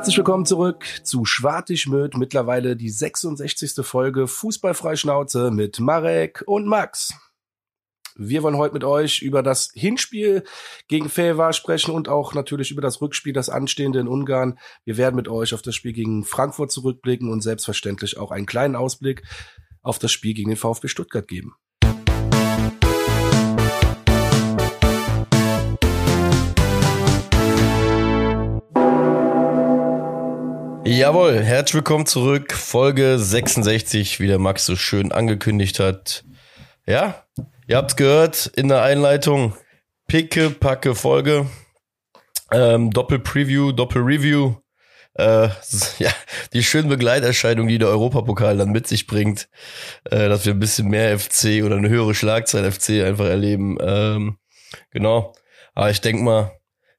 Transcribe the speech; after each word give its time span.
Herzlich 0.00 0.16
willkommen 0.16 0.46
zurück 0.46 0.86
zu 1.02 1.26
Schwartig-Möd, 1.26 2.16
mittlerweile 2.16 2.74
die 2.74 2.88
66. 2.88 3.84
Folge 3.84 4.28
Fußballfreischnauze 4.28 5.50
mit 5.50 5.78
Marek 5.78 6.42
und 6.46 6.66
Max. 6.66 7.12
Wir 8.16 8.42
wollen 8.42 8.56
heute 8.56 8.72
mit 8.72 8.82
euch 8.82 9.20
über 9.20 9.42
das 9.42 9.72
Hinspiel 9.74 10.42
gegen 10.88 11.10
Fewa 11.10 11.52
sprechen 11.52 11.90
und 11.90 12.08
auch 12.08 12.32
natürlich 12.32 12.70
über 12.70 12.80
das 12.80 13.02
Rückspiel, 13.02 13.34
das 13.34 13.50
anstehende 13.50 14.00
in 14.00 14.08
Ungarn. 14.08 14.58
Wir 14.86 14.96
werden 14.96 15.16
mit 15.16 15.28
euch 15.28 15.52
auf 15.52 15.60
das 15.60 15.74
Spiel 15.74 15.92
gegen 15.92 16.24
Frankfurt 16.24 16.72
zurückblicken 16.72 17.30
und 17.30 17.42
selbstverständlich 17.42 18.16
auch 18.16 18.30
einen 18.30 18.46
kleinen 18.46 18.76
Ausblick 18.76 19.22
auf 19.82 19.98
das 19.98 20.12
Spiel 20.12 20.32
gegen 20.32 20.48
den 20.48 20.56
VfB 20.56 20.88
Stuttgart 20.88 21.28
geben. 21.28 21.56
Jawohl, 30.92 31.40
herzlich 31.40 31.74
willkommen 31.74 32.04
zurück. 32.04 32.52
Folge 32.52 33.16
66, 33.16 34.18
wie 34.18 34.26
der 34.26 34.40
Max 34.40 34.66
so 34.66 34.74
schön 34.74 35.12
angekündigt 35.12 35.78
hat. 35.78 36.24
Ja, 36.84 37.24
ihr 37.68 37.76
habt's 37.76 37.94
gehört 37.94 38.46
in 38.56 38.66
der 38.66 38.82
Einleitung. 38.82 39.54
Picke, 40.08 40.50
packe 40.50 40.96
Folge. 40.96 41.46
Ähm, 42.50 42.90
Doppel-Preview, 42.90 43.70
Doppel-Review. 43.70 44.56
Äh, 45.14 45.50
ja, 46.00 46.10
die 46.52 46.64
schönen 46.64 46.88
Begleiterscheinungen, 46.88 47.68
die 47.68 47.78
der 47.78 47.86
Europapokal 47.86 48.56
dann 48.56 48.70
mit 48.70 48.88
sich 48.88 49.06
bringt, 49.06 49.48
äh, 50.10 50.28
dass 50.28 50.44
wir 50.44 50.54
ein 50.54 50.58
bisschen 50.58 50.88
mehr 50.88 51.16
FC 51.16 51.62
oder 51.64 51.76
eine 51.76 51.88
höhere 51.88 52.16
Schlagzeit 52.16 52.64
FC 52.74 53.04
einfach 53.04 53.26
erleben. 53.26 53.78
Ähm, 53.80 54.38
genau. 54.90 55.34
Aber 55.72 55.88
ich 55.90 56.00
denk 56.00 56.20
mal, 56.20 56.50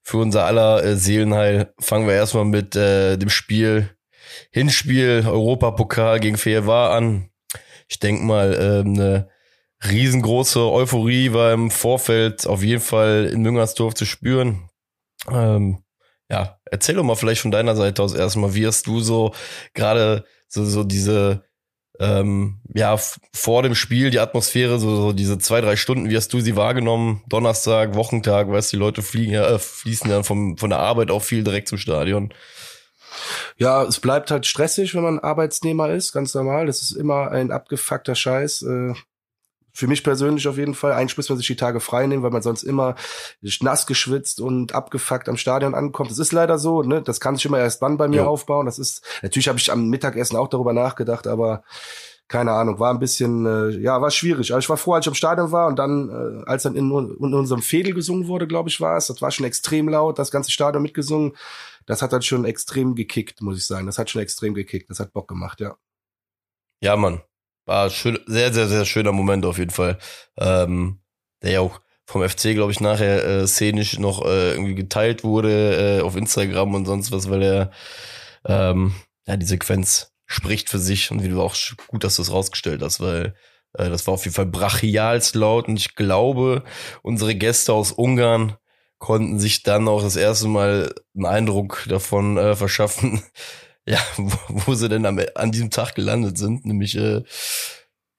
für 0.03 0.17
unser 0.17 0.45
aller 0.45 0.83
äh, 0.83 0.95
Seelenheil 0.95 1.73
fangen 1.79 2.07
wir 2.07 2.15
erstmal 2.15 2.45
mit 2.45 2.75
äh, 2.75 3.17
dem 3.17 3.29
Spiel, 3.29 3.89
Hinspiel 4.51 5.23
Europapokal 5.27 6.19
gegen 6.19 6.37
Feher 6.37 6.67
an. 6.67 7.29
Ich 7.87 7.99
denk 7.99 8.21
mal, 8.21 8.53
äh, 8.53 8.87
eine 8.87 9.29
riesengroße 9.89 10.59
Euphorie 10.59 11.33
war 11.33 11.53
im 11.53 11.71
Vorfeld 11.71 12.47
auf 12.47 12.63
jeden 12.63 12.81
Fall 12.81 13.29
in 13.31 13.41
Müngersdorf 13.41 13.93
zu 13.93 14.05
spüren. 14.05 14.69
Ähm, 15.29 15.83
ja, 16.29 16.59
erzähl 16.65 16.95
doch 16.95 17.03
mal 17.03 17.15
vielleicht 17.15 17.41
von 17.41 17.51
deiner 17.51 17.75
Seite 17.75 18.01
aus 18.01 18.13
erstmal, 18.13 18.55
wie 18.55 18.65
hast 18.65 18.87
du 18.87 19.01
so 19.01 19.33
gerade 19.73 20.23
so, 20.47 20.65
so 20.65 20.83
diese 20.83 21.43
ähm, 22.01 22.59
ja, 22.73 22.97
vor 23.31 23.61
dem 23.61 23.75
Spiel 23.75 24.09
die 24.09 24.19
Atmosphäre, 24.19 24.79
so, 24.79 24.95
so 24.95 25.13
diese 25.13 25.37
zwei, 25.37 25.61
drei 25.61 25.75
Stunden, 25.75 26.09
wie 26.09 26.17
hast 26.17 26.33
du 26.33 26.39
sie 26.39 26.55
wahrgenommen? 26.55 27.21
Donnerstag, 27.29 27.93
Wochentag, 27.93 28.49
weißt 28.49 28.73
du, 28.73 28.77
die 28.77 28.81
Leute 28.81 29.01
fliegen 29.03 29.33
ja, 29.33 29.47
äh, 29.47 29.59
fließen 29.59 30.09
ja 30.09 30.23
vom, 30.23 30.57
von 30.57 30.71
der 30.71 30.79
Arbeit 30.79 31.11
auch 31.11 31.21
viel 31.21 31.43
direkt 31.43 31.67
zum 31.67 31.77
Stadion. 31.77 32.33
Ja, 33.57 33.83
es 33.83 33.99
bleibt 33.99 34.31
halt 34.31 34.47
stressig, 34.47 34.95
wenn 34.95 35.03
man 35.03 35.19
Arbeitsnehmer 35.19 35.91
ist, 35.91 36.11
ganz 36.11 36.33
normal. 36.33 36.65
Das 36.65 36.81
ist 36.81 36.93
immer 36.93 37.29
ein 37.29 37.51
abgefuckter 37.51 38.15
Scheiß. 38.15 38.63
Äh, 38.63 38.93
für 39.73 39.87
mich 39.87 40.03
persönlich 40.03 40.47
auf 40.47 40.57
jeden 40.57 40.73
Fall. 40.73 40.93
Eigentlich 40.93 41.17
muss 41.17 41.29
man 41.29 41.37
sich 41.37 41.47
die 41.47 41.55
Tage 41.55 41.79
frei 41.79 42.07
nehmen, 42.07 42.23
weil 42.23 42.31
man 42.31 42.41
sonst 42.41 42.63
immer 42.63 42.95
nass 43.61 43.85
geschwitzt 43.85 44.39
und 44.41 44.73
abgefuckt 44.73 45.29
am 45.29 45.37
Stadion 45.37 45.75
ankommt. 45.75 46.11
Das 46.11 46.19
ist 46.19 46.31
leider 46.31 46.57
so, 46.57 46.83
ne? 46.83 47.01
Das 47.01 47.19
kann 47.19 47.35
sich 47.35 47.45
immer 47.45 47.59
erst 47.59 47.81
dann 47.81 47.97
bei 47.97 48.07
mir 48.07 48.21
ja. 48.21 48.25
aufbauen. 48.25 48.65
Das 48.65 48.79
ist, 48.79 49.03
natürlich 49.21 49.47
habe 49.47 49.59
ich 49.59 49.71
am 49.71 49.89
Mittagessen 49.89 50.37
auch 50.37 50.47
darüber 50.47 50.73
nachgedacht, 50.73 51.27
aber 51.27 51.63
keine 52.31 52.53
Ahnung, 52.53 52.79
war 52.79 52.93
ein 52.93 52.99
bisschen, 52.99 53.45
äh, 53.45 53.69
ja, 53.77 54.01
war 54.01 54.09
schwierig. 54.09 54.51
Aber 54.51 54.59
ich 54.59 54.69
war 54.69 54.77
froh, 54.77 54.93
als 54.93 55.05
ich 55.05 55.09
am 55.09 55.15
Stadion 55.15 55.51
war 55.51 55.67
und 55.67 55.77
dann, 55.77 56.09
äh, 56.09 56.49
als 56.49 56.63
dann 56.63 56.75
in, 56.75 56.89
in 56.89 57.33
unserem 57.33 57.61
Fädel 57.61 57.93
gesungen 57.93 58.27
wurde, 58.27 58.47
glaube 58.47 58.69
ich, 58.69 58.79
war 58.79 58.95
es, 58.95 59.07
das 59.07 59.21
war 59.21 59.31
schon 59.31 59.45
extrem 59.45 59.89
laut, 59.89 60.17
das 60.17 60.31
ganze 60.31 60.49
Stadion 60.49 60.81
mitgesungen. 60.81 61.35
Das 61.85 62.01
hat 62.01 62.13
dann 62.13 62.21
schon 62.21 62.45
extrem 62.45 62.95
gekickt, 62.95 63.41
muss 63.41 63.57
ich 63.57 63.65
sagen. 63.65 63.85
Das 63.85 63.97
hat 63.97 64.09
schon 64.09 64.21
extrem 64.21 64.53
gekickt. 64.53 64.89
Das 64.89 65.01
hat 65.01 65.11
Bock 65.11 65.27
gemacht, 65.27 65.59
ja. 65.59 65.75
Ja, 66.79 66.95
Mann. 66.95 67.21
War 67.71 67.89
schön, 67.89 68.19
sehr, 68.25 68.51
sehr, 68.51 68.67
sehr 68.67 68.83
schöner 68.83 69.13
Moment 69.13 69.45
auf 69.45 69.57
jeden 69.57 69.71
Fall. 69.71 69.97
Ähm, 70.37 70.99
der 71.41 71.51
ja 71.51 71.59
auch 71.61 71.79
vom 72.05 72.21
FC, 72.21 72.53
glaube 72.53 72.73
ich, 72.73 72.81
nachher 72.81 73.23
äh, 73.25 73.47
szenisch 73.47 73.97
noch 73.97 74.25
äh, 74.25 74.51
irgendwie 74.51 74.75
geteilt 74.75 75.23
wurde 75.23 75.99
äh, 75.99 76.01
auf 76.01 76.17
Instagram 76.17 76.75
und 76.75 76.85
sonst 76.85 77.13
was, 77.13 77.29
weil 77.29 77.41
er 77.41 77.71
ähm, 78.45 78.93
ja 79.25 79.37
die 79.37 79.45
Sequenz 79.45 80.11
spricht 80.25 80.69
für 80.69 80.79
sich 80.79 81.11
und 81.11 81.23
wie 81.23 81.29
du 81.29 81.41
auch 81.41 81.55
gut, 81.87 82.03
dass 82.03 82.17
du 82.17 82.23
es 82.23 82.31
rausgestellt 82.33 82.81
hast, 82.81 82.99
weil 82.99 83.35
äh, 83.77 83.89
das 83.89 84.05
war 84.05 84.15
auf 84.15 84.25
jeden 84.25 84.35
Fall 84.35 84.47
brachialst 84.47 85.35
laut 85.35 85.69
und 85.69 85.77
ich 85.77 85.95
glaube, 85.95 86.65
unsere 87.03 87.35
Gäste 87.35 87.71
aus 87.71 87.93
Ungarn 87.93 88.57
konnten 88.97 89.39
sich 89.39 89.63
dann 89.63 89.87
auch 89.87 90.01
das 90.01 90.17
erste 90.17 90.49
Mal 90.49 90.93
einen 91.15 91.25
Eindruck 91.25 91.85
davon 91.87 92.35
äh, 92.35 92.53
verschaffen, 92.53 93.23
ja, 93.85 93.99
wo, 94.17 94.37
wo 94.65 94.73
sie 94.73 94.89
denn 94.89 95.05
am, 95.05 95.19
an 95.35 95.51
diesem 95.51 95.69
Tag 95.69 95.95
gelandet 95.95 96.37
sind, 96.37 96.65
nämlich 96.65 96.95
äh, 96.95 97.23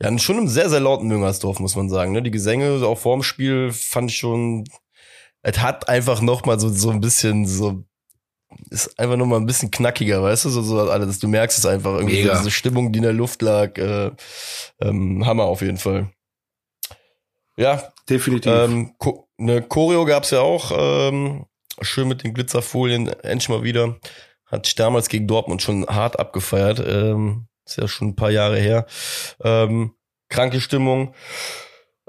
ja, 0.02 0.18
schon 0.18 0.38
im 0.38 0.48
sehr, 0.48 0.68
sehr 0.68 0.80
lauten 0.80 1.06
Müngersdorf, 1.06 1.60
muss 1.60 1.76
man 1.76 1.88
sagen. 1.88 2.12
Ne? 2.12 2.22
Die 2.22 2.32
Gesänge 2.32 2.84
auch 2.84 2.98
vorm 2.98 3.22
Spiel 3.22 3.70
fand 3.72 4.10
ich 4.10 4.16
schon, 4.16 4.64
es 5.42 5.60
hat 5.60 5.88
einfach 5.88 6.20
noch 6.20 6.44
mal 6.44 6.58
so, 6.58 6.68
so 6.68 6.90
ein 6.90 7.00
bisschen 7.00 7.46
so, 7.46 7.84
ist 8.70 8.98
einfach 8.98 9.16
noch 9.16 9.26
mal 9.26 9.36
ein 9.36 9.46
bisschen 9.46 9.70
knackiger, 9.70 10.22
weißt 10.22 10.44
du, 10.44 10.50
so, 10.50 10.62
so 10.62 10.90
alles. 10.90 11.20
Du 11.20 11.28
merkst 11.28 11.58
es 11.58 11.66
einfach 11.66 11.94
irgendwie, 11.94 12.24
so 12.24 12.34
diese 12.34 12.50
Stimmung, 12.50 12.92
die 12.92 12.98
in 12.98 13.04
der 13.04 13.12
Luft 13.12 13.42
lag, 13.42 13.78
äh, 13.78 14.10
ähm, 14.80 15.24
Hammer 15.24 15.44
auf 15.44 15.62
jeden 15.62 15.78
Fall. 15.78 16.10
Ja, 17.56 17.92
definitiv. 18.08 18.50
Ähm, 18.50 18.94
eine 19.38 19.62
Choreo 19.62 20.04
gab's 20.04 20.30
ja 20.30 20.40
auch, 20.40 20.72
ähm, 20.74 21.46
schön 21.80 22.08
mit 22.08 22.24
den 22.24 22.34
Glitzerfolien, 22.34 23.08
endlich 23.08 23.48
mal 23.48 23.62
wieder. 23.62 23.98
Hat 24.52 24.66
sich 24.66 24.74
damals 24.74 25.08
gegen 25.08 25.26
Dortmund 25.26 25.62
schon 25.62 25.86
hart 25.86 26.20
abgefeiert. 26.20 26.78
Ähm, 26.78 27.46
ist 27.66 27.78
ja 27.78 27.88
schon 27.88 28.08
ein 28.08 28.16
paar 28.16 28.30
Jahre 28.30 28.58
her. 28.58 28.86
Ähm, 29.42 29.94
kranke 30.28 30.60
Stimmung. 30.60 31.14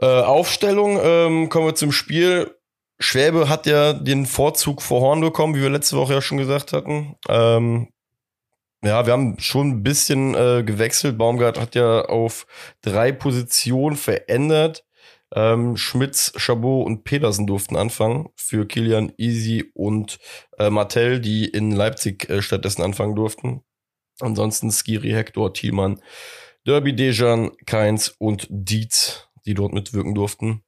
Äh, 0.02 0.06
Aufstellung, 0.06 1.00
ähm, 1.02 1.50
kommen 1.50 1.68
wir 1.68 1.76
zum 1.76 1.92
Spiel. 1.92 2.54
Schwäbe 3.00 3.50
hat 3.50 3.66
ja 3.66 3.94
den 3.94 4.26
Vorzug 4.26 4.82
vor 4.82 5.02
Horn 5.02 5.22
bekommen, 5.22 5.56
wie 5.56 5.62
wir 5.62 5.70
letzte 5.70 5.98
Woche 5.98 6.14
ja 6.14 6.22
schon 6.22 6.38
gesagt 6.38 6.74
hatten. 6.74 7.16
Ähm, 7.30 7.90
ja, 8.84 9.06
wir 9.06 9.14
haben 9.14 9.40
schon 9.40 9.70
ein 9.70 9.84
bisschen 9.84 10.36
äh, 10.36 10.64
gewechselt. 10.64 11.18
Baumgart 11.18 11.60
hat 11.60 11.76
ja 11.76 12.02
auf 12.02 12.46
drei 12.82 13.12
Positionen 13.14 13.96
verändert. 13.96 14.84
Ähm, 15.36 15.78
Schmitz, 15.78 16.32
Chabot 16.38 16.86
und 16.86 17.04
Pedersen 17.04 17.48
durften 17.48 17.76
anfangen 17.76 18.30
für 18.36 18.68
Kilian 18.68 19.14
Easy 19.18 19.72
und 19.74 20.20
äh, 20.60 20.70
Martell, 20.70 21.20
die 21.20 21.46
in 21.46 21.72
Leipzig 21.72 22.30
äh, 22.30 22.42
stattdessen 22.42 22.84
anfangen 22.84 23.16
durften. 23.16 23.64
Ansonsten 24.20 24.72
Skiri, 24.72 25.10
Hector, 25.10 25.54
Thielmann, 25.54 26.00
Derby, 26.66 26.96
Dejan, 26.96 27.52
Keins 27.66 28.10
und 28.10 28.48
Dietz, 28.50 29.28
die 29.46 29.56
dort 29.56 29.74
mitwirken 29.74 30.14
durften. 30.14 30.64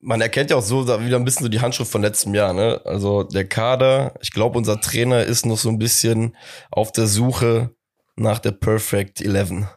Man 0.00 0.20
erkennt 0.20 0.50
ja 0.50 0.56
auch 0.56 0.62
so 0.62 0.86
wieder 0.86 1.16
ein 1.16 1.24
bisschen 1.24 1.44
so 1.44 1.48
die 1.48 1.60
Handschrift 1.60 1.90
von 1.90 2.02
letztem 2.02 2.34
Jahr, 2.34 2.52
ne? 2.52 2.82
Also 2.84 3.22
der 3.22 3.48
Kader, 3.48 4.14
ich 4.20 4.30
glaube, 4.30 4.58
unser 4.58 4.80
Trainer 4.80 5.24
ist 5.24 5.46
noch 5.46 5.56
so 5.56 5.70
ein 5.70 5.78
bisschen 5.78 6.36
auf 6.70 6.92
der 6.92 7.06
Suche 7.06 7.74
nach 8.14 8.38
der 8.38 8.52
Perfect 8.52 9.22
Eleven. 9.22 9.68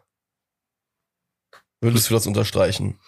Würdest 1.82 2.10
du 2.10 2.14
das 2.14 2.28
unterstreichen? 2.28 3.00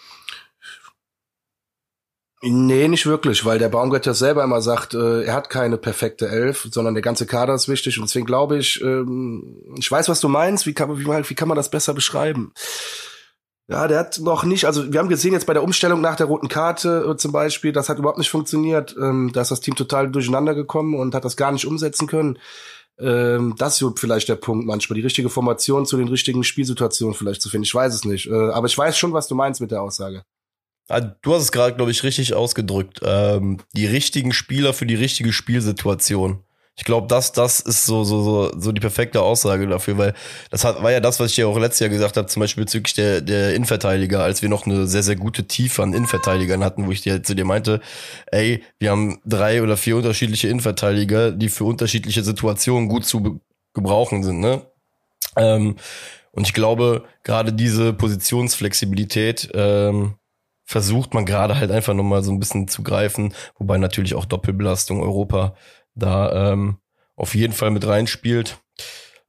Nee, 2.44 2.88
nicht 2.88 3.06
wirklich, 3.06 3.46
weil 3.46 3.60
der 3.60 3.70
Baumgart 3.70 4.04
selber 4.16 4.44
immer 4.44 4.62
sagt, 4.62 4.96
äh, 4.96 5.24
er 5.26 5.36
hat 5.36 5.52
keine 5.52 5.78
perfekte 5.78 6.28
Elf, 6.28 6.68
sondern 6.72 6.96
der 6.96 7.04
ganze 7.04 7.28
Kader 7.28 7.54
ist 7.54 7.70
wichtig 7.70 8.00
und 8.00 8.08
deswegen 8.08 8.26
glaube 8.26 8.58
ich, 8.58 8.82
ähm, 8.82 9.76
ich 9.78 9.92
weiß, 9.92 10.10
was 10.10 10.22
du 10.22 10.28
meinst, 10.28 10.66
wie 10.66 10.74
kann, 10.74 10.98
wie, 10.98 11.06
wie 11.06 11.36
kann 11.36 11.48
man 11.48 11.56
das 11.56 11.70
besser 11.70 11.94
beschreiben? 11.94 12.52
Ja, 13.68 13.88
der 13.88 14.00
hat 14.00 14.20
noch 14.20 14.44
nicht, 14.44 14.66
also 14.66 14.92
wir 14.92 15.00
haben 15.00 15.08
gesehen 15.08 15.34
jetzt 15.34 15.46
bei 15.46 15.54
der 15.54 15.62
Umstellung 15.62 16.02
nach 16.02 16.16
der 16.16 16.26
roten 16.26 16.48
Karte 16.48 17.06
äh, 17.12 17.16
zum 17.16 17.32
Beispiel, 17.32 17.74
das 17.74 17.90
hat 17.90 18.00
überhaupt 18.00 18.18
nicht 18.18 18.32
funktioniert, 18.32 18.96
ähm, 19.00 19.30
da 19.32 19.42
ist 19.42 19.52
das 19.52 19.62
Team 19.62 19.76
total 19.76 20.10
durcheinander 20.12 20.56
gekommen 20.56 20.96
und 20.96 21.14
hat 21.14 21.26
das 21.26 21.38
gar 21.38 21.52
nicht 21.52 21.68
umsetzen 21.68 22.08
können. 22.08 22.40
Ähm, 23.00 23.54
das 23.60 23.80
ist 23.80 24.00
vielleicht 24.00 24.30
der 24.30 24.36
Punkt 24.36 24.66
manchmal, 24.66 24.96
die 24.96 25.04
richtige 25.04 25.30
Formation 25.30 25.86
zu 25.86 25.96
den 25.96 26.08
richtigen 26.08 26.44
Spielsituationen 26.44 27.14
vielleicht 27.14 27.44
zu 27.44 27.50
finden, 27.50 27.66
ich 27.66 27.76
weiß 27.76 27.94
es 27.94 28.04
nicht, 28.04 28.28
äh, 28.28 28.50
aber 28.50 28.66
ich 28.66 28.78
weiß 28.78 28.98
schon, 28.98 29.14
was 29.14 29.28
du 29.28 29.36
meinst 29.36 29.62
mit 29.62 29.70
der 29.70 29.84
Aussage. 29.84 30.24
Ah, 30.92 31.02
du 31.22 31.34
hast 31.34 31.44
es 31.44 31.52
gerade, 31.52 31.76
glaube 31.76 31.92
ich, 31.92 32.04
richtig 32.04 32.34
ausgedrückt. 32.34 33.00
Ähm, 33.04 33.58
die 33.74 33.86
richtigen 33.86 34.34
Spieler 34.34 34.74
für 34.74 34.86
die 34.86 34.96
richtige 34.96 35.32
Spielsituation. 35.32 36.44
Ich 36.78 36.86
glaube, 36.86 37.08
das, 37.08 37.32
das 37.32 37.60
ist 37.60 37.86
so, 37.86 38.04
so, 38.04 38.24
so, 38.24 38.52
so 38.58 38.72
die 38.72 38.80
perfekte 38.80 39.22
Aussage 39.22 39.68
dafür, 39.68 39.98
weil 39.98 40.14
das 40.50 40.64
hat, 40.64 40.82
war 40.82 40.92
ja 40.92 41.00
das, 41.00 41.20
was 41.20 41.32
ich 41.32 41.38
ja 41.38 41.46
auch 41.46 41.60
letztes 41.60 41.82
Jahr 41.82 41.90
gesagt 41.90 42.18
habe, 42.18 42.28
zum 42.28 42.40
Beispiel 42.40 42.64
bezüglich 42.64 42.94
der, 42.94 43.22
der 43.22 43.54
Innenverteidiger, 43.54 44.24
als 44.24 44.42
wir 44.42 44.50
noch 44.50 44.66
eine 44.66 44.88
sehr, 44.88 45.04
sehr 45.04 45.18
gute 45.18 45.48
Tiefe 45.48 45.84
an 45.84 45.94
Innenverteidigern 45.94 46.64
hatten, 46.64 46.88
wo 46.88 46.92
ich 46.92 47.02
dir 47.02 47.22
zu 47.24 47.36
dir 47.36 47.46
meinte, 47.46 47.82
ey, 48.32 48.64
wir 48.80 48.92
haben 48.92 49.20
drei 49.26 49.62
oder 49.62 49.78
vier 49.78 49.98
unterschiedliche 49.98 50.48
Innenverteidiger, 50.48 51.32
die 51.32 51.50
für 51.50 51.66
unterschiedliche 51.66 52.24
Situationen 52.24 52.90
gut 52.90 53.06
zu 53.06 53.42
gebrauchen 53.74 54.24
sind, 54.24 54.40
ne? 54.40 54.62
Ähm, 55.36 55.76
und 56.32 56.48
ich 56.48 56.54
glaube, 56.54 57.04
gerade 57.24 57.52
diese 57.54 57.94
Positionsflexibilität, 57.94 59.50
ähm, 59.54 60.16
versucht 60.72 61.14
man 61.14 61.26
gerade 61.26 61.58
halt 61.58 61.70
einfach 61.70 61.94
nochmal 61.94 62.24
so 62.24 62.32
ein 62.32 62.40
bisschen 62.40 62.70
zu 62.70 62.82
greifen, 62.82 63.34
wobei 63.58 63.78
natürlich 63.78 64.16
auch 64.16 64.24
Doppelbelastung 64.24 65.04
Europa 65.04 65.54
da 65.96 66.54
ähm, 66.54 66.78
auf 67.18 67.36
jeden 67.36 67.52
Fall 67.52 67.72
mit 67.72 67.86
reinspielt. 67.86 68.58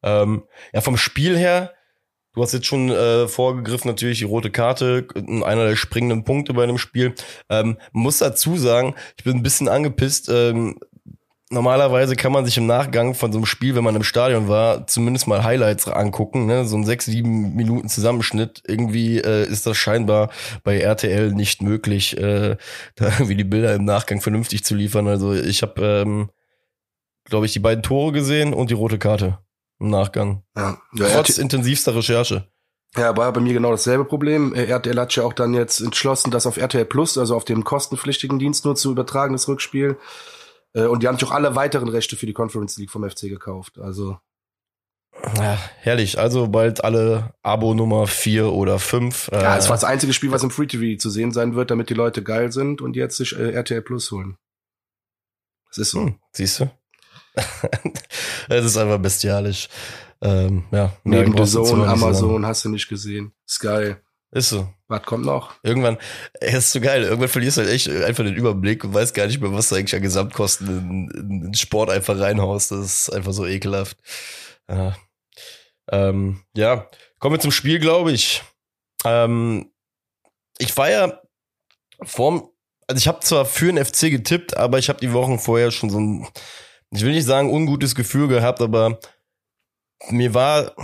Ähm, 0.05 0.45
ja, 0.73 0.81
vom 0.81 0.97
Spiel 0.97 1.37
her, 1.37 1.73
du 2.33 2.43
hast 2.43 2.53
jetzt 2.53 2.67
schon 2.67 2.91
äh, 2.91 3.27
vorgegriffen, 3.27 3.91
natürlich 3.91 4.19
die 4.21 4.25
rote 4.25 4.53
Karte, 4.53 5.09
einer 5.17 5.67
der 5.67 5.75
springenden 5.75 6.23
Punkte 6.23 6.55
bei 6.55 6.63
einem 6.63 6.79
Spiel. 6.79 7.17
Ähm, 7.49 7.77
muss 7.91 8.19
dazu 8.19 8.57
sagen, 8.57 8.95
ich 9.19 9.25
bin 9.25 9.37
ein 9.37 9.43
bisschen 9.43 9.67
angepisst. 9.67 10.29
Ähm, 10.29 10.79
normalerweise 11.53 12.17
kann 12.17 12.33
man 12.33 12.45
sich 12.45 12.57
im 12.57 12.67
Nachgang 12.67 13.15
von 13.15 13.33
so 13.33 13.39
einem 13.39 13.47
Spiel, 13.47 13.75
wenn 13.75 13.85
man 13.85 13.95
im 13.95 14.03
Stadion 14.03 14.49
war, 14.49 14.87
zumindest 14.87 15.27
mal 15.27 15.45
Highlights 15.45 15.87
angucken, 15.87 16.47
ne? 16.47 16.65
so 16.65 16.77
ein 16.77 16.85
sechs, 16.85 17.05
sieben 17.05 17.55
Minuten 17.55 17.89
Zusammenschnitt. 17.89 18.63
Irgendwie 18.67 19.19
äh, 19.19 19.47
ist 19.47 19.67
das 19.67 19.77
scheinbar 19.77 20.31
bei 20.65 20.79
RTL 20.79 21.33
nicht 21.33 21.63
möglich, 21.63 22.17
äh, 22.19 22.57
da 22.97 23.05
irgendwie 23.05 23.37
die 23.37 23.45
Bilder 23.45 23.75
im 23.75 23.85
Nachgang 23.85 24.21
vernünftig 24.21 24.65
zu 24.65 24.75
liefern. 24.75 25.07
Also 25.07 25.33
ich 25.35 25.63
habe, 25.63 26.03
ähm, 26.05 26.31
glaube 27.25 27.47
ich, 27.47 27.53
die 27.53 27.61
beiden 27.61 27.83
Tore 27.83 28.13
gesehen 28.13 28.55
und 28.55 28.71
die 28.71 28.75
rote 28.75 28.99
Karte 28.99 29.39
im 29.79 29.91
Nachgang. 29.91 30.43
Ja, 30.57 30.79
ja 30.95 31.09
Trotz 31.09 31.39
intensivster 31.39 31.95
Recherche. 31.95 32.49
Ja, 32.97 33.17
war 33.17 33.33
bei 33.33 33.41
mir 33.41 33.55
genau 33.55 33.71
dasselbe 33.71 34.05
Problem. 34.05 34.55
Äh, 34.55 34.65
RTL 34.65 34.99
hat 34.99 35.15
ja 35.17 35.23
auch 35.23 35.33
dann 35.33 35.55
jetzt 35.55 35.81
entschlossen, 35.81 36.31
das 36.31 36.47
auf 36.47 36.57
RTL 36.57 36.85
Plus, 36.85 37.17
also 37.17 37.37
auf 37.37 37.45
dem 37.45 37.65
kostenpflichtigen 37.65 38.39
Dienst 38.39 38.65
nur 38.65 38.75
zu 38.75 38.91
übertragen, 38.91 39.33
das 39.33 39.49
Rückspiel. 39.49 39.97
Äh, 40.75 40.87
und 40.87 41.03
die 41.03 41.09
haben 41.09 41.19
sich 41.19 41.29
auch 41.29 41.33
alle 41.33 41.55
weiteren 41.55 41.89
Rechte 41.89 42.17
für 42.17 42.27
die 42.27 42.33
Conference 42.33 42.77
League 42.79 42.91
vom 42.91 43.09
FC 43.09 43.23
gekauft. 43.23 43.79
Also. 43.79 44.19
Ja, 45.37 45.59
herrlich. 45.79 46.19
Also 46.19 46.49
bald 46.49 46.85
alle 46.85 47.35
Abo 47.43 47.75
Nummer 47.75 48.07
vier 48.07 48.53
oder 48.53 48.79
fünf. 48.79 49.29
Ja, 49.31 49.57
es 49.57 49.69
war 49.69 49.77
das 49.77 49.85
einzige 49.85 50.13
Spiel, 50.13 50.33
was 50.33 50.43
im 50.43 50.51
Free 50.51 50.67
TV 50.67 50.99
zu 50.99 51.11
sehen 51.11 51.33
sein 51.33 51.55
wird, 51.55 51.71
damit 51.71 51.91
die 51.91 51.95
Leute 51.95 52.23
geil 52.23 52.51
sind 52.51 52.81
und 52.81 52.97
jetzt 52.97 53.19
sich 53.19 53.39
äh, 53.39 53.53
RTL 53.53 53.83
Plus 53.83 54.11
holen. 54.11 54.37
Das 55.69 55.79
ist 55.79 55.91
so. 55.91 56.01
Hm, 56.01 56.19
siehst 56.33 56.61
du? 56.61 56.71
es 58.49 58.65
ist 58.65 58.77
einfach 58.77 58.99
bestialisch. 58.99 59.69
Ähm, 60.21 60.65
ja, 60.71 60.93
Neben 61.05 61.37
The 61.37 61.51
Zone, 61.51 61.87
Amazon, 61.87 62.47
hast 62.47 62.65
du 62.65 62.69
nicht 62.69 62.89
gesehen. 62.89 63.33
Ist 63.47 63.61
geil. 63.61 64.01
Ist 64.31 64.51
so. 64.51 64.69
Was 64.93 65.03
kommt 65.05 65.25
noch? 65.25 65.55
Irgendwann, 65.63 65.97
ey, 66.35 66.59
ist 66.59 66.71
so 66.71 66.81
geil. 66.81 67.03
Irgendwann 67.05 67.31
verlierst 67.31 67.57
du 67.57 67.63
halt 67.63 67.73
echt 67.73 67.89
einfach 67.89 68.25
den 68.25 68.37
Überblick 68.37 68.85
und 68.85 68.93
weißt 68.93 69.15
gar 69.15 69.27
nicht 69.27 69.41
mehr, 69.41 69.51
was 69.51 69.71
du 69.71 69.75
eigentlich 69.75 69.95
an 69.95 70.03
Gesamtkosten 70.03 70.69
in, 70.69 71.11
in, 71.19 71.47
in 71.47 71.55
Sport 71.55 71.89
einfach 71.89 72.19
reinhaust. 72.21 72.73
Das 72.73 72.79
ist 72.79 73.11
einfach 73.11 73.33
so 73.33 73.47
ekelhaft. 73.47 73.97
Ja, 74.69 74.95
ähm, 75.91 76.43
ja. 76.55 76.87
kommen 77.19 77.37
wir 77.37 77.41
zum 77.41 77.53
Spiel, 77.53 77.79
glaube 77.79 78.13
ich. 78.13 78.43
Ähm, 79.07 79.73
ich 80.59 80.77
war 80.77 80.91
ja 80.91 81.23
vorm, 82.03 82.51
also 82.87 82.99
ich 82.99 83.09
habe 83.09 83.21
zwar 83.21 83.47
für 83.47 83.73
den 83.73 83.83
FC 83.83 84.11
getippt, 84.11 84.57
aber 84.59 84.79
ich 84.79 84.91
habe 84.91 85.01
die 85.01 85.15
Wochen 85.15 85.39
vorher 85.39 85.71
schon 85.71 85.89
so 85.89 85.99
ein, 85.99 86.29
ich 86.91 87.03
will 87.03 87.13
nicht 87.13 87.25
sagen 87.25 87.51
ungutes 87.51 87.95
Gefühl 87.95 88.29
gehabt, 88.29 88.61
aber 88.61 88.99
mir 90.11 90.35
war 90.35 90.75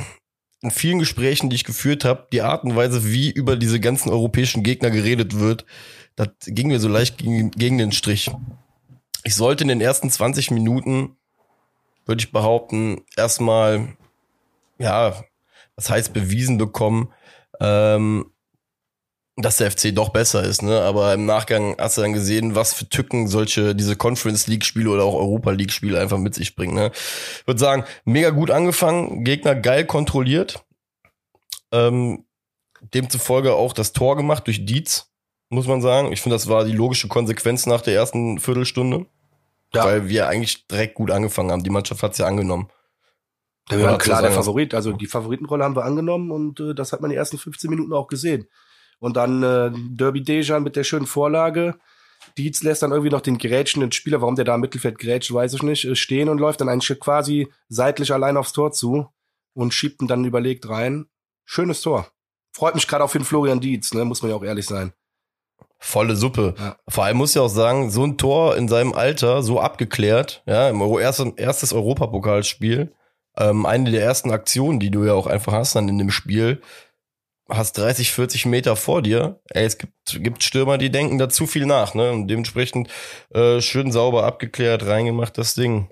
in 0.60 0.70
vielen 0.70 0.98
Gesprächen, 0.98 1.50
die 1.50 1.56
ich 1.56 1.64
geführt 1.64 2.04
habe, 2.04 2.26
die 2.32 2.42
Art 2.42 2.64
und 2.64 2.74
Weise, 2.74 3.12
wie 3.12 3.30
über 3.30 3.56
diese 3.56 3.80
ganzen 3.80 4.10
europäischen 4.10 4.62
Gegner 4.62 4.90
geredet 4.90 5.38
wird, 5.38 5.64
das 6.16 6.28
ging 6.46 6.68
mir 6.68 6.80
so 6.80 6.88
leicht 6.88 7.18
gegen, 7.18 7.50
gegen 7.52 7.78
den 7.78 7.92
Strich. 7.92 8.30
Ich 9.24 9.34
sollte 9.34 9.62
in 9.62 9.68
den 9.68 9.80
ersten 9.80 10.10
20 10.10 10.50
Minuten, 10.50 11.16
würde 12.06 12.20
ich 12.20 12.32
behaupten, 12.32 13.02
erstmal, 13.16 13.96
ja, 14.78 15.22
was 15.76 15.90
heißt 15.90 16.12
bewiesen 16.12 16.58
bekommen, 16.58 17.12
ähm, 17.60 18.32
dass 19.40 19.58
der 19.58 19.70
FC 19.70 19.94
doch 19.94 20.08
besser 20.08 20.42
ist, 20.42 20.62
ne? 20.62 20.80
Aber 20.82 21.14
im 21.14 21.24
Nachgang 21.24 21.76
hast 21.78 21.96
du 21.96 22.02
dann 22.02 22.12
gesehen, 22.12 22.54
was 22.56 22.74
für 22.74 22.88
Tücken 22.88 23.28
solche, 23.28 23.74
diese 23.74 23.94
Conference 23.94 24.48
League 24.48 24.64
Spiele 24.64 24.90
oder 24.90 25.04
auch 25.04 25.14
Europa 25.14 25.52
League 25.52 25.70
Spiele 25.72 26.00
einfach 26.00 26.18
mit 26.18 26.34
sich 26.34 26.56
bringen, 26.56 26.74
ne? 26.74 26.90
Ich 26.92 27.46
würde 27.46 27.60
sagen, 27.60 27.84
mega 28.04 28.30
gut 28.30 28.50
angefangen, 28.50 29.24
Gegner 29.24 29.54
geil 29.54 29.86
kontrolliert, 29.86 30.64
ähm, 31.72 32.24
demzufolge 32.94 33.54
auch 33.54 33.72
das 33.72 33.92
Tor 33.92 34.16
gemacht 34.16 34.46
durch 34.46 34.66
Dietz, 34.66 35.10
muss 35.50 35.66
man 35.66 35.82
sagen. 35.82 36.12
Ich 36.12 36.20
finde, 36.20 36.34
das 36.34 36.48
war 36.48 36.64
die 36.64 36.72
logische 36.72 37.08
Konsequenz 37.08 37.66
nach 37.66 37.80
der 37.80 37.94
ersten 37.94 38.38
Viertelstunde. 38.38 39.06
Ja. 39.74 39.84
Weil 39.84 40.08
wir 40.08 40.28
eigentlich 40.28 40.66
direkt 40.66 40.94
gut 40.94 41.10
angefangen 41.10 41.52
haben. 41.52 41.62
Die 41.62 41.70
Mannschaft 41.70 42.02
hat's 42.02 42.16
ja 42.16 42.26
angenommen. 42.26 42.70
Wir 43.68 43.82
waren 43.82 43.98
klar 43.98 44.22
der 44.22 44.30
Favorit. 44.30 44.72
Also 44.72 44.92
die 44.92 45.06
Favoritenrolle 45.06 45.62
haben 45.62 45.76
wir 45.76 45.84
angenommen 45.84 46.30
und 46.30 46.58
äh, 46.60 46.74
das 46.74 46.92
hat 46.92 47.02
man 47.02 47.10
die 47.10 47.16
ersten 47.16 47.36
15 47.36 47.68
Minuten 47.68 47.92
auch 47.92 48.06
gesehen. 48.06 48.48
Und 49.00 49.16
dann 49.16 49.42
äh, 49.42 49.70
Derby 49.74 50.22
Dejan 50.22 50.62
mit 50.62 50.76
der 50.76 50.84
schönen 50.84 51.06
Vorlage. 51.06 51.78
Dietz 52.36 52.62
lässt 52.62 52.82
dann 52.82 52.90
irgendwie 52.90 53.10
noch 53.10 53.20
den 53.20 53.38
gerätschenden 53.38 53.92
Spieler, 53.92 54.20
warum 54.20 54.36
der 54.36 54.44
da 54.44 54.54
im 54.54 54.60
Mittelfeld 54.60 54.98
grätscht, 54.98 55.32
weiß 55.32 55.54
ich 55.54 55.62
nicht, 55.62 55.84
äh, 55.84 55.94
stehen 55.94 56.28
und 56.28 56.38
läuft 56.38 56.60
dann 56.60 56.68
einen 56.68 56.80
Schritt 56.80 57.00
quasi 57.00 57.48
seitlich 57.68 58.12
allein 58.12 58.36
aufs 58.36 58.52
Tor 58.52 58.72
zu 58.72 59.08
und 59.54 59.74
schiebt 59.74 60.02
ihn 60.02 60.08
dann 60.08 60.24
überlegt 60.24 60.68
rein. 60.68 61.06
Schönes 61.44 61.80
Tor. 61.80 62.08
Freut 62.52 62.74
mich 62.74 62.88
gerade 62.88 63.04
auf 63.04 63.12
den 63.12 63.24
Florian 63.24 63.60
Dietz, 63.60 63.94
ne, 63.94 64.04
muss 64.04 64.22
man 64.22 64.30
ja 64.30 64.36
auch 64.36 64.44
ehrlich 64.44 64.66
sein. 64.66 64.92
Volle 65.80 66.16
Suppe. 66.16 66.54
Ja. 66.58 66.76
Vor 66.88 67.04
allem 67.04 67.18
muss 67.18 67.30
ich 67.30 67.38
auch 67.38 67.48
sagen, 67.48 67.90
so 67.90 68.04
ein 68.04 68.18
Tor 68.18 68.56
in 68.56 68.66
seinem 68.66 68.92
Alter, 68.92 69.42
so 69.42 69.60
abgeklärt, 69.60 70.42
ja, 70.46 70.68
im 70.68 70.82
Euro, 70.82 70.98
erstes, 70.98 71.32
erstes 71.36 71.72
Europapokalspiel, 71.72 72.92
ähm, 73.36 73.64
eine 73.64 73.90
der 73.90 74.02
ersten 74.02 74.32
Aktionen, 74.32 74.80
die 74.80 74.90
du 74.90 75.04
ja 75.04 75.14
auch 75.14 75.28
einfach 75.28 75.52
hast 75.52 75.76
dann 75.76 75.88
in 75.88 75.98
dem 75.98 76.10
Spiel, 76.10 76.60
hast 77.48 77.78
30, 77.78 78.12
40 78.12 78.46
Meter 78.46 78.76
vor 78.76 79.02
dir. 79.02 79.40
Ey, 79.50 79.64
es 79.64 79.78
gibt, 79.78 79.92
gibt 80.22 80.42
Stürmer, 80.42 80.78
die 80.78 80.90
denken 80.90 81.18
da 81.18 81.28
zu 81.28 81.46
viel 81.46 81.66
nach, 81.66 81.94
ne? 81.94 82.10
Und 82.10 82.28
dementsprechend 82.28 82.88
äh, 83.30 83.60
schön 83.60 83.90
sauber 83.90 84.24
abgeklärt, 84.24 84.86
reingemacht 84.86 85.38
das 85.38 85.54
Ding. 85.54 85.90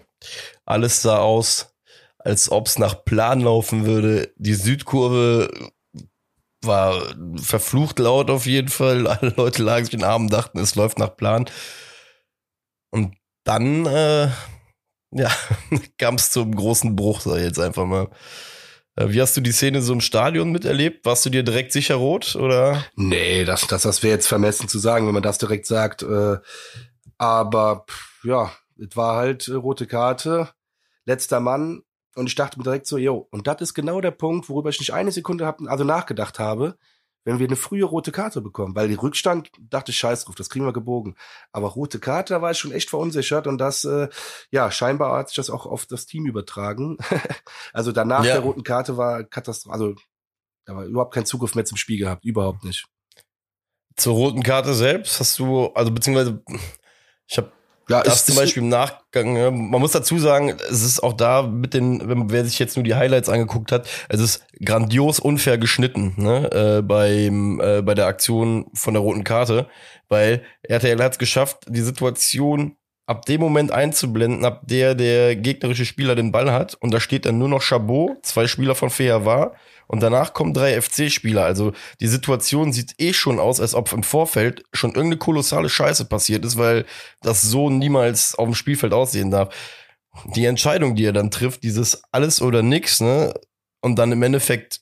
Alles 0.65 1.03
sah 1.03 1.19
aus, 1.19 1.75
als 2.19 2.51
ob's 2.51 2.79
nach 2.79 3.05
Plan 3.05 3.41
laufen 3.41 3.87
würde. 3.87 4.33
Die 4.37 4.55
Südkurve 4.55 5.49
war 6.63 7.15
verflucht 7.37 7.99
laut 7.99 8.31
auf 8.31 8.47
jeden 8.47 8.69
Fall. 8.69 9.07
Alle 9.07 9.33
Leute 9.37 9.63
lagen 9.63 9.85
sich 9.85 9.95
in 9.95 10.01
den 10.01 10.09
Armen, 10.09 10.29
dachten, 10.29 10.59
es 10.59 10.75
läuft 10.75 10.99
nach 10.99 11.17
Plan. 11.17 11.47
Und 12.91 13.17
dann, 13.45 13.87
äh, 13.87 14.29
ja, 15.13 15.31
kam 15.99 16.17
es 16.17 16.31
zum 16.31 16.55
großen 16.55 16.97
Bruch, 16.97 17.21
sag 17.21 17.37
ich 17.37 17.45
jetzt 17.45 17.61
einfach 17.61 17.87
mal. 17.87 18.09
Äh, 18.97 19.11
wie 19.11 19.21
hast 19.21 19.37
du 19.37 19.41
die 19.41 19.53
Szene 19.53 19.83
so 19.83 19.93
im 19.93 20.01
Stadion 20.01 20.51
miterlebt? 20.51 21.05
Warst 21.05 21.25
du 21.25 21.31
dir 21.31 21.43
direkt 21.43 21.73
sicher 21.73 21.97
rot 21.97 22.35
oder? 22.37 22.85
Nee, 22.97 23.45
das, 23.45 23.67
das, 23.67 23.83
das 23.83 24.03
wäre 24.03 24.15
jetzt 24.15 24.27
vermessen 24.27 24.69
zu 24.69 24.79
sagen, 24.79 25.07
wenn 25.07 25.15
man 25.15 25.23
das 25.23 25.39
direkt 25.39 25.67
sagt. 25.67 26.03
Äh, 26.03 26.39
aber 27.19 27.87
ja, 28.25 28.51
es 28.79 28.97
war 28.97 29.17
halt 29.17 29.49
äh, 29.49 29.55
rote 29.55 29.87
Karte, 29.87 30.49
letzter 31.05 31.41
Mann. 31.41 31.83
Und 32.15 32.29
ich 32.29 32.35
dachte 32.35 32.59
mir 32.59 32.65
direkt 32.65 32.87
so, 32.87 32.97
yo, 32.97 33.29
und 33.31 33.47
das 33.47 33.61
ist 33.61 33.75
genau 33.75 34.01
der 34.01 34.11
Punkt, 34.11 34.49
worüber 34.49 34.71
ich 34.71 34.81
nicht 34.81 34.95
eine 34.95 35.13
Sekunde 35.13 35.45
hab, 35.45 35.61
also 35.67 35.85
nachgedacht 35.85 36.39
habe 36.39 36.77
wenn 37.27 37.41
wir 37.41 37.49
eine 37.49 37.57
frühe 37.57 37.85
rote 37.85 38.13
Karte 38.13 38.41
bekommen, 38.41 38.77
weil 38.77 38.87
die 38.87 38.95
Rückstand 38.95 39.51
dachte 39.59 39.91
ich 39.91 39.99
scheiß 39.99 40.25
drauf, 40.25 40.37
das 40.37 40.49
kriegen 40.49 40.65
wir 40.65 40.73
gebogen. 40.73 41.17
Aber 41.51 41.67
rote 41.67 41.99
Karte, 41.99 42.35
da 42.35 42.41
war 42.41 42.53
ich 42.53 42.59
schon 42.59 42.71
echt 42.71 42.89
verunsichert 42.89 43.49
und 43.49 43.59
das, 43.59 43.85
äh, 43.85 44.09
ja, 44.53 44.71
scheinbar 44.71 45.19
hat 45.19 45.29
sich 45.29 45.37
das 45.37 45.51
auch 45.51 45.67
auf 45.67 45.87
das 45.87 46.07
Team 46.07 46.27
übertragen. 46.27 46.99
also 47.73 47.91
danach 47.91 48.25
ja. 48.25 48.35
der 48.35 48.43
roten 48.43 48.63
Karte 48.63 48.97
war 48.97 49.25
Katastrophe, 49.25 49.75
also 49.75 49.95
da 50.67 50.77
war 50.77 50.85
überhaupt 50.85 51.15
kein 51.15 51.27
Zugriff 51.27 51.57
mehr 51.57 51.65
zum 51.65 51.77
Spiel 51.77 51.99
gehabt, 51.99 52.25
überhaupt 52.25 52.63
nicht. 52.63 52.87
Zur 53.97 54.15
roten 54.15 54.45
Karte 54.45 54.73
selbst 54.73 55.19
hast 55.19 55.37
du, 55.41 55.67
also 55.75 55.91
beziehungsweise 55.91 56.45
ich 57.27 57.39
habe 57.39 57.51
ja, 57.89 58.03
das 58.03 58.17
ist, 58.17 58.27
zum 58.27 58.37
Beispiel 58.37 58.63
im 58.63 58.69
Nachgang, 58.69 59.37
ja, 59.37 59.51
man 59.51 59.81
muss 59.81 59.93
dazu 59.93 60.19
sagen, 60.19 60.57
es 60.71 60.83
ist 60.83 61.03
auch 61.03 61.13
da 61.13 61.43
mit 61.43 61.73
den, 61.73 62.09
wenn, 62.09 62.31
wer 62.31 62.45
sich 62.45 62.59
jetzt 62.59 62.77
nur 62.77 62.83
die 62.83 62.95
Highlights 62.95 63.29
angeguckt 63.29 63.71
hat, 63.71 63.89
es 64.09 64.21
ist 64.21 64.45
grandios 64.65 65.21
unfair 65.21 65.57
geschnitten, 65.57 66.15
ne, 66.17 66.51
äh, 66.51 66.83
beim, 66.83 67.61
äh, 67.61 67.83
bei 67.83 67.95
der 67.95 68.07
Aktion 68.07 68.67
von 68.75 68.95
der 68.95 69.03
roten 69.03 69.23
Karte, 69.23 69.69
weil 70.09 70.43
RTL 70.63 71.01
hat 71.03 71.13
es 71.13 71.19
geschafft, 71.19 71.59
die 71.69 71.83
Situation 71.83 72.77
ab 73.07 73.25
dem 73.27 73.41
Moment 73.41 73.71
einzublenden, 73.71 74.45
ab 74.45 74.63
der 74.65 74.97
der 74.97 75.37
gegnerische 75.37 75.85
Spieler 75.85 76.17
den 76.17 76.33
Ball 76.33 76.51
hat 76.51 76.75
und 76.75 76.93
da 76.93 76.99
steht 76.99 77.25
dann 77.25 77.39
nur 77.39 77.49
noch 77.49 77.63
Chabot, 77.63 78.19
zwei 78.23 78.49
Spieler 78.49 78.75
von 78.75 78.91
Feher 78.91 79.25
war 79.25 79.55
und 79.87 80.01
danach 80.01 80.33
kommen 80.33 80.55
drei 80.55 80.81
FC-Spieler. 80.81 81.45
Also 81.45 81.73
die 82.01 82.09
Situation 82.09 82.73
sieht 82.73 82.95
eh 82.99 83.13
schon 83.13 83.39
aus, 83.39 83.61
als 83.61 83.75
ob 83.75 83.93
im 83.93 84.03
Vorfeld 84.03 84.65
schon 84.73 84.91
irgendeine 84.91 85.19
kolossale 85.19 85.69
Scheiße 85.69 86.07
passiert 86.07 86.45
ist, 86.45 86.57
weil 86.59 86.85
das 87.23 87.43
so 87.43 87.71
niemals 87.71 88.35
auf 88.35 88.47
dem 88.47 88.55
Spielfeld 88.55 88.93
aussehen 88.93 89.31
darf. 89.31 89.55
Die 90.35 90.47
Entscheidung, 90.47 90.95
die 90.95 91.05
er 91.05 91.13
dann 91.13 91.31
trifft, 91.31 91.63
dieses 91.63 92.03
alles 92.11 92.41
oder 92.41 92.63
nix, 92.63 93.01
ne, 93.01 93.35
und 93.81 93.97
dann 93.97 94.13
im 94.13 94.23
Endeffekt 94.23 94.81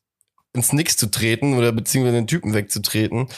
ins 0.54 0.73
Nix 0.73 0.96
zu 0.96 1.11
treten 1.11 1.54
oder 1.54 1.73
beziehungsweise 1.73 2.16
den 2.16 2.26
Typen 2.26 2.54
wegzutreten. 2.54 3.28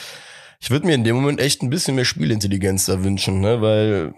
Ich 0.59 0.69
würde 0.69 0.85
mir 0.85 0.95
in 0.95 1.03
dem 1.03 1.15
Moment 1.15 1.39
echt 1.39 1.61
ein 1.61 1.69
bisschen 1.69 1.95
mehr 1.95 2.05
Spielintelligenz 2.05 2.85
da 2.85 3.03
wünschen, 3.03 3.41
ne, 3.41 3.61
weil 3.61 4.13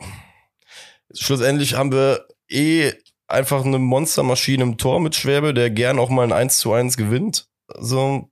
schlussendlich 1.14 1.74
haben 1.76 1.92
wir 1.92 2.28
eh 2.50 2.94
einfach 3.30 3.64
eine 3.64 3.80
Monstermaschine 3.80 4.64
im 4.64 4.78
Tor 4.78 5.00
mit 5.00 5.16
Schwäbe, 5.16 5.54
der 5.54 5.70
gern 5.70 6.00
auch 6.00 6.10
mal 6.10 6.24
ein 6.24 6.34
1 6.34 6.60
zu 6.60 6.74
1 6.74 6.98
gewinnt. 6.98 7.48
So. 7.78 8.30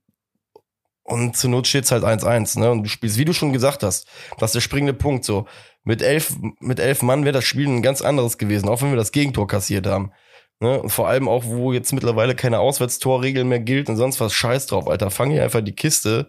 Und 1.04 1.36
zur 1.36 1.50
Not 1.50 1.66
steht's 1.66 1.90
halt 1.90 2.04
1-1, 2.04 2.58
ne? 2.58 2.70
Und 2.70 2.82
du 2.82 2.88
spielst, 2.88 3.16
wie 3.16 3.24
du 3.24 3.32
schon 3.32 3.52
gesagt 3.52 3.82
hast, 3.82 4.06
das 4.38 4.50
ist 4.50 4.56
der 4.56 4.60
springende 4.60 4.92
Punkt, 4.92 5.24
so. 5.24 5.46
Mit 5.82 6.02
elf, 6.02 6.36
mit 6.60 6.80
elf 6.80 7.02
Mann 7.02 7.24
wäre 7.24 7.32
das 7.32 7.44
Spiel 7.44 7.66
ein 7.66 7.80
ganz 7.80 8.02
anderes 8.02 8.36
gewesen, 8.36 8.68
auch 8.68 8.82
wenn 8.82 8.90
wir 8.90 8.96
das 8.96 9.12
Gegentor 9.12 9.46
kassiert 9.46 9.86
haben. 9.86 10.12
Ne? 10.60 10.82
Und 10.82 10.90
vor 10.90 11.08
allem 11.08 11.28
auch, 11.28 11.44
wo 11.44 11.72
jetzt 11.72 11.92
mittlerweile 11.92 12.34
keine 12.34 12.58
Auswärtstorregel 12.58 13.44
mehr 13.44 13.60
gilt 13.60 13.88
und 13.88 13.96
sonst 13.96 14.20
was 14.20 14.34
Scheiß 14.34 14.66
drauf, 14.66 14.88
Alter. 14.88 15.10
Fang 15.10 15.30
hier 15.30 15.44
einfach 15.44 15.62
die 15.62 15.74
Kiste. 15.74 16.28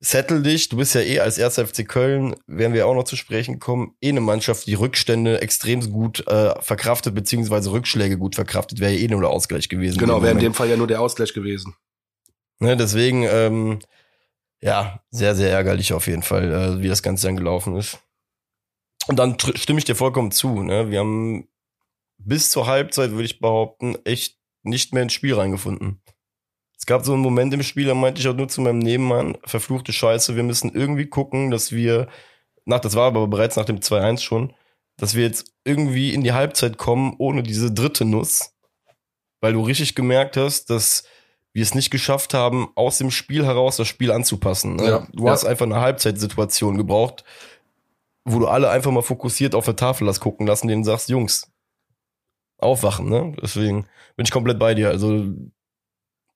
Settle 0.00 0.42
dich, 0.42 0.68
du 0.68 0.76
bist 0.76 0.94
ja 0.94 1.00
eh 1.00 1.18
als 1.18 1.40
1. 1.40 1.58
FC 1.70 1.86
Köln, 1.86 2.36
werden 2.46 2.72
wir 2.72 2.86
auch 2.86 2.94
noch 2.94 3.02
zu 3.02 3.16
sprechen 3.16 3.58
kommen, 3.58 3.96
eh 4.00 4.10
eine 4.10 4.20
Mannschaft, 4.20 4.68
die 4.68 4.74
Rückstände 4.74 5.40
extrem 5.40 5.90
gut 5.90 6.24
äh, 6.28 6.54
verkraftet, 6.62 7.16
beziehungsweise 7.16 7.72
Rückschläge 7.72 8.16
gut 8.16 8.36
verkraftet, 8.36 8.78
wäre 8.78 8.92
ja 8.92 9.00
eh 9.00 9.08
nur 9.08 9.22
der 9.22 9.30
Ausgleich 9.30 9.68
gewesen. 9.68 9.98
Genau, 9.98 10.22
wäre 10.22 10.32
in 10.32 10.38
dem 10.38 10.54
Fall 10.54 10.68
ja 10.68 10.76
nur 10.76 10.86
der 10.86 11.00
Ausgleich 11.00 11.34
gewesen. 11.34 11.74
Ne, 12.60 12.76
deswegen, 12.76 13.24
ähm, 13.24 13.80
ja, 14.60 15.00
sehr, 15.10 15.34
sehr 15.34 15.50
ärgerlich 15.50 15.92
auf 15.92 16.06
jeden 16.06 16.22
Fall, 16.22 16.52
äh, 16.52 16.82
wie 16.82 16.88
das 16.88 17.02
Ganze 17.02 17.26
dann 17.26 17.36
gelaufen 17.36 17.76
ist. 17.76 17.98
Und 19.08 19.16
dann 19.16 19.36
stimme 19.54 19.78
ich 19.78 19.84
dir 19.84 19.96
vollkommen 19.96 20.30
zu. 20.30 20.62
Ne? 20.62 20.90
Wir 20.90 21.00
haben 21.00 21.48
bis 22.18 22.50
zur 22.50 22.66
Halbzeit, 22.66 23.10
würde 23.12 23.24
ich 23.24 23.40
behaupten, 23.40 23.96
echt 24.04 24.38
nicht 24.62 24.92
mehr 24.92 25.02
ins 25.02 25.12
Spiel 25.12 25.34
reingefunden. 25.34 26.02
Es 26.88 26.90
gab 26.90 27.04
so 27.04 27.12
einen 27.12 27.20
Moment 27.20 27.52
im 27.52 27.62
Spiel, 27.62 27.84
da 27.84 27.94
meinte 27.94 28.18
ich 28.18 28.28
auch 28.28 28.34
nur 28.34 28.48
zu 28.48 28.62
meinem 28.62 28.78
Nebenmann, 28.78 29.36
verfluchte 29.44 29.92
Scheiße, 29.92 30.36
wir 30.36 30.42
müssen 30.42 30.74
irgendwie 30.74 31.04
gucken, 31.04 31.50
dass 31.50 31.70
wir, 31.70 32.08
nach, 32.64 32.80
das 32.80 32.94
war 32.94 33.08
aber 33.08 33.26
bereits 33.26 33.56
nach 33.56 33.66
dem 33.66 33.80
2-1 33.80 34.20
schon, 34.22 34.54
dass 34.96 35.14
wir 35.14 35.24
jetzt 35.24 35.52
irgendwie 35.64 36.14
in 36.14 36.22
die 36.22 36.32
Halbzeit 36.32 36.78
kommen, 36.78 37.14
ohne 37.18 37.42
diese 37.42 37.70
dritte 37.70 38.06
Nuss. 38.06 38.54
Weil 39.42 39.52
du 39.52 39.60
richtig 39.60 39.96
gemerkt 39.96 40.38
hast, 40.38 40.70
dass 40.70 41.04
wir 41.52 41.62
es 41.62 41.74
nicht 41.74 41.90
geschafft 41.90 42.32
haben, 42.32 42.70
aus 42.74 42.96
dem 42.96 43.10
Spiel 43.10 43.44
heraus 43.44 43.76
das 43.76 43.86
Spiel 43.86 44.10
anzupassen. 44.10 44.76
Ne? 44.76 44.84
Ja, 44.86 45.06
du 45.12 45.26
ja. 45.26 45.32
hast 45.32 45.44
einfach 45.44 45.66
eine 45.66 45.82
Halbzeitsituation 45.82 46.78
gebraucht, 46.78 47.22
wo 48.24 48.38
du 48.38 48.46
alle 48.46 48.70
einfach 48.70 48.92
mal 48.92 49.02
fokussiert 49.02 49.54
auf 49.54 49.66
der 49.66 49.76
Tafel 49.76 50.08
hast 50.08 50.20
gucken 50.20 50.46
lassen, 50.46 50.68
denen 50.68 50.84
sagst, 50.84 51.10
Jungs, 51.10 51.52
aufwachen, 52.56 53.10
ne? 53.10 53.36
Deswegen 53.42 53.84
bin 54.16 54.24
ich 54.24 54.32
komplett 54.32 54.58
bei 54.58 54.74
dir. 54.74 54.88
Also 54.88 55.34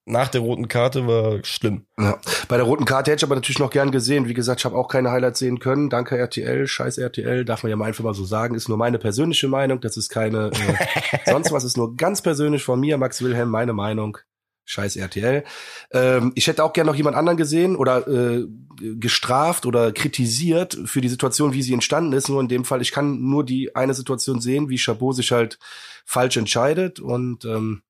nach 0.05 0.27
der 0.27 0.41
roten 0.41 0.67
Karte 0.67 1.07
war 1.07 1.43
schlimm. 1.45 1.85
Ja. 1.97 2.19
Bei 2.49 2.57
der 2.57 2.65
roten 2.65 2.83
Karte 2.83 3.11
hätte 3.11 3.21
ich 3.21 3.23
aber 3.23 3.35
natürlich 3.35 3.59
noch 3.59 3.69
gern 3.69 3.91
gesehen. 3.91 4.27
Wie 4.27 4.33
gesagt, 4.33 4.59
ich 4.59 4.65
habe 4.65 4.75
auch 4.75 4.89
keine 4.89 5.11
Highlights 5.11 5.39
sehen 5.39 5.59
können. 5.59 5.89
Danke 5.89 6.17
RTL, 6.17 6.67
scheiß 6.67 6.97
RTL, 6.97 7.45
darf 7.45 7.63
man 7.63 7.69
ja 7.69 7.77
mal 7.77 7.85
einfach 7.85 8.03
mal 8.03 8.13
so 8.13 8.25
sagen. 8.25 8.55
Ist 8.55 8.67
nur 8.67 8.77
meine 8.77 8.99
persönliche 8.99 9.47
Meinung. 9.47 9.79
Das 9.79 9.95
ist 9.95 10.09
keine 10.09 10.51
äh, 10.51 11.21
sonst 11.31 11.51
was. 11.53 11.63
Ist 11.63 11.77
nur 11.77 11.95
ganz 11.95 12.21
persönlich 12.21 12.63
von 12.63 12.79
mir, 12.79 12.97
Max 12.97 13.21
Wilhelm, 13.21 13.49
meine 13.49 13.73
Meinung. 13.73 14.17
Scheiß 14.65 14.95
RTL. 14.95 15.43
Ähm, 15.91 16.31
ich 16.35 16.47
hätte 16.47 16.63
auch 16.63 16.73
gern 16.73 16.87
noch 16.87 16.95
jemand 16.95 17.17
anderen 17.17 17.37
gesehen 17.37 17.75
oder 17.75 18.07
äh, 18.07 18.45
gestraft 18.79 19.65
oder 19.65 19.91
kritisiert 19.91 20.77
für 20.85 21.01
die 21.01 21.09
Situation, 21.09 21.53
wie 21.53 21.61
sie 21.61 21.73
entstanden 21.73 22.13
ist. 22.13 22.29
Nur 22.29 22.41
in 22.41 22.47
dem 22.47 22.65
Fall, 22.65 22.81
ich 22.81 22.91
kann 22.91 23.21
nur 23.21 23.45
die 23.45 23.75
eine 23.75 23.93
Situation 23.93 24.39
sehen, 24.41 24.69
wie 24.69 24.77
Chabot 24.77 25.15
sich 25.15 25.31
halt 25.31 25.59
falsch 26.05 26.37
entscheidet. 26.37 26.99
Und 26.99 27.43
ähm, 27.45 27.83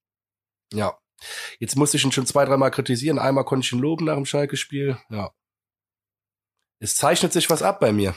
ja, 0.73 0.93
jetzt 1.59 1.75
musste 1.75 1.97
ich 1.97 2.05
ihn 2.05 2.11
schon 2.11 2.25
zwei, 2.25 2.45
dreimal 2.45 2.71
kritisieren. 2.71 3.19
Einmal 3.19 3.45
konnte 3.45 3.65
ich 3.65 3.71
ihn 3.71 3.79
loben 3.79 4.05
nach 4.05 4.15
dem 4.15 4.25
Schalke-Spiel. 4.25 4.97
Ja. 5.09 5.31
Es 6.79 6.95
zeichnet 6.95 7.33
sich 7.33 7.49
was 7.49 7.61
ab 7.61 7.79
bei 7.79 7.91
mir. 7.93 8.15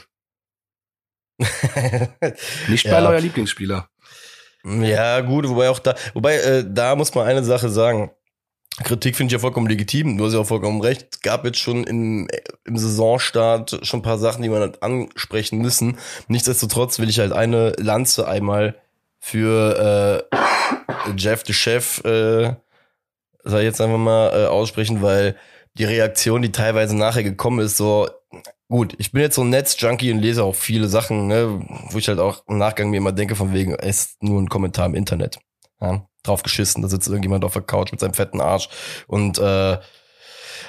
Nicht 2.67 2.85
ja. 2.85 2.99
bei 2.99 3.07
euer 3.07 3.21
Lieblingsspieler. 3.21 3.89
Ja, 4.63 5.21
gut, 5.21 5.47
wobei 5.47 5.69
auch 5.69 5.79
da, 5.79 5.95
wobei 6.13 6.35
äh, 6.37 6.65
da 6.67 6.95
muss 6.95 7.13
man 7.15 7.27
eine 7.27 7.43
Sache 7.43 7.69
sagen. 7.69 8.11
Kritik 8.83 9.15
finde 9.15 9.29
ich 9.29 9.33
ja 9.33 9.39
vollkommen 9.39 9.67
legitim, 9.67 10.17
du 10.17 10.25
hast 10.25 10.33
ja 10.33 10.39
auch 10.39 10.47
vollkommen 10.47 10.81
recht. 10.81 11.07
Es 11.11 11.21
gab 11.21 11.45
jetzt 11.45 11.57
schon 11.57 11.83
im, 11.85 12.27
im 12.65 12.77
Saisonstart 12.77 13.79
schon 13.81 14.01
ein 14.01 14.03
paar 14.03 14.19
Sachen, 14.19 14.43
die 14.43 14.49
man 14.49 14.61
halt 14.61 14.83
ansprechen 14.83 15.59
müssen. 15.59 15.97
Nichtsdestotrotz 16.27 16.99
will 16.99 17.09
ich 17.09 17.17
halt 17.17 17.31
eine 17.31 17.71
Lanze 17.77 18.27
einmal 18.27 18.75
für 19.19 20.27
äh, 20.29 21.11
Jeff 21.17 21.43
the 21.47 21.53
Chef, 21.53 22.03
äh, 22.03 22.53
sag 23.47 23.59
ich 23.59 23.65
jetzt 23.65 23.81
einfach 23.81 23.97
mal, 23.97 24.29
äh, 24.29 24.45
aussprechen, 24.47 25.01
weil 25.01 25.35
die 25.77 25.85
Reaktion, 25.85 26.41
die 26.41 26.51
teilweise 26.51 26.95
nachher 26.95 27.23
gekommen 27.23 27.59
ist, 27.59 27.77
so, 27.77 28.07
gut, 28.69 28.95
ich 28.97 29.11
bin 29.11 29.21
jetzt 29.21 29.35
so 29.35 29.43
ein 29.43 29.49
Netz-Junkie 29.49 30.11
und 30.11 30.19
lese 30.19 30.43
auch 30.43 30.55
viele 30.55 30.87
Sachen, 30.87 31.27
ne, 31.27 31.61
wo 31.89 31.97
ich 31.97 32.07
halt 32.07 32.19
auch 32.19 32.43
im 32.47 32.57
Nachgang 32.57 32.89
mir 32.89 32.97
immer 32.97 33.11
denke, 33.11 33.35
von 33.35 33.53
wegen, 33.53 33.75
es 33.75 34.01
ist 34.01 34.23
nur 34.23 34.41
ein 34.41 34.49
Kommentar 34.49 34.85
im 34.85 34.95
Internet. 34.95 35.37
Ja, 35.79 36.07
drauf 36.23 36.43
geschissen, 36.43 36.81
da 36.81 36.87
sitzt 36.87 37.07
irgendjemand 37.07 37.45
auf 37.45 37.53
der 37.53 37.61
Couch 37.61 37.91
mit 37.91 37.99
seinem 37.99 38.15
fetten 38.15 38.41
Arsch 38.41 38.69
und 39.07 39.37
äh, 39.37 39.77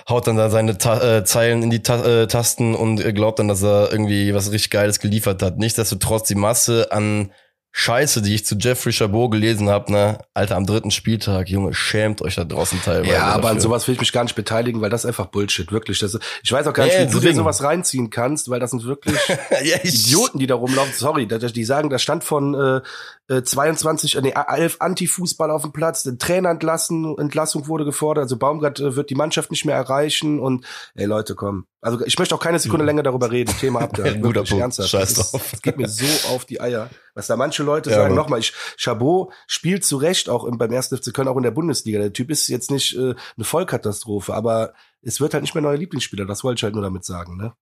haut 0.08 0.26
dann 0.26 0.36
da 0.36 0.50
seine 0.50 0.76
Ta 0.76 1.18
äh, 1.18 1.24
Zeilen 1.24 1.62
in 1.62 1.70
die 1.70 1.82
Ta 1.82 2.04
äh, 2.04 2.26
Tasten 2.26 2.74
und 2.74 3.02
glaubt 3.14 3.38
dann, 3.38 3.48
dass 3.48 3.62
er 3.62 3.90
irgendwie 3.90 4.34
was 4.34 4.52
richtig 4.52 4.70
Geiles 4.70 5.00
geliefert 5.00 5.42
hat. 5.42 5.58
Nichtsdestotrotz 5.58 6.28
die 6.28 6.34
Masse 6.34 6.92
an 6.92 7.32
Scheiße, 7.72 8.22
die 8.22 8.34
ich 8.34 8.44
zu 8.44 8.56
Jeffrey 8.56 8.92
Chabot 8.92 9.30
gelesen 9.30 9.68
habe, 9.68 9.92
ne, 9.92 10.18
Alter, 10.34 10.56
am 10.56 10.66
dritten 10.66 10.90
Spieltag, 10.90 11.48
Junge, 11.48 11.74
schämt 11.74 12.22
euch 12.22 12.34
da 12.34 12.44
draußen 12.44 12.80
teilweise. 12.82 13.12
Ja, 13.12 13.26
aber 13.26 13.42
dafür. 13.42 13.50
an 13.50 13.60
sowas 13.60 13.86
will 13.86 13.94
ich 13.94 14.00
mich 14.00 14.12
gar 14.12 14.24
nicht 14.24 14.34
beteiligen, 14.34 14.80
weil 14.80 14.90
das 14.90 15.06
einfach 15.06 15.26
Bullshit, 15.26 15.70
wirklich. 15.70 15.98
Das, 15.98 16.18
ich 16.42 16.50
weiß 16.50 16.66
auch 16.66 16.72
gar 16.72 16.84
nicht, 16.84 16.94
ja, 16.94 17.06
wie 17.06 17.12
du 17.12 17.20
dir 17.20 17.34
sowas 17.34 17.62
reinziehen 17.62 18.10
kannst, 18.10 18.48
weil 18.50 18.58
das 18.58 18.70
sind 18.70 18.84
wirklich 18.84 19.16
ja, 19.62 19.76
Idioten, 19.82 20.38
die 20.38 20.46
da 20.46 20.54
rumlaufen. 20.54 20.92
Sorry, 20.94 21.26
die 21.26 21.64
sagen, 21.64 21.90
da 21.90 21.98
stand 21.98 22.24
von 22.24 22.82
äh, 23.28 23.42
22, 23.42 24.16
äh, 24.16 24.20
nee, 24.22 24.34
11 24.34 24.76
Anti-Fußball 24.80 25.50
auf 25.50 25.62
dem 25.62 25.72
Platz, 25.72 26.02
den 26.02 26.18
Trainer 26.18 26.50
entlassen, 26.50 27.16
Entlassung 27.18 27.68
wurde 27.68 27.84
gefordert, 27.84 28.22
also 28.22 28.38
Baumgart 28.38 28.80
äh, 28.80 28.96
wird 28.96 29.10
die 29.10 29.14
Mannschaft 29.14 29.50
nicht 29.50 29.66
mehr 29.66 29.76
erreichen 29.76 30.40
und 30.40 30.64
ey 30.94 31.04
Leute, 31.04 31.34
komm. 31.34 31.66
Also 31.80 32.04
ich 32.04 32.18
möchte 32.18 32.34
auch 32.34 32.40
keine 32.40 32.58
Sekunde 32.58 32.84
länger 32.84 33.04
darüber 33.04 33.30
reden. 33.30 33.54
Thema 33.56 33.88
ihr. 33.96 34.14
Guter 34.20 34.42
Punkt. 34.42 34.60
Ernsthaft. 34.60 34.88
Scheiß 34.88 35.14
drauf. 35.14 35.48
das 35.52 35.62
geht 35.62 35.76
mir 35.76 35.88
so 35.88 36.04
auf 36.28 36.44
die 36.44 36.60
Eier. 36.60 36.90
Was 37.14 37.28
da 37.28 37.36
manche 37.36 37.62
Leute 37.62 37.90
ja, 37.90 37.96
sagen, 37.96 38.14
nochmal, 38.14 38.40
ich, 38.40 38.52
Chabot 38.76 39.32
spielt 39.46 39.84
zu 39.84 39.96
Recht 39.96 40.28
auch 40.28 40.44
im, 40.44 40.58
beim 40.58 40.72
ersten 40.72 40.96
FC 40.96 41.14
Köln, 41.14 41.28
auch 41.28 41.36
in 41.36 41.44
der 41.44 41.52
Bundesliga. 41.52 42.00
Der 42.00 42.12
Typ 42.12 42.30
ist 42.30 42.48
jetzt 42.48 42.70
nicht 42.70 42.96
äh, 42.96 43.14
eine 43.36 43.44
Vollkatastrophe, 43.44 44.34
aber 44.34 44.74
es 45.02 45.20
wird 45.20 45.34
halt 45.34 45.42
nicht 45.42 45.54
mehr 45.54 45.62
neuer 45.62 45.76
Lieblingsspieler. 45.76 46.26
Das 46.26 46.42
wollte 46.42 46.58
ich 46.58 46.62
halt 46.64 46.74
nur 46.74 46.82
damit 46.82 47.04
sagen, 47.04 47.36
ne? 47.36 47.52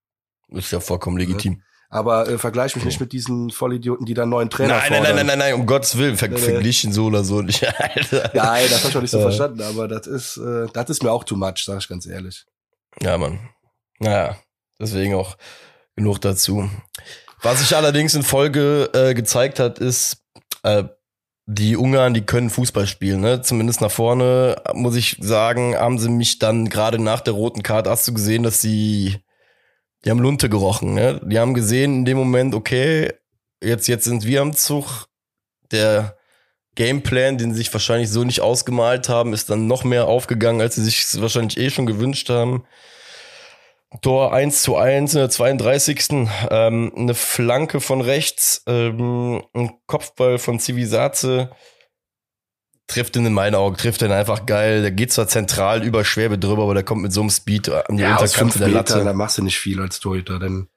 Ist 0.49 0.73
ja 0.73 0.81
vollkommen 0.81 1.19
legitim. 1.19 1.55
Ja. 1.55 1.61
Aber 1.89 2.29
äh, 2.29 2.39
vergleich 2.39 2.75
mich 2.75 2.85
nicht 2.85 3.01
mit 3.01 3.13
diesen 3.13 3.51
Vollidioten, 3.51 4.07
die 4.07 4.15
da 4.15 4.27
neuen 4.27 4.51
Trainer 4.51 4.75
nein, 4.75 4.89
fordern. 4.89 5.03
Nein, 5.03 5.15
nein, 5.15 5.27
nein, 5.27 5.39
nein, 5.39 5.51
nein, 5.51 5.61
um 5.61 5.67
Gottes 5.67 5.97
Willen, 5.97 6.17
ver 6.17 6.33
äh, 6.33 6.39
verglichen 6.39 6.93
so 6.93 7.07
oder 7.07 7.23
so 7.23 7.43
nicht. 7.43 7.63
Alter. 7.81 8.31
Nein, 8.35 8.67
das 8.71 8.83
hab 8.83 8.91
ich 8.91 8.97
auch 8.97 9.03
nicht 9.03 9.11
so 9.11 9.19
äh. 9.19 9.23
verstanden, 9.23 9.63
aber 9.63 9.87
das 9.87 10.07
ist, 10.07 10.37
äh, 10.39 10.67
das 10.73 10.91
ist 10.91 11.03
mir 11.03 11.13
auch 11.13 11.23
too 11.23 11.37
much, 11.37 11.65
sag 11.65 11.79
ich 11.79 11.89
ganz 11.89 12.07
ehrlich. 12.07 12.45
Ja, 13.01 13.19
Mann. 13.19 13.51
Naja, 13.99 14.37
deswegen 14.81 15.15
auch 15.15 15.37
genug 15.95 16.21
dazu. 16.21 16.69
Was 17.43 17.61
sich 17.61 17.77
allerdings 17.77 18.15
in 18.15 18.23
Folge 18.23 18.91
äh, 18.93 19.15
gezeigt 19.15 19.59
hat, 19.59 19.79
ist, 19.79 20.25
äh, 20.63 20.85
die 21.49 21.77
Ungarn, 21.77 22.13
die 22.13 22.27
können 22.27 22.51
Fußball 22.51 22.89
spielen, 22.89 23.21
ne? 23.21 23.41
Zumindest 23.41 23.81
nach 23.81 23.91
vorne, 23.91 24.61
muss 24.75 24.97
ich 24.97 25.17
sagen, 25.21 25.77
haben 25.77 25.99
sie 25.99 26.09
mich 26.09 26.41
dann 26.41 26.69
gerade 26.69 26.99
nach 26.99 27.21
der 27.21 27.35
roten 27.35 27.63
Karte, 27.63 27.89
hast 27.89 28.09
du 28.09 28.15
gesehen, 28.15 28.43
dass 28.43 28.61
sie 28.61 29.23
die 30.07 30.11
haben 30.11 30.21
Lunte 30.21 30.49
gerochen, 30.49 30.95
ne? 30.95 31.21
Die 31.25 31.39
haben 31.39 31.53
gesehen 31.53 31.97
in 31.97 32.05
dem 32.05 32.17
Moment, 32.17 32.55
okay, 32.55 33.13
jetzt, 33.61 33.89
jetzt 33.89 34.05
sind 34.05 34.25
wir 34.25 34.41
am 34.41 34.55
Zug. 34.55 35.09
Der 35.73 36.17
Gameplan, 36.77 37.39
den 37.39 37.53
sie 37.53 37.59
sich 37.59 37.73
wahrscheinlich 37.73 38.11
so 38.11 38.23
nicht 38.23 38.41
ausgemalt 38.41 39.09
haben, 39.09 39.33
ist 39.33 39.51
dann 39.51 39.67
noch 39.67 39.83
mehr 39.83 40.07
aufgegangen, 40.07 40.61
als 40.61 40.77
sie 40.77 40.85
sich 40.85 41.21
wahrscheinlich 41.21 41.59
eh 41.59 41.71
schon 41.71 41.87
gewünscht 41.87 42.29
haben. 42.29 42.65
Tor 44.03 44.33
1 44.33 44.63
zu 44.63 44.77
1 44.77 45.15
in 45.15 45.21
der 45.21 45.31
32. 45.31 46.29
Ähm, 46.51 46.93
eine 46.97 47.15
Flanke 47.15 47.81
von 47.81 48.01
rechts, 48.01 48.63
ähm, 48.67 49.43
ein 49.55 49.79
Kopfball 49.87 50.39
von 50.39 50.59
Civisaze 50.59 51.51
trifft 52.87 53.17
ihn 53.17 53.27
in 53.27 53.33
meinen 53.33 53.55
Augen, 53.55 53.77
trifft 53.77 54.03
ihn 54.03 54.13
einfach 54.13 54.47
geil. 54.47 54.83
Der 54.83 54.93
geht 54.93 55.13
zwar 55.13 55.29
zentral 55.29 55.83
über 55.83 56.05
Schwäbe 56.05 56.39
drüber, 56.39 56.63
aber 56.65 56.75
der 56.75 56.85
kommt 56.85 57.03
mit 57.03 57.13
so 57.13 57.21
einem 57.21 57.31
Speed 57.31 57.69
an 57.69 57.97
die 57.97 58.03
ja, 58.03 58.13
Unterkante 58.13 58.59
der 58.59 58.69
Latte. 58.69 59.05
Da 59.05 59.13
machst 59.13 59.39
du 59.39 59.43
nicht 59.43 59.59
viel 59.59 59.81
als 59.81 60.01
Torhüter, 60.01 60.39
denn 60.39 60.69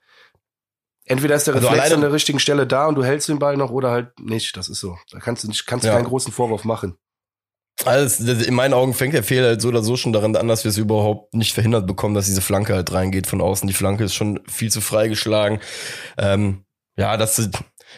entweder 1.06 1.36
ist 1.36 1.48
der 1.48 1.56
also 1.56 1.68
Reflex 1.68 1.92
an 1.92 2.01
der 2.01 2.12
richtigen 2.12 2.39
Stelle 2.39 2.66
da 2.66 2.88
und 2.88 2.96
du 2.96 3.04
hältst 3.04 3.30
den 3.30 3.39
Ball 3.39 3.58
noch 3.58 3.70
oder 3.72 3.92
halt 3.92 4.20
nicht. 4.20 4.58
Das 4.58 4.70
ist 4.70 4.80
so. 4.80 4.98
Da 5.12 5.20
kannst 5.20 5.44
du 5.44 5.48
nicht, 5.48 5.66
kannst 5.68 5.86
ja. 5.86 5.94
keinen 5.94 6.06
großen 6.06 6.34
Vorwurf 6.34 6.66
machen. 6.66 6.98
Also 7.86 8.31
in 8.31 8.53
meinen 8.53 8.74
Augen 8.74 8.93
fängt 8.93 9.13
der 9.13 9.24
Fehler 9.24 9.48
halt 9.48 9.62
so 9.62 9.69
oder 9.69 9.81
so 9.81 9.95
schon 9.95 10.12
daran 10.12 10.36
an, 10.36 10.48
dass 10.48 10.65
wir 10.65 10.69
es 10.69 10.77
überhaupt 10.77 11.33
nicht 11.33 11.53
verhindert 11.53 11.88
bekommen, 11.88 12.13
dass 12.13 12.25
diese 12.25 12.41
Flanke 12.41 12.74
halt 12.74 12.91
reingeht 12.91 13.25
von 13.25 13.39
außen. 13.39 13.67
Die 13.67 13.74
Flanke 13.74 14.03
ist 14.03 14.15
schon 14.15 14.41
viel 14.48 14.69
zu 14.69 14.81
frei 14.81 15.07
geschlagen. 15.07 15.59
Ähm, 16.17 16.65
ja, 16.98 17.15
das, 17.15 17.50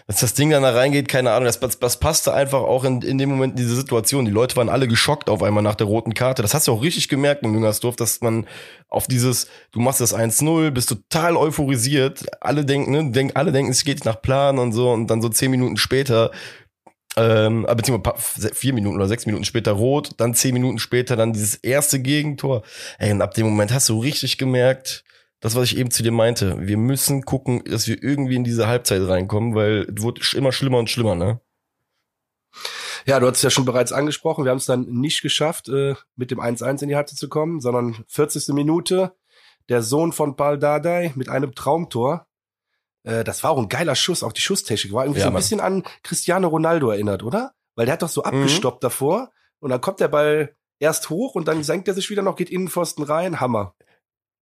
dass 0.07 0.19
das 0.19 0.33
Ding 0.33 0.50
dann 0.50 0.63
da 0.63 0.71
reingeht, 0.71 1.07
keine 1.07 1.31
Ahnung, 1.31 1.45
das, 1.45 1.59
das 1.59 2.00
passte 2.00 2.33
einfach 2.33 2.61
auch 2.61 2.83
in, 2.83 3.01
in 3.01 3.17
dem 3.17 3.29
Moment 3.29 3.53
in 3.53 3.57
diese 3.57 3.75
Situation. 3.75 4.25
Die 4.25 4.31
Leute 4.31 4.55
waren 4.55 4.69
alle 4.69 4.88
geschockt 4.88 5.29
auf 5.29 5.43
einmal 5.43 5.63
nach 5.63 5.75
der 5.75 5.88
roten 5.88 6.13
Karte. 6.13 6.41
Das 6.41 6.53
hast 6.53 6.67
du 6.67 6.73
auch 6.73 6.83
richtig 6.83 7.09
gemerkt 7.09 7.43
in 7.43 7.51
Müngersdorf, 7.51 7.95
dass 7.95 8.21
man 8.21 8.47
auf 8.89 9.07
dieses, 9.07 9.47
du 9.71 9.79
machst 9.79 10.01
das 10.01 10.15
1-0, 10.15 10.71
bist 10.71 10.89
total 10.89 11.35
euphorisiert. 11.35 12.25
Alle 12.41 12.65
denken, 12.65 12.91
ne, 12.91 13.11
denk, 13.11 13.31
alle 13.35 13.51
denken, 13.51 13.71
es 13.71 13.83
geht 13.83 14.05
nach 14.05 14.21
Plan 14.21 14.59
und 14.59 14.71
so 14.71 14.91
und 14.91 15.07
dann 15.07 15.21
so 15.21 15.29
zehn 15.29 15.51
Minuten 15.51 15.77
später 15.77 16.31
ähm, 17.18 17.65
äh, 17.68 17.75
beziehungsweise 17.75 18.53
vier 18.53 18.74
Minuten 18.74 18.96
oder 18.96 19.08
sechs 19.08 19.25
Minuten 19.25 19.44
später 19.44 19.74
rot, 19.74 20.12
dann 20.18 20.34
zehn 20.34 20.53
Minuten 20.53 20.80
später 20.80 21.15
dann 21.15 21.34
dieses 21.34 21.56
erste 21.56 22.00
Gegentor. 22.00 22.63
Ey, 23.00 23.12
und 23.12 23.22
ab 23.22 23.34
dem 23.34 23.46
Moment 23.48 23.74
hast 23.74 23.89
du 23.89 24.00
richtig 24.00 24.38
gemerkt, 24.38 25.03
das, 25.41 25.56
was 25.56 25.72
ich 25.72 25.77
eben 25.77 25.91
zu 25.91 26.03
dir 26.03 26.12
meinte. 26.12 26.56
Wir 26.60 26.77
müssen 26.77 27.24
gucken, 27.24 27.63
dass 27.65 27.88
wir 27.88 28.01
irgendwie 28.01 28.36
in 28.36 28.44
diese 28.44 28.68
Halbzeit 28.68 29.01
reinkommen, 29.08 29.56
weil 29.56 29.88
es 29.96 30.03
wird 30.03 30.34
immer 30.34 30.51
schlimmer 30.51 30.77
und 30.77 30.89
schlimmer, 30.89 31.15
ne? 31.15 31.41
Ja, 33.06 33.20
du 33.20 33.27
hast 33.27 33.38
es 33.38 33.44
ja 33.44 33.50
schon 33.50 33.65
bereits 33.65 33.91
angesprochen. 33.91 34.46
Wir 34.46 34.51
haben 34.51 34.60
es 34.60 34.65
dann 34.65 34.86
nicht 34.86 35.22
geschafft, 35.22 35.68
äh, 35.70 35.96
mit 36.15 36.30
dem 36.30 36.39
1-1 36.39 36.84
in 36.84 36.89
die 36.89 36.96
Halbzeit 36.96 37.18
zu 37.18 37.30
kommen, 37.30 37.60
sondern 37.60 38.03
40. 38.08 38.53
Minute, 38.53 39.13
der 39.70 39.82
Sohn 39.82 40.12
von 40.12 40.36
Paul 40.36 40.60
Dardai 40.60 41.12
mit 41.15 41.30
einem 41.30 41.56
Traumtor. 41.56 42.27
Äh, 43.03 43.24
das 43.24 43.43
war 43.43 43.51
auch 43.51 43.58
ein 43.58 43.70
geiler 43.70 43.96
Schuss, 43.96 44.24
auch 44.24 44.34
die 44.34 44.41
Schusstechnik 44.41 44.93
war 44.93 45.05
irgendwie 45.05 45.20
Ja, 45.20 45.25
so 45.25 45.29
ein 45.29 45.34
Mann. 45.34 45.41
bisschen 45.41 45.60
an 45.60 45.84
Cristiano 46.03 46.48
Ronaldo 46.48 46.89
erinnert, 46.91 47.24
oder? 47.24 47.53
Weil 47.75 47.86
der 47.86 47.93
hat 47.93 48.01
doch 48.01 48.10
so 48.10 48.22
Mhm. 48.22 48.27
abgestoppt 48.27 48.84
davor 48.84 49.31
und 49.60 49.70
dann 49.72 49.81
kommt 49.81 50.00
der 50.00 50.08
Ball 50.10 50.55
erst 50.79 51.10
hoch 51.10 51.36
und 51.36 51.48
dann 51.48 51.63
senkt 51.63 51.88
er 51.88 51.93
sich 51.93 52.10
wieder 52.10 52.22
noch, 52.22 52.36
geht 52.36 52.50
Innenpfosten 52.50 53.03
rein, 53.03 53.39
Hammer. 53.39 53.75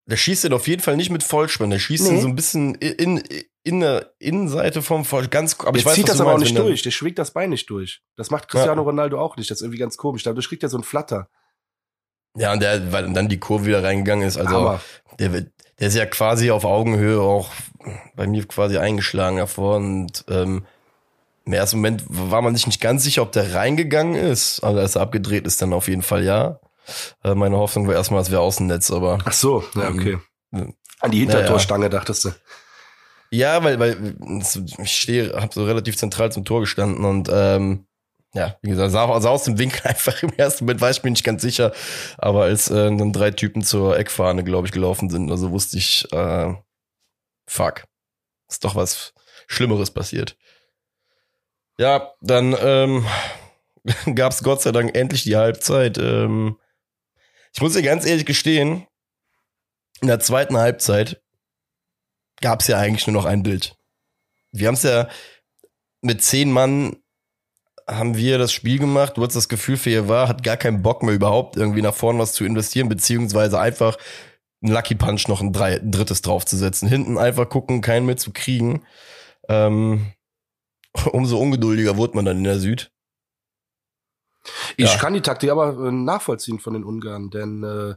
Der 0.06 0.16
schießt 0.16 0.44
den 0.44 0.52
auf 0.54 0.66
jeden 0.66 0.82
Fall 0.82 0.96
nicht 0.96 1.10
mit 1.10 1.22
Vollspann. 1.22 1.70
Der 1.70 1.78
schießt 1.78 2.04
Nee. 2.04 2.10
den 2.16 2.20
so 2.22 2.28
ein 2.28 2.34
bisschen 2.34 2.74
in, 2.76 3.18
in, 3.18 3.44
in 3.62 3.80
der 3.80 4.12
Innenseite 4.18 4.82
vom 4.82 5.04
Voll, 5.04 5.28
ganz, 5.28 5.54
aber 5.60 5.76
ich 5.76 5.84
der 5.84 5.90
weiß, 5.90 5.94
zieht 5.96 6.08
das 6.08 6.20
aber 6.20 6.30
auch 6.30 6.34
meinst, 6.34 6.46
nicht 6.46 6.54
wenn 6.56 6.62
der- 6.64 6.70
durch, 6.70 6.82
der 6.82 6.90
schwingt 6.90 7.18
das 7.18 7.30
Bein 7.32 7.50
nicht 7.50 7.68
durch. 7.70 8.02
Das 8.16 8.30
macht 8.30 8.48
Cristiano 8.48 8.82
Ronaldo 8.82 9.20
auch 9.20 9.36
nicht, 9.36 9.50
das 9.50 9.58
ist 9.58 9.62
irgendwie 9.62 9.78
ganz 9.78 9.96
komisch. 9.96 10.22
Dadurch 10.22 10.48
kriegt 10.48 10.62
er 10.62 10.68
so 10.70 10.78
ein 10.78 10.82
Flatter. 10.84 11.28
Ja, 12.36 12.52
und 12.52 12.60
der, 12.60 12.92
weil 12.92 13.12
dann 13.12 13.28
die 13.28 13.38
Kurve 13.40 13.66
wieder 13.66 13.82
reingegangen 13.82 14.26
ist. 14.26 14.36
Also, 14.36 14.50
Hammer. 14.56 14.80
der, 15.18 15.32
wird- 15.32 15.52
der 15.80 15.88
ist 15.88 15.96
ja 15.96 16.06
quasi 16.06 16.50
auf 16.50 16.64
Augenhöhe 16.64 17.20
auch 17.20 17.50
bei 18.14 18.26
mir 18.26 18.46
quasi 18.46 18.78
eingeschlagen 18.78 19.38
davor 19.38 19.76
und 19.76 20.24
ähm, 20.28 20.66
im 21.46 21.52
ersten 21.54 21.78
Moment 21.78 22.04
war 22.06 22.42
man 22.42 22.54
sich 22.54 22.66
nicht 22.66 22.80
ganz 22.80 23.02
sicher, 23.02 23.22
ob 23.22 23.32
der 23.32 23.54
reingegangen 23.54 24.14
ist. 24.14 24.60
Also 24.60 24.78
als 24.78 24.94
er 24.94 25.02
abgedreht 25.02 25.46
ist, 25.46 25.60
dann 25.62 25.72
auf 25.72 25.88
jeden 25.88 26.02
Fall 26.02 26.22
ja. 26.22 26.60
Äh, 27.24 27.34
meine 27.34 27.56
Hoffnung 27.56 27.88
war 27.88 27.94
erstmal, 27.94 28.20
es 28.20 28.30
wäre 28.30 28.42
Außennetz, 28.42 28.90
aber 28.90 29.18
Ach 29.24 29.32
so, 29.32 29.64
ja, 29.74 29.88
okay. 29.88 30.18
Mhm. 30.50 30.74
An 31.00 31.10
die 31.10 31.20
Hintertorstange 31.20 31.88
dachtest 31.88 32.26
du. 32.26 32.30
ja, 33.30 33.64
weil, 33.64 33.80
weil 33.80 34.16
ich 34.82 34.92
stehe, 34.92 35.32
habe 35.32 35.52
so 35.52 35.64
relativ 35.64 35.96
zentral 35.96 36.30
zum 36.30 36.44
Tor 36.44 36.60
gestanden 36.60 37.04
und 37.06 37.30
ähm, 37.32 37.86
ja, 38.34 38.56
wie 38.62 38.70
gesagt, 38.70 38.92
sah, 38.92 39.20
sah 39.20 39.30
aus 39.30 39.44
dem 39.44 39.58
Winkel 39.58 39.80
einfach 39.84 40.22
im 40.22 40.32
ersten 40.36 40.64
Moment, 40.64 40.80
war 40.80 40.90
ich 40.90 41.02
mir 41.02 41.10
nicht 41.10 41.24
ganz 41.24 41.42
sicher. 41.42 41.72
Aber 42.18 42.44
als 42.44 42.70
äh, 42.70 42.74
dann 42.96 43.12
drei 43.12 43.30
Typen 43.30 43.62
zur 43.62 43.98
Eckfahne, 43.98 44.44
glaube 44.44 44.66
ich, 44.66 44.72
gelaufen 44.72 45.10
sind, 45.10 45.30
also 45.30 45.50
wusste 45.50 45.78
ich, 45.78 46.10
äh, 46.12 46.54
fuck, 47.46 47.84
ist 48.48 48.64
doch 48.64 48.74
was 48.74 49.12
Schlimmeres 49.46 49.90
passiert. 49.90 50.36
Ja, 51.78 52.12
dann 52.20 52.56
ähm, 52.60 53.06
gab 54.14 54.32
es 54.32 54.42
Gott 54.42 54.62
sei 54.62 54.70
Dank 54.70 54.94
endlich 54.96 55.24
die 55.24 55.36
Halbzeit. 55.36 55.98
Ähm, 55.98 56.58
ich 57.52 57.60
muss 57.60 57.72
dir 57.72 57.82
ganz 57.82 58.06
ehrlich 58.06 58.26
gestehen, 58.26 58.86
in 60.00 60.08
der 60.08 60.20
zweiten 60.20 60.56
Halbzeit 60.56 61.20
gab 62.40 62.60
es 62.60 62.68
ja 62.68 62.78
eigentlich 62.78 63.06
nur 63.06 63.14
noch 63.14 63.24
ein 63.24 63.42
Bild. 63.42 63.76
Wir 64.52 64.68
haben 64.68 64.74
es 64.74 64.82
ja 64.82 65.08
mit 66.00 66.22
zehn 66.22 66.50
Mann 66.50 66.96
haben 67.90 68.16
wir 68.16 68.38
das 68.38 68.52
Spiel 68.52 68.78
gemacht. 68.78 69.16
Du 69.16 69.22
hattest 69.22 69.36
das 69.36 69.48
Gefühl, 69.48 69.76
für 69.76 69.90
ihr 69.90 70.08
war, 70.08 70.28
hat 70.28 70.42
gar 70.42 70.56
keinen 70.56 70.82
Bock 70.82 71.02
mehr 71.02 71.14
überhaupt 71.14 71.56
irgendwie 71.56 71.82
nach 71.82 71.94
vorne 71.94 72.18
was 72.18 72.32
zu 72.32 72.44
investieren, 72.44 72.88
beziehungsweise 72.88 73.58
einfach 73.60 73.96
einen 74.62 74.72
Lucky 74.74 74.94
Punch 74.94 75.28
noch 75.28 75.40
ein, 75.40 75.52
drei, 75.52 75.76
ein 75.80 75.90
drittes 75.90 76.22
draufzusetzen. 76.22 76.88
Hinten 76.88 77.18
einfach 77.18 77.48
gucken, 77.48 77.80
keinen 77.80 78.06
mehr 78.06 78.16
zu 78.16 78.32
kriegen. 78.32 78.82
Ähm, 79.48 80.12
umso 81.12 81.38
ungeduldiger 81.38 81.96
wurde 81.96 82.14
man 82.16 82.24
dann 82.24 82.38
in 82.38 82.44
der 82.44 82.58
Süd. 82.58 82.90
Ich 84.76 84.92
Ja. 84.92 84.98
kann 84.98 85.14
die 85.14 85.20
Taktik 85.20 85.50
aber 85.50 85.88
äh, 85.88 85.92
nachvollziehen 85.92 86.58
von 86.58 86.72
den 86.72 86.84
Ungarn, 86.84 87.30
denn 87.30 87.62
äh, 87.62 87.94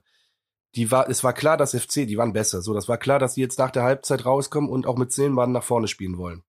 die 0.76 0.92
war, 0.92 1.08
es 1.10 1.24
war 1.24 1.34
klar, 1.34 1.56
dass 1.58 1.76
FC, 1.76 2.08
die 2.08 2.18
waren 2.18 2.34
besser. 2.34 2.62
So, 2.62 2.74
das 2.74 2.88
war 2.88 2.98
klar, 2.98 3.20
dass 3.20 3.36
die 3.36 3.42
jetzt 3.42 3.60
nach 3.60 3.72
der 3.72 3.84
Halbzeit 3.84 4.26
rauskommen 4.26 4.70
und 4.70 4.86
auch 4.88 4.98
mit 4.98 5.12
zehn 5.12 5.32
Mann 5.32 5.52
nach 5.52 5.64
vorne 5.64 5.88
spielen 5.88 6.18
wollen. 6.18 6.44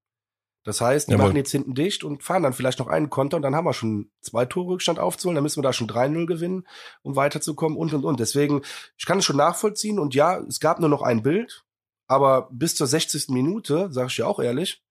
Das 0.64 0.80
heißt, 0.80 1.08
die 1.08 1.12
Jawohl. 1.12 1.26
machen 1.26 1.36
jetzt 1.36 1.52
hinten 1.52 1.74
dicht 1.74 2.04
und 2.04 2.22
fahren 2.22 2.42
dann 2.42 2.54
vielleicht 2.54 2.78
noch 2.78 2.86
einen 2.86 3.10
Konter 3.10 3.36
und 3.36 3.42
dann 3.42 3.54
haben 3.54 3.66
wir 3.66 3.74
schon 3.74 4.10
zwei 4.20 4.46
Tore 4.46 4.72
Rückstand 4.72 4.98
aufzuholen, 4.98 5.34
dann 5.34 5.44
müssen 5.44 5.58
wir 5.58 5.62
da 5.62 5.74
schon 5.74 5.88
3-0 5.88 6.26
gewinnen, 6.26 6.66
um 7.02 7.16
weiterzukommen 7.16 7.76
und 7.76 7.92
und 7.92 8.04
und. 8.04 8.18
Deswegen, 8.18 8.62
ich 8.96 9.04
kann 9.04 9.18
es 9.18 9.26
schon 9.26 9.36
nachvollziehen 9.36 9.98
und 9.98 10.14
ja, 10.14 10.38
es 10.38 10.60
gab 10.60 10.80
nur 10.80 10.88
noch 10.88 11.02
ein 11.02 11.22
Bild, 11.22 11.64
aber 12.06 12.48
bis 12.50 12.74
zur 12.74 12.86
60. 12.86 13.28
Minute, 13.28 13.92
sage 13.92 14.08
ich 14.08 14.16
ja 14.16 14.26
auch 14.26 14.40
ehrlich, 14.40 14.82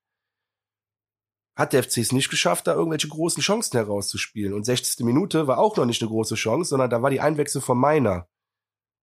hat 1.56 1.74
der 1.74 1.84
FC 1.84 1.98
es 1.98 2.12
nicht 2.12 2.30
geschafft, 2.30 2.68
da 2.68 2.74
irgendwelche 2.74 3.08
großen 3.08 3.42
Chancen 3.42 3.78
herauszuspielen. 3.78 4.54
Und 4.54 4.66
60. 4.66 5.06
Minute 5.06 5.48
war 5.48 5.60
auch 5.60 5.76
noch 5.78 5.86
nicht 5.86 6.02
eine 6.02 6.10
große 6.10 6.36
Chance, 6.36 6.70
sondern 6.70 6.90
da 6.90 7.02
war 7.02 7.10
die 7.10 7.20
Einwechsel 7.20 7.62
von 7.62 7.78
Meiner. 7.78 8.28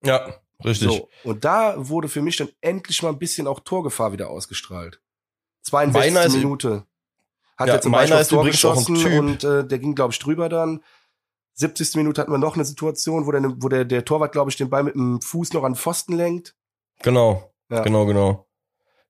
Ja, 0.02 0.40
richtig. 0.64 0.88
So. 0.88 1.08
Und 1.24 1.44
da 1.44 1.74
wurde 1.88 2.08
für 2.08 2.22
mich 2.22 2.36
dann 2.36 2.48
endlich 2.60 3.02
mal 3.02 3.10
ein 3.10 3.18
bisschen 3.18 3.46
auch 3.46 3.60
Torgefahr 3.60 4.12
wieder 4.12 4.30
ausgestrahlt. 4.30 5.00
62. 5.62 6.12
Meiner 6.14 6.28
Minute. 6.34 6.84
Hat 7.56 7.68
Ja, 7.68 7.74
er 7.74 7.80
zum 7.80 7.92
Meiner 7.92 8.20
ist 8.20 8.32
übrigens 8.32 8.64
auch 8.64 8.76
ein 8.88 8.94
Typ. 8.94 9.18
und 9.18 9.44
äh, 9.44 9.66
der 9.66 9.78
ging, 9.78 9.94
glaube 9.94 10.12
ich, 10.12 10.18
drüber 10.18 10.48
dann. 10.48 10.82
70. 11.54 11.96
Minute 11.96 12.20
hatten 12.22 12.32
wir 12.32 12.38
noch 12.38 12.54
eine 12.54 12.64
Situation, 12.64 13.26
wo 13.26 13.32
der, 13.32 13.42
wo 13.58 13.68
der, 13.68 13.84
der 13.84 14.04
Torwart, 14.04 14.32
glaube 14.32 14.50
ich, 14.50 14.56
den 14.56 14.70
Ball 14.70 14.82
mit 14.82 14.94
dem 14.94 15.20
Fuß 15.20 15.52
noch 15.52 15.64
an 15.64 15.74
Pfosten 15.74 16.14
lenkt. 16.14 16.54
Genau, 17.02 17.52
Ja. 17.70 17.82
genau, 17.82 18.06
genau. 18.06 18.46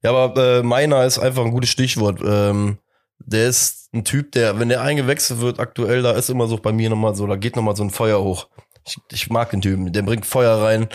Ja, 0.02 0.12
aber 0.12 0.58
äh, 0.58 0.62
meiner 0.62 1.04
ist 1.04 1.18
einfach 1.18 1.44
ein 1.44 1.52
gutes 1.52 1.70
Stichwort. 1.70 2.20
Ähm, 2.24 2.78
der 3.18 3.48
ist 3.48 3.90
ein 3.92 4.04
Typ, 4.04 4.32
der, 4.32 4.58
wenn 4.58 4.68
der 4.70 4.80
eingewechselt 4.80 5.40
wird, 5.40 5.60
aktuell, 5.60 6.02
da 6.02 6.12
ist 6.12 6.30
immer 6.30 6.46
so 6.46 6.56
bei 6.56 6.72
mir 6.72 6.88
nochmal 6.90 7.14
so, 7.14 7.26
da 7.26 7.36
geht 7.36 7.54
nochmal 7.54 7.76
so 7.76 7.84
ein 7.84 7.90
Feuer 7.90 8.20
hoch. 8.22 8.48
Ich, 8.86 8.96
ich 9.12 9.30
mag 9.30 9.50
den 9.50 9.60
Typen, 9.60 9.92
der 9.92 10.02
bringt 10.02 10.24
Feuer 10.26 10.60
rein. 10.60 10.88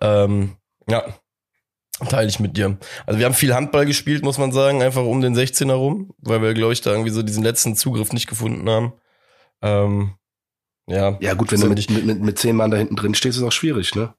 Ähm, 0.00 0.56
ja, 0.88 1.04
teile 2.08 2.28
ich 2.28 2.40
mit 2.40 2.56
dir. 2.56 2.76
Also 3.06 3.18
wir 3.18 3.26
haben 3.26 3.34
viel 3.34 3.54
Handball 3.54 3.86
gespielt, 3.86 4.22
muss 4.24 4.38
man 4.38 4.52
sagen, 4.52 4.82
einfach 4.82 5.04
um 5.04 5.20
den 5.20 5.34
16er 5.36 5.72
rum, 5.74 6.14
weil 6.18 6.42
wir, 6.42 6.54
glaube 6.54 6.72
ich, 6.72 6.80
da 6.80 6.90
irgendwie 6.90 7.10
so 7.10 7.22
diesen 7.22 7.42
letzten 7.42 7.76
Zugriff 7.76 8.12
nicht 8.12 8.26
gefunden 8.28 8.68
haben. 8.68 8.92
Ähm, 9.62 10.12
ja, 10.88 11.16
Ja, 11.20 11.34
gut, 11.34 11.52
wenn 11.52 11.58
So 11.58 11.68
du 11.68 11.74
mit, 11.74 11.90
mit, 11.90 12.04
mit, 12.04 12.20
mit 12.20 12.38
zehn 12.38 12.56
Mann 12.56 12.70
da 12.70 12.76
hinten 12.76 12.96
drin 12.96 13.14
stehst, 13.14 13.38
ist 13.38 13.44
auch 13.44 13.52
schwierig, 13.52 13.94
ne? 13.94 14.14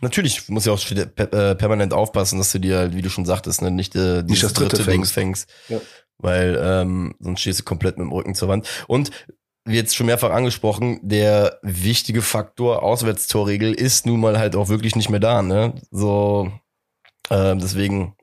Natürlich 0.00 0.48
muss 0.48 0.66
ja 0.66 0.72
auch 0.72 0.80
äh, 0.90 1.54
permanent 1.54 1.92
aufpassen, 1.92 2.38
dass 2.38 2.52
du 2.52 2.58
dir, 2.58 2.78
halt, 2.78 2.94
wie 2.94 3.02
du 3.02 3.10
schon 3.10 3.24
sagtest, 3.24 3.62
ne, 3.62 3.70
nicht, 3.70 3.96
äh, 3.96 4.22
Nicht 4.22 4.42
das 4.42 4.52
dritte 4.52 4.76
Ding 4.76 4.84
fängst. 4.84 5.12
fängst. 5.12 5.50
Ja. 5.68 5.80
Weil 6.18 6.58
ähm, 6.62 7.14
sonst 7.20 7.40
stehst 7.40 7.60
du 7.60 7.64
komplett 7.64 7.96
mit 7.96 8.04
dem 8.04 8.12
Rücken 8.12 8.34
zur 8.34 8.48
Wand. 8.48 8.68
Und 8.86 9.10
wie 9.64 9.76
jetzt 9.76 9.96
schon 9.96 10.06
mehrfach 10.06 10.30
angesprochen, 10.30 11.00
der 11.02 11.58
wichtige 11.62 12.22
Faktor 12.22 12.82
Auswärtstorregel 12.82 13.72
ist 13.74 14.06
nun 14.06 14.20
mal 14.20 14.38
halt 14.38 14.56
auch 14.56 14.68
wirklich 14.68 14.96
nicht 14.96 15.10
mehr 15.10 15.20
da. 15.20 15.42
Ne? 15.42 15.74
So, 15.90 16.50
ähm, 17.30 17.58
deswegen 17.58 18.14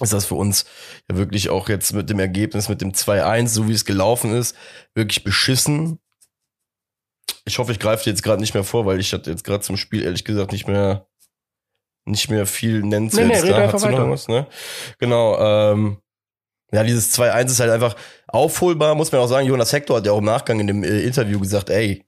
ist 0.00 0.12
das 0.12 0.26
für 0.26 0.34
uns 0.34 0.66
ja 1.08 1.16
wirklich 1.16 1.48
auch 1.48 1.68
jetzt 1.68 1.92
mit 1.92 2.10
dem 2.10 2.18
Ergebnis, 2.18 2.68
mit 2.68 2.80
dem 2.80 2.92
2-1, 2.92 3.48
so 3.48 3.68
wie 3.68 3.72
es 3.72 3.84
gelaufen 3.84 4.34
ist, 4.34 4.54
wirklich 4.94 5.24
beschissen. 5.24 5.98
Ich 7.44 7.58
hoffe, 7.58 7.72
ich 7.72 7.78
greife 7.78 8.04
dir 8.04 8.10
jetzt 8.10 8.22
gerade 8.22 8.40
nicht 8.40 8.54
mehr 8.54 8.64
vor, 8.64 8.86
weil 8.86 9.00
ich 9.00 9.12
hatte 9.12 9.30
jetzt 9.30 9.44
gerade 9.44 9.60
zum 9.60 9.76
Spiel 9.76 10.02
ehrlich 10.02 10.24
gesagt 10.24 10.52
nicht 10.52 10.66
mehr 10.66 11.06
nicht 12.04 12.30
mehr 12.30 12.46
viel 12.46 12.82
nennenswertes 12.82 13.42
Nee, 13.42 13.50
nee, 13.50 13.56
da. 13.56 13.72
Hast 13.72 13.84
du 13.84 13.90
noch 13.90 14.10
was, 14.10 14.28
ne? 14.28 14.46
Genau, 14.98 15.38
ähm, 15.40 15.98
ja, 16.72 16.84
dieses 16.84 17.16
2-1 17.18 17.46
ist 17.46 17.60
halt 17.60 17.70
einfach 17.70 17.96
aufholbar, 18.28 18.94
muss 18.94 19.10
man 19.10 19.20
auch 19.20 19.26
sagen. 19.26 19.46
Jonas 19.46 19.72
Hector 19.72 19.96
hat 19.96 20.06
ja 20.06 20.12
auch 20.12 20.18
im 20.18 20.24
Nachgang 20.24 20.60
in 20.60 20.66
dem 20.68 20.84
äh, 20.84 21.00
Interview 21.00 21.40
gesagt, 21.40 21.70
ey, 21.70 22.05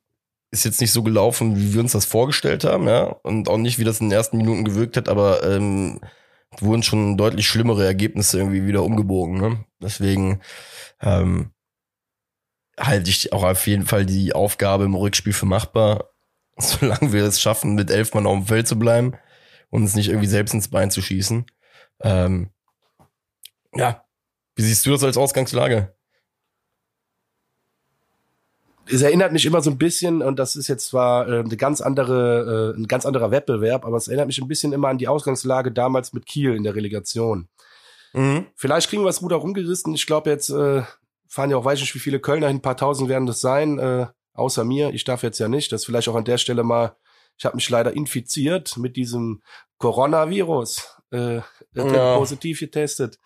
ist 0.51 0.65
jetzt 0.65 0.81
nicht 0.81 0.93
so 0.93 1.03
gelaufen, 1.03 1.57
wie 1.57 1.75
wir 1.75 1.81
uns 1.81 1.93
das 1.93 2.05
vorgestellt 2.05 2.65
haben, 2.65 2.89
ja, 2.89 3.05
und 3.05 3.49
auch 3.49 3.59
nicht, 3.59 3.79
wie 3.79 3.85
das 3.85 4.01
in 4.01 4.09
den 4.09 4.17
ersten 4.17 4.39
Minuten 4.39 4.65
gewirkt 4.65 4.97
hat, 4.97 5.09
aber 5.09 5.43
ähm, 5.45 6.01
wurden 6.59 6.83
schon 6.83 7.17
deutlich 7.17 7.47
schlimmere 7.47 7.85
Ergebnisse 7.85 8.39
irgendwie 8.39 8.67
wieder 8.67 8.83
umgebogen, 8.83 9.39
ne? 9.39 9.65
Deswegen 9.81 10.41
ähm, 11.01 11.53
halte 12.79 13.11
ich 13.11 13.33
auch 13.33 13.43
auf 13.45 13.67
jeden 13.67 13.87
Fall 13.87 14.07
die 14.07 14.33
Aufgabe 14.33 14.85
im 14.85 14.95
Rückspiel 14.95 15.33
für 15.33 15.47
machbar, 15.47 16.11
solange 16.59 17.13
wir 17.13 17.25
es 17.25 17.41
schaffen, 17.41 17.75
mit 17.75 17.91
elf 17.91 18.15
Mann 18.15 18.27
auf 18.27 18.39
dem 18.39 18.47
Feld 18.47 18.69
zu 18.69 18.79
bleiben 18.79 19.15
und 19.71 19.83
uns 19.83 19.95
nicht 19.95 20.09
irgendwie 20.09 20.29
selbst 20.29 20.55
ins 20.55 20.69
Bein 20.69 20.91
zu 20.91 21.03
schießen. 21.03 21.47
Ähm, 22.03 22.51
ja, 23.75 24.05
wie 24.57 24.63
siehst 24.63 24.87
du 24.87 24.91
das 24.91 25.05
als 25.05 25.17
Ausgangslage? 25.17 25.95
Es 28.91 29.03
erinnert 29.03 29.33
mich 29.33 29.47
immer 29.47 29.61
so 29.61 29.71
ein 29.71 29.79
bisschen, 29.79 30.23
und 30.23 30.39
das 30.39 30.57
ist 30.57 30.69
jetzt 30.69 30.87
zwar 30.87 31.29
äh, 31.29 31.41
eine 31.41 31.57
ganz 31.57 31.81
andere, 31.81 32.75
äh, 32.75 32.79
ein 32.79 32.89
ganz 32.89 33.07
anderer 33.07 33.31
Wettbewerb, 33.31 33.85
aber 33.85 33.97
es 33.97 34.09
erinnert 34.09 34.27
mich 34.27 34.41
ein 34.41 34.49
bisschen 34.49 34.73
immer 34.73 34.89
an 34.89 34.99
die 34.99 35.09
Ausgangslage 35.09 35.73
damals 35.73 36.13
mit 36.13 36.27
Kiel 36.27 36.55
in 36.55 36.63
der 36.65 36.75
Relegation. 36.75 37.49
Mhm. 38.13 38.47
Vielleicht 38.55 38.89
kriegen 38.89 39.03
wir 39.03 39.09
das 39.09 39.23
Ruder 39.23 39.37
rumgerissen. 39.37 39.95
Ich 39.95 40.07
glaube, 40.07 40.31
jetzt 40.31 40.51
äh, 40.51 40.83
fahren 41.27 41.51
ja 41.51 41.57
auch, 41.57 41.65
weiß 41.65 41.79
ich 41.79 41.85
nicht, 41.85 41.95
wie 41.95 41.99
viele 42.01 42.21
Kölner 42.21 42.49
hin, 42.49 42.57
ein 42.57 42.63
paar 42.63 42.77
tausend 42.77 43.09
werden 43.09 43.27
das 43.27 43.41
sein, 43.41 43.79
äh, 43.79 44.07
außer 44.33 44.65
mir. 44.65 44.91
Ich 44.95 45.05
darf 45.05 45.23
jetzt 45.23 45.39
ja 45.39 45.49
nicht. 45.49 45.73
Das 45.73 45.85
vielleicht 45.85 46.09
auch 46.09 46.15
an 46.15 46.25
der 46.25 46.39
Stelle 46.39 46.63
mal, 46.63 46.97
ich 47.37 47.45
habe 47.45 47.57
mich 47.57 47.69
leider 47.69 47.93
infiziert 47.93 48.77
mit 48.79 48.97
diesem 48.97 49.43
Coronavirus. 49.79 50.97
Äh, 51.11 51.41
Ja. 51.75 52.17
positiv 52.17 52.61
getestet. 52.61 53.19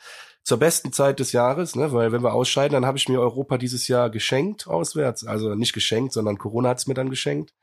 Zur 0.44 0.58
besten 0.58 0.92
Zeit 0.92 1.20
des 1.20 1.32
Jahres, 1.32 1.76
ne? 1.76 1.92
weil 1.92 2.10
wenn 2.10 2.24
wir 2.24 2.32
ausscheiden, 2.32 2.72
dann 2.72 2.86
habe 2.86 2.98
ich 2.98 3.08
mir 3.08 3.20
Europa 3.20 3.58
dieses 3.58 3.86
Jahr 3.86 4.10
geschenkt 4.10 4.66
auswärts. 4.66 5.24
Also 5.24 5.54
nicht 5.54 5.72
geschenkt, 5.72 6.12
sondern 6.12 6.38
Corona 6.38 6.70
hat's 6.70 6.88
mir 6.88 6.94
dann 6.94 7.10
geschenkt. 7.10 7.54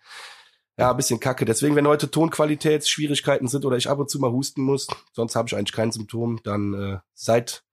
Ja, 0.77 0.93
bisschen 0.93 1.19
kacke. 1.19 1.43
Deswegen, 1.43 1.75
wenn 1.75 1.87
heute 1.87 2.09
Tonqualitätsschwierigkeiten 2.09 3.49
sind 3.49 3.65
oder 3.65 3.75
ich 3.75 3.89
ab 3.89 3.99
und 3.99 4.09
zu 4.09 4.17
mal 4.19 4.31
husten 4.31 4.61
muss, 4.61 4.87
sonst 5.11 5.35
habe 5.35 5.49
ich 5.49 5.57
eigentlich 5.57 5.75
kein 5.75 5.91
Symptom, 5.91 6.39
dann 6.43 6.73
äh, 6.73 6.99
seid, 7.13 7.65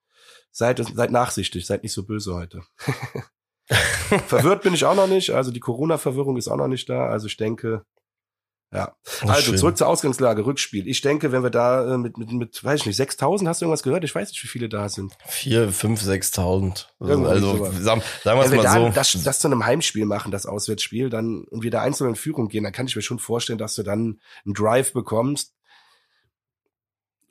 seid, 0.50 0.84
seid 0.84 1.12
nachsichtig, 1.12 1.66
seid 1.66 1.84
nicht 1.84 1.92
so 1.92 2.04
böse 2.04 2.34
heute. 2.34 2.62
Verwirrt 4.26 4.62
bin 4.62 4.74
ich 4.74 4.84
auch 4.84 4.96
noch 4.96 5.06
nicht. 5.06 5.30
Also 5.30 5.52
die 5.52 5.60
Corona-Verwirrung 5.60 6.36
ist 6.36 6.48
auch 6.48 6.56
noch 6.56 6.66
nicht 6.66 6.88
da. 6.88 7.06
Also 7.06 7.28
ich 7.28 7.36
denke, 7.36 7.84
ja. 8.72 8.94
also 9.22 9.40
schön. 9.40 9.58
zurück 9.58 9.78
zur 9.78 9.86
Ausgangslage, 9.86 10.44
Rückspiel. 10.44 10.88
Ich 10.88 11.00
denke, 11.00 11.32
wenn 11.32 11.42
wir 11.42 11.50
da 11.50 11.94
äh, 11.94 11.98
mit, 11.98 12.18
mit, 12.18 12.32
mit 12.32 12.64
weiß 12.64 12.80
ich 12.80 12.86
nicht, 12.86 12.96
6000, 12.96 13.48
hast 13.48 13.60
du 13.60 13.64
irgendwas 13.64 13.82
gehört? 13.82 14.04
Ich 14.04 14.14
weiß 14.14 14.28
nicht, 14.28 14.42
wie 14.42 14.48
viele 14.48 14.68
da 14.68 14.88
sind. 14.88 15.16
Vier, 15.26 15.72
fünf, 15.72 16.02
6000. 16.02 16.94
Also, 16.98 17.26
also 17.26 17.56
sagen, 17.80 18.02
sagen 18.24 18.40
wir 18.40 18.44
es 18.44 18.50
mal 18.50 18.62
da 18.62 18.72
so. 18.72 18.88
Das, 18.90 19.22
das 19.24 19.38
zu 19.38 19.48
einem 19.48 19.64
Heimspiel 19.64 20.04
machen, 20.04 20.32
das 20.32 20.46
Auswärtsspiel, 20.46 21.10
dann 21.10 21.44
und 21.44 21.62
wir 21.62 21.70
da 21.70 21.82
einzeln 21.82 22.10
in 22.10 22.16
Führung 22.16 22.48
gehen, 22.48 22.64
dann 22.64 22.72
kann 22.72 22.86
ich 22.86 22.96
mir 22.96 23.02
schon 23.02 23.18
vorstellen, 23.18 23.58
dass 23.58 23.74
du 23.74 23.82
dann 23.82 24.20
einen 24.44 24.54
Drive 24.54 24.92
bekommst, 24.92 25.55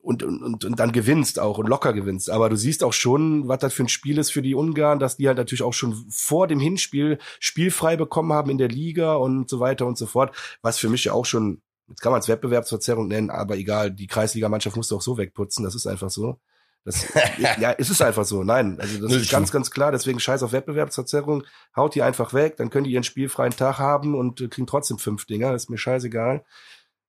und, 0.06 0.22
und, 0.22 0.64
und 0.64 0.80
dann 0.80 0.92
gewinnst 0.92 1.40
auch 1.40 1.58
und 1.58 1.68
locker 1.68 1.92
gewinnst. 1.92 2.30
Aber 2.30 2.50
du 2.50 2.56
siehst 2.56 2.84
auch 2.84 2.94
schon, 2.94 3.48
was 3.48 3.60
das 3.60 3.74
für 3.74 3.84
ein 3.84 3.90
Spiel 3.90 4.20
ist 4.20 4.32
für 4.32 4.44
die 4.44 4.54
Ungarn, 4.54 5.00
dass 5.00 5.18
die 5.18 5.28
halt 5.28 5.38
natürlich 5.38 5.64
auch 5.64 5.74
schon 5.74 6.06
vor 6.10 6.48
dem 6.48 6.60
Hinspiel 6.60 7.18
spielfrei 7.40 7.98
bekommen 7.98 8.32
haben 8.32 8.52
in 8.52 8.60
der 8.60 8.68
Liga 8.68 9.16
und 9.16 9.50
so 9.50 9.60
weiter 9.60 9.88
und 9.88 9.98
so 9.98 10.06
fort. 10.06 10.36
Was 10.62 10.78
für 10.78 10.90
mich 10.90 11.06
ja 11.06 11.14
auch 11.14 11.26
schon, 11.26 11.62
jetzt 11.88 12.02
kann 12.02 12.12
man 12.12 12.22
es 12.22 12.28
Wettbewerbsverzerrung 12.28 13.08
nennen, 13.08 13.32
aber 13.32 13.58
egal, 13.58 13.92
die 13.92 14.06
Kreisligamannschaft 14.06 14.76
musst 14.76 14.92
du 14.92 14.96
auch 14.96 15.02
so 15.02 15.18
wegputzen, 15.18 15.66
das 15.66 15.74
ist 15.74 15.88
einfach 15.88 16.12
so. 16.12 16.40
Das, 16.84 17.08
ja, 17.60 17.74
es 17.76 17.90
ist 17.90 18.04
einfach 18.04 18.26
so. 18.26 18.44
Nein, 18.44 18.78
also 18.80 19.02
das 19.02 19.12
ist 19.14 19.32
ganz, 19.32 19.52
ganz 19.52 19.72
klar. 19.72 19.92
Deswegen 19.92 20.20
scheiß 20.20 20.44
auf 20.44 20.52
Wettbewerbsverzerrung. 20.52 21.44
Haut 21.76 21.96
die 21.96 22.04
einfach 22.04 22.32
weg, 22.36 22.58
dann 22.58 22.70
können 22.70 22.84
die 22.84 22.92
ihren 22.92 23.04
spielfreien 23.04 23.56
Tag 23.56 23.80
haben 23.80 24.14
und 24.14 24.40
äh, 24.40 24.50
kriegen 24.50 24.68
trotzdem 24.68 25.00
fünf 25.00 25.26
Dinger. 25.26 25.52
Das 25.52 25.64
ist 25.64 25.70
mir 25.72 25.80
scheißegal. 25.80 26.46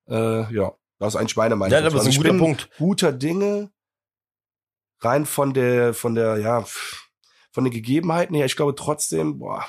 Äh, 0.09 0.51
ja, 0.51 0.73
das 0.99 1.13
ist 1.13 1.19
eigentlich 1.19 1.35
meine 1.35 1.55
Meinung. 1.55 1.73
Ja, 1.73 1.81
das 1.81 1.93
ist 1.93 2.01
ein 2.01 2.07
also 2.07 2.21
guter 2.21 2.37
Punkt. 2.37 2.69
Guter 2.77 3.11
Dinge, 3.11 3.71
rein 4.99 5.25
von 5.25 5.53
der, 5.53 5.93
von 5.93 6.15
der, 6.15 6.37
ja, 6.37 6.65
von 7.51 7.63
den 7.63 7.73
Gegebenheiten 7.73 8.35
her. 8.35 8.45
Ich 8.45 8.55
glaube 8.55 8.75
trotzdem, 8.75 9.39
boah, 9.39 9.65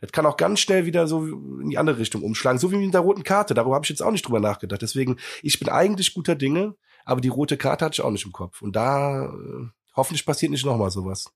das 0.00 0.12
kann 0.12 0.26
auch 0.26 0.36
ganz 0.36 0.60
schnell 0.60 0.84
wieder 0.86 1.06
so 1.06 1.24
in 1.24 1.70
die 1.70 1.78
andere 1.78 1.98
Richtung 1.98 2.22
umschlagen. 2.22 2.58
So 2.58 2.70
wie 2.70 2.76
mit 2.76 2.92
der 2.92 3.00
roten 3.00 3.24
Karte. 3.24 3.54
Darüber 3.54 3.76
habe 3.76 3.84
ich 3.84 3.90
jetzt 3.90 4.02
auch 4.02 4.10
nicht 4.10 4.26
drüber 4.26 4.40
nachgedacht. 4.40 4.82
Deswegen, 4.82 5.16
ich 5.42 5.58
bin 5.58 5.68
eigentlich 5.68 6.12
guter 6.12 6.34
Dinge, 6.34 6.74
aber 7.04 7.20
die 7.20 7.28
rote 7.28 7.56
Karte 7.56 7.84
hatte 7.84 7.94
ich 7.94 8.00
auch 8.02 8.10
nicht 8.10 8.26
im 8.26 8.32
Kopf. 8.32 8.60
Und 8.60 8.76
da, 8.76 9.24
äh, 9.24 9.66
hoffentlich 9.96 10.26
passiert 10.26 10.52
nicht 10.52 10.66
nochmal 10.66 10.90
sowas. 10.90 11.32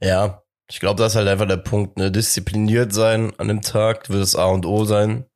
Ja, 0.00 0.42
ich 0.68 0.80
glaube, 0.80 0.98
das 0.98 1.12
ist 1.12 1.16
halt 1.16 1.28
einfach 1.28 1.46
der 1.46 1.58
Punkt, 1.58 1.98
ne? 1.98 2.10
Diszipliniert 2.10 2.92
sein 2.92 3.32
an 3.38 3.48
dem 3.48 3.62
Tag 3.62 4.08
wird 4.10 4.22
das 4.22 4.36
A 4.36 4.46
und 4.46 4.66
O 4.66 4.84
sein 4.84 5.26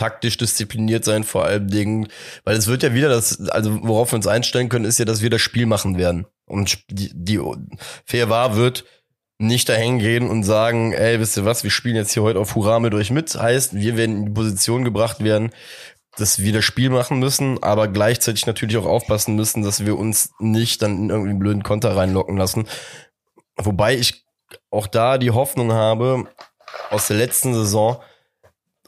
taktisch 0.00 0.38
diszipliniert 0.38 1.04
sein, 1.04 1.24
vor 1.24 1.44
allem 1.44 1.68
Dingen, 1.68 2.08
weil 2.44 2.56
es 2.56 2.68
wird 2.68 2.82
ja 2.82 2.94
wieder 2.94 3.10
das, 3.10 3.50
also 3.50 3.82
worauf 3.82 4.12
wir 4.12 4.16
uns 4.16 4.26
einstellen 4.26 4.70
können, 4.70 4.86
ist 4.86 4.98
ja, 4.98 5.04
dass 5.04 5.20
wir 5.20 5.28
das 5.28 5.42
Spiel 5.42 5.66
machen 5.66 5.98
werden. 5.98 6.26
Und 6.46 6.78
die, 6.88 7.10
die 7.12 7.38
Fair 8.06 8.30
war 8.30 8.56
wird 8.56 8.84
nicht 9.38 9.68
dahin 9.68 9.98
gehen 9.98 10.28
und 10.28 10.42
sagen, 10.42 10.94
ey, 10.94 11.20
wisst 11.20 11.36
ihr 11.36 11.44
was, 11.44 11.64
wir 11.64 11.70
spielen 11.70 11.96
jetzt 11.96 12.12
hier 12.12 12.22
heute 12.22 12.38
auf 12.38 12.54
Hurra 12.54 12.80
mit 12.80 12.94
euch 12.94 13.10
mit. 13.10 13.34
Heißt, 13.34 13.74
wir 13.74 13.98
werden 13.98 14.16
in 14.16 14.24
die 14.26 14.32
Position 14.32 14.84
gebracht 14.84 15.22
werden, 15.22 15.50
dass 16.16 16.38
wir 16.38 16.52
das 16.54 16.64
Spiel 16.64 16.88
machen 16.88 17.18
müssen, 17.18 17.62
aber 17.62 17.86
gleichzeitig 17.88 18.46
natürlich 18.46 18.78
auch 18.78 18.86
aufpassen 18.86 19.36
müssen, 19.36 19.62
dass 19.62 19.84
wir 19.84 19.98
uns 19.98 20.32
nicht 20.38 20.80
dann 20.80 20.96
in 20.96 21.10
irgendeinen 21.10 21.38
blöden 21.38 21.62
Konter 21.62 21.94
reinlocken 21.94 22.38
lassen. 22.38 22.66
Wobei 23.56 23.96
ich 23.96 24.24
auch 24.70 24.86
da 24.86 25.18
die 25.18 25.30
Hoffnung 25.30 25.72
habe, 25.72 26.24
aus 26.90 27.08
der 27.08 27.18
letzten 27.18 27.52
Saison, 27.52 28.00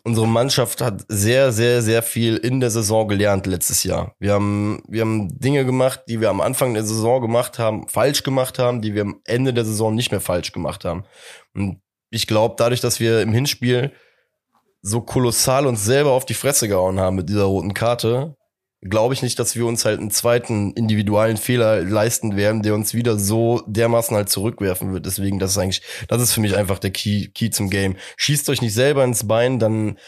unsere 0.04 0.26
Mannschaft 0.26 0.80
hat 0.80 1.04
sehr, 1.08 1.52
sehr, 1.52 1.82
sehr 1.82 2.02
viel 2.02 2.36
in 2.36 2.60
der 2.60 2.70
Saison 2.70 3.06
gelernt 3.08 3.46
letztes 3.46 3.84
Jahr. 3.84 4.14
Wir 4.18 4.32
haben, 4.32 4.82
wir 4.88 5.02
haben 5.02 5.38
Dinge 5.38 5.64
gemacht, 5.64 6.02
die 6.08 6.20
wir 6.20 6.30
am 6.30 6.40
Anfang 6.40 6.74
der 6.74 6.84
Saison 6.84 7.20
gemacht 7.20 7.58
haben, 7.58 7.88
falsch 7.88 8.22
gemacht 8.22 8.58
haben, 8.58 8.82
die 8.82 8.94
wir 8.94 9.02
am 9.02 9.20
Ende 9.24 9.54
der 9.54 9.64
Saison 9.64 9.94
nicht 9.94 10.10
mehr 10.10 10.20
falsch 10.20 10.52
gemacht 10.52 10.84
haben. 10.84 11.04
Und 11.54 11.80
ich 12.10 12.26
glaube, 12.26 12.56
dadurch, 12.58 12.80
dass 12.80 13.00
wir 13.00 13.22
im 13.22 13.32
Hinspiel 13.32 13.92
so 14.82 15.00
kolossal 15.00 15.66
uns 15.66 15.84
selber 15.84 16.10
auf 16.10 16.26
die 16.26 16.34
Fresse 16.34 16.68
gehauen 16.68 16.98
haben 16.98 17.16
mit 17.16 17.28
dieser 17.28 17.44
roten 17.44 17.72
Karte, 17.72 18.36
glaube 18.82 19.14
ich 19.14 19.22
nicht, 19.22 19.38
dass 19.38 19.54
wir 19.54 19.64
uns 19.64 19.84
halt 19.84 20.00
einen 20.00 20.10
zweiten 20.10 20.72
individuellen 20.72 21.36
Fehler 21.36 21.82
leisten 21.82 22.36
werden, 22.36 22.62
der 22.62 22.74
uns 22.74 22.94
wieder 22.94 23.16
so 23.16 23.62
dermaßen 23.66 24.16
halt 24.16 24.28
zurückwerfen 24.28 24.92
wird. 24.92 25.06
Deswegen, 25.06 25.38
das 25.38 25.52
ist 25.52 25.58
eigentlich, 25.58 25.82
das 26.08 26.20
ist 26.20 26.32
für 26.32 26.40
mich 26.40 26.56
einfach 26.56 26.78
der 26.80 26.90
Key, 26.90 27.28
Key 27.28 27.50
zum 27.50 27.70
Game. 27.70 27.96
Schießt 28.16 28.48
euch 28.50 28.60
nicht 28.60 28.74
selber 28.74 29.04
ins 29.04 29.26
Bein, 29.26 29.60
dann 29.60 29.98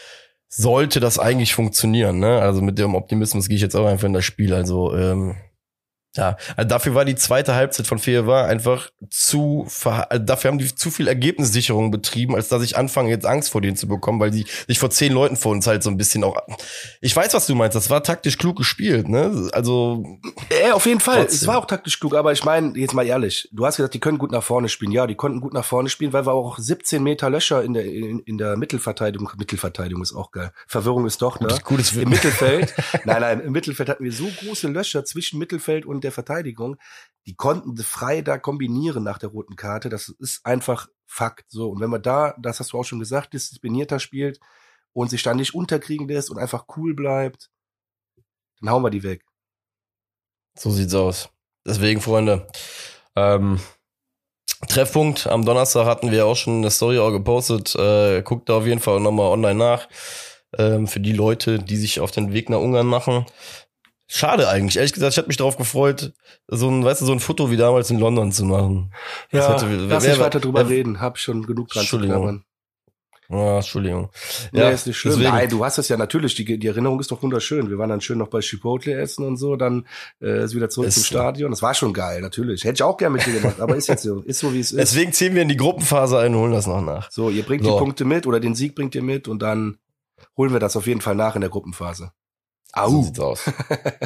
sollte 0.49 0.99
das 0.99 1.19
eigentlich 1.19 1.55
funktionieren. 1.55 2.19
Ne? 2.19 2.39
Also 2.39 2.61
mit 2.61 2.77
dem 2.77 2.95
Optimismus 2.95 3.47
gehe 3.47 3.55
ich 3.55 3.61
jetzt 3.61 3.75
auch 3.75 3.87
einfach 3.87 4.07
in 4.07 4.13
das 4.13 4.25
Spiel. 4.25 4.53
Also 4.53 4.93
ähm, 4.93 5.35
ja, 6.15 6.37
also 6.55 6.67
dafür 6.67 6.95
war 6.95 7.03
die 7.03 7.15
zweite 7.15 7.55
Halbzeit 7.55 7.87
von 7.87 7.99
war 8.05 8.45
einfach 8.45 8.89
zu, 9.09 9.67
also 9.83 10.23
dafür 10.23 10.51
haben 10.51 10.59
die 10.59 10.73
zu 10.73 10.91
viel 10.91 11.07
Ergebnissicherung 11.07 11.91
betrieben, 11.91 12.35
als 12.35 12.47
dass 12.47 12.63
ich 12.63 12.77
anfange, 12.77 13.09
jetzt 13.09 13.25
Angst 13.25 13.49
vor 13.49 13.61
denen 13.61 13.75
zu 13.75 13.87
bekommen, 13.87 14.19
weil 14.19 14.31
die 14.31 14.45
sich 14.67 14.79
vor 14.79 14.89
zehn 14.89 15.11
Leuten 15.11 15.35
vor 15.35 15.51
uns 15.51 15.67
halt 15.67 15.83
so 15.83 15.89
ein 15.89 15.97
bisschen 15.97 16.23
auch, 16.23 16.37
ich 17.01 17.15
weiß, 17.15 17.33
was 17.33 17.47
du 17.47 17.55
meinst, 17.55 17.75
das 17.75 17.89
war 17.89 18.01
taktisch 18.03 18.37
klug 18.37 18.57
gespielt, 18.57 19.09
ne, 19.09 19.49
also. 19.51 20.05
Ja, 20.63 20.73
auf 20.73 20.85
jeden 20.85 21.01
Fall, 21.01 21.21
trotzdem. 21.21 21.35
es 21.35 21.47
war 21.47 21.57
auch 21.57 21.65
taktisch 21.65 21.99
klug, 21.99 22.15
aber 22.15 22.31
ich 22.31 22.45
meine, 22.45 22.77
jetzt 22.77 22.93
mal 22.93 23.05
ehrlich, 23.05 23.49
du 23.51 23.65
hast 23.65 23.77
gesagt, 23.77 23.93
die 23.93 23.99
können 23.99 24.17
gut 24.17 24.31
nach 24.31 24.43
vorne 24.43 24.69
spielen, 24.69 24.91
ja, 24.91 25.07
die 25.07 25.15
konnten 25.15 25.41
gut 25.41 25.53
nach 25.53 25.65
vorne 25.65 25.89
spielen, 25.89 26.13
weil 26.13 26.25
wir 26.25 26.33
auch 26.33 26.57
17 26.57 27.03
Meter 27.03 27.29
Löcher 27.29 27.63
in 27.63 27.73
der, 27.73 27.85
in, 27.85 28.19
in 28.19 28.37
der 28.37 28.55
Mittelverteidigung, 28.55 29.31
Mittelverteidigung 29.37 30.01
ist 30.01 30.13
auch 30.13 30.31
geil, 30.31 30.51
Verwirrung 30.67 31.05
ist 31.05 31.21
doch, 31.21 31.39
ne, 31.41 31.47
Gutes, 31.47 31.63
gutes 31.63 31.95
im 31.97 32.09
Mittelfeld, 32.09 32.73
nein, 33.03 33.21
nein, 33.21 33.39
im 33.41 33.51
Mittelfeld 33.51 33.89
hatten 33.89 34.03
wir 34.03 34.13
so 34.13 34.27
große 34.39 34.69
Löcher 34.69 35.03
zwischen 35.03 35.39
Mittelfeld 35.39 35.85
und 35.85 36.04
der 36.05 36.11
Verteidigung, 36.13 36.77
die 37.25 37.35
konnten 37.35 37.75
frei 37.77 38.21
da 38.21 38.37
kombinieren 38.37 39.03
nach 39.03 39.17
der 39.17 39.29
roten 39.29 39.55
Karte. 39.55 39.89
Das 39.89 40.09
ist 40.09 40.45
einfach 40.45 40.87
Fakt. 41.07 41.45
So. 41.49 41.69
Und 41.69 41.81
wenn 41.81 41.89
man 41.89 42.01
da, 42.01 42.35
das 42.39 42.59
hast 42.59 42.73
du 42.73 42.79
auch 42.79 42.83
schon 42.83 42.99
gesagt, 42.99 43.33
disziplinierter 43.33 43.99
spielt 43.99 44.39
und 44.93 45.09
sich 45.09 45.23
dann 45.23 45.37
nicht 45.37 45.53
unterkriegen 45.53 46.07
lässt 46.07 46.29
und 46.29 46.37
einfach 46.37 46.65
cool 46.77 46.93
bleibt, 46.93 47.49
dann 48.59 48.69
hauen 48.69 48.83
wir 48.83 48.89
die 48.89 49.03
weg. 49.03 49.23
So 50.57 50.71
sieht's 50.71 50.93
aus. 50.93 51.29
Deswegen, 51.65 52.01
Freunde, 52.01 52.47
ähm, 53.15 53.59
Treffpunkt 54.67 55.27
am 55.27 55.45
Donnerstag 55.45 55.85
hatten 55.85 56.11
wir 56.11 56.25
auch 56.25 56.35
schon 56.35 56.57
eine 56.57 56.71
Story 56.71 56.99
auch 56.99 57.11
gepostet. 57.11 57.75
Äh, 57.75 58.21
guckt 58.21 58.49
da 58.49 58.57
auf 58.57 58.65
jeden 58.65 58.79
Fall 58.79 58.99
nochmal 58.99 59.31
online 59.31 59.55
nach. 59.55 59.87
Ähm, 60.57 60.87
für 60.87 60.99
die 60.99 61.11
Leute, 61.11 61.59
die 61.59 61.77
sich 61.77 61.99
auf 61.99 62.11
den 62.11 62.33
Weg 62.33 62.49
nach 62.49 62.59
Ungarn 62.59 62.87
machen. 62.87 63.25
Schade 64.07 64.47
eigentlich. 64.49 64.77
Ehrlich 64.77 64.93
gesagt, 64.93 65.13
ich 65.13 65.17
hätte 65.17 65.27
mich 65.27 65.37
darauf 65.37 65.57
gefreut, 65.57 66.13
so 66.47 66.69
ein, 66.69 66.83
weißt 66.83 67.01
du, 67.01 67.05
so 67.05 67.11
ein 67.11 67.19
Foto 67.19 67.49
wie 67.49 67.57
damals 67.57 67.89
in 67.89 67.99
London 67.99 68.31
zu 68.31 68.45
machen. 68.45 68.93
Ja, 69.31 69.53
hätte, 69.53 69.67
lass 69.87 70.05
nicht 70.05 70.19
weiter 70.19 70.39
drüber 70.39 70.69
wer, 70.69 70.69
reden. 70.69 71.01
Hab 71.01 71.17
schon 71.17 71.45
genug 71.45 71.69
dran 71.69 71.85
zu 71.85 71.99
knabbern. 71.99 72.43
Ja, 73.29 73.57
Entschuldigung. 73.57 74.09
Ja, 74.51 74.67
nee, 74.67 74.73
ist 74.73 74.85
nicht 74.85 74.97
schlimm. 74.97 75.15
Deswegen. 75.15 75.31
Nein, 75.31 75.49
du 75.49 75.65
hast 75.65 75.79
es 75.79 75.89
ja 75.89 75.97
natürlich, 75.97 76.35
die, 76.35 76.59
die 76.59 76.67
Erinnerung 76.67 76.99
ist 76.99 77.11
doch 77.11 77.23
wunderschön. 77.23 77.69
Wir 77.69 77.77
waren 77.79 77.89
dann 77.89 78.01
schön 78.01 78.19
noch 78.19 78.27
bei 78.27 78.39
Chipotle 78.41 78.93
essen 78.93 79.25
und 79.25 79.37
so, 79.37 79.55
dann 79.55 79.87
äh, 80.21 80.43
ist 80.43 80.53
wieder 80.53 80.69
zurück 80.69 80.89
ist 80.89 80.95
zum 80.95 81.03
Stadion. 81.05 81.49
Das 81.49 81.63
war 81.63 81.73
schon 81.73 81.93
geil, 81.93 82.21
natürlich. 82.21 82.63
Hätte 82.63 82.75
ich 82.75 82.83
auch 82.83 82.97
gerne 82.97 83.17
mit 83.17 83.25
dir 83.25 83.33
gemacht, 83.33 83.59
aber 83.59 83.75
ist 83.75 83.87
jetzt 83.87 84.03
so. 84.03 84.21
Ist 84.21 84.39
so, 84.39 84.53
wie 84.53 84.59
es 84.59 84.71
ist. 84.71 84.77
Deswegen 84.79 85.11
ziehen 85.11 85.33
wir 85.33 85.41
in 85.41 85.49
die 85.49 85.57
Gruppenphase 85.57 86.19
ein 86.19 86.35
und 86.35 86.41
holen 86.41 86.51
das 86.51 86.67
noch 86.67 86.81
nach. 86.81 87.09
So, 87.09 87.31
ihr 87.31 87.43
bringt 87.43 87.63
so. 87.63 87.73
die 87.73 87.79
Punkte 87.79 88.05
mit 88.05 88.27
oder 88.27 88.39
den 88.39 88.53
Sieg 88.53 88.75
bringt 88.75 88.93
ihr 88.93 89.03
mit 89.03 89.27
und 89.27 89.41
dann 89.41 89.79
holen 90.37 90.53
wir 90.53 90.59
das 90.59 90.75
auf 90.75 90.85
jeden 90.85 91.01
Fall 91.01 91.15
nach 91.15 91.33
in 91.33 91.41
der 91.41 91.49
Gruppenphase. 91.49 92.11
Au. 92.73 92.89
So 92.89 93.01
sieht's 93.03 93.19
aus. 93.19 93.39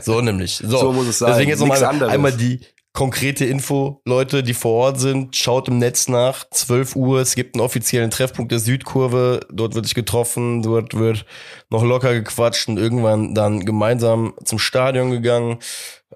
So 0.04 0.22
nämlich. 0.22 0.58
So, 0.58 0.78
so 0.78 0.94
muss 0.94 1.08
es 1.08 1.20
sein. 1.20 1.32
Deswegen 1.32 1.50
jetzt 1.50 1.60
nochmal 1.60 1.84
einmal 2.10 2.34
die 2.34 2.62
konkrete 2.94 3.46
Info. 3.46 4.02
Leute, 4.06 4.44
die 4.44 4.54
vor 4.54 4.74
Ort 4.74 5.00
sind, 5.00 5.36
schaut 5.36 5.68
im 5.68 5.78
Netz 5.78 6.08
nach. 6.08 6.50
12 6.50 6.96
Uhr. 6.96 7.22
Es 7.22 7.36
gibt 7.36 7.56
einen 7.56 7.64
offiziellen 7.64 8.12
Treffpunkt 8.12 8.52
der 8.52 8.60
Südkurve. 8.60 9.42
Dort 9.52 9.76
wird 9.76 9.86
sich 9.86 9.96
getroffen. 9.96 10.62
Dort 10.62 10.94
wird 10.98 11.26
noch 11.70 11.84
locker 11.84 12.14
gequatscht 12.14 12.68
und 12.68 12.78
irgendwann 12.78 13.36
dann 13.36 13.66
gemeinsam 13.66 14.34
zum 14.44 14.60
Stadion 14.60 15.12
gegangen. 15.12 15.60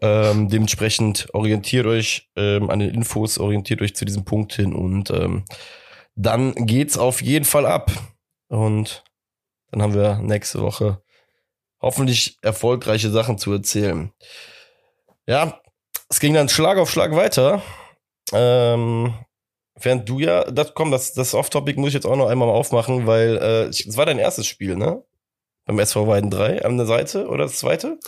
Ähm, 0.02 0.50
dementsprechend 0.50 1.28
orientiert 1.34 1.86
euch 1.86 2.30
ähm, 2.36 2.70
an 2.70 2.80
den 2.80 2.90
Infos, 2.90 3.38
orientiert 3.38 3.82
euch 3.82 3.96
zu 3.96 4.06
diesem 4.06 4.26
Punkt 4.26 4.54
hin 4.54 4.74
und 4.74 5.12
ähm, 5.12 5.46
dann 6.16 6.54
geht's 6.56 6.98
auf 6.98 7.22
jeden 7.22 7.46
Fall 7.46 7.66
ab. 7.66 7.92
Und 8.50 9.04
dann 9.72 9.82
haben 9.82 9.94
wir 9.94 10.18
nächste 10.18 10.62
Woche 10.62 11.03
hoffentlich 11.84 12.38
erfolgreiche 12.42 13.12
Sachen 13.12 13.38
zu 13.38 13.52
erzählen. 13.52 14.12
Ja, 15.28 15.62
es 16.10 16.20
ging 16.20 16.34
dann 16.34 16.50
Schlag 16.50 16.78
auf 16.78 16.90
Schlag 16.90 17.16
weiter. 17.16 17.62
Ähm, 18.32 19.14
während 19.80 20.08
du 20.08 20.20
ja, 20.20 20.50
das 20.50 20.74
komm, 20.74 20.92
das, 20.92 21.14
das 21.14 21.34
Off-Topic 21.34 21.80
muss 21.80 21.90
ich 21.90 21.96
jetzt 21.96 22.06
auch 22.06 22.16
noch 22.16 22.30
einmal 22.30 22.50
aufmachen, 22.50 23.06
weil 23.06 23.38
äh, 23.38 23.66
es 23.66 23.98
war 23.98 24.06
dein 24.06 24.18
erstes 24.18 24.48
Spiel, 24.48 24.76
ne? 24.76 25.04
Beim 25.66 25.80
SV 25.80 26.08
Weiden 26.08 26.30
3 26.30 26.66
an 26.66 26.78
der 26.78 26.86
Seite 26.86 27.28
oder 27.28 27.44
das 27.44 27.60
zweite? 27.60 28.00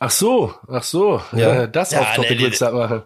Ach 0.00 0.10
so, 0.10 0.54
ach 0.68 0.82
so, 0.82 1.22
ja. 1.32 1.62
Äh, 1.62 1.70
das 1.70 1.92
ja, 1.92 2.00
Off-Topic 2.00 2.34
nee, 2.34 2.42
willst 2.42 2.62
du 2.62 2.72
machen. 2.72 3.02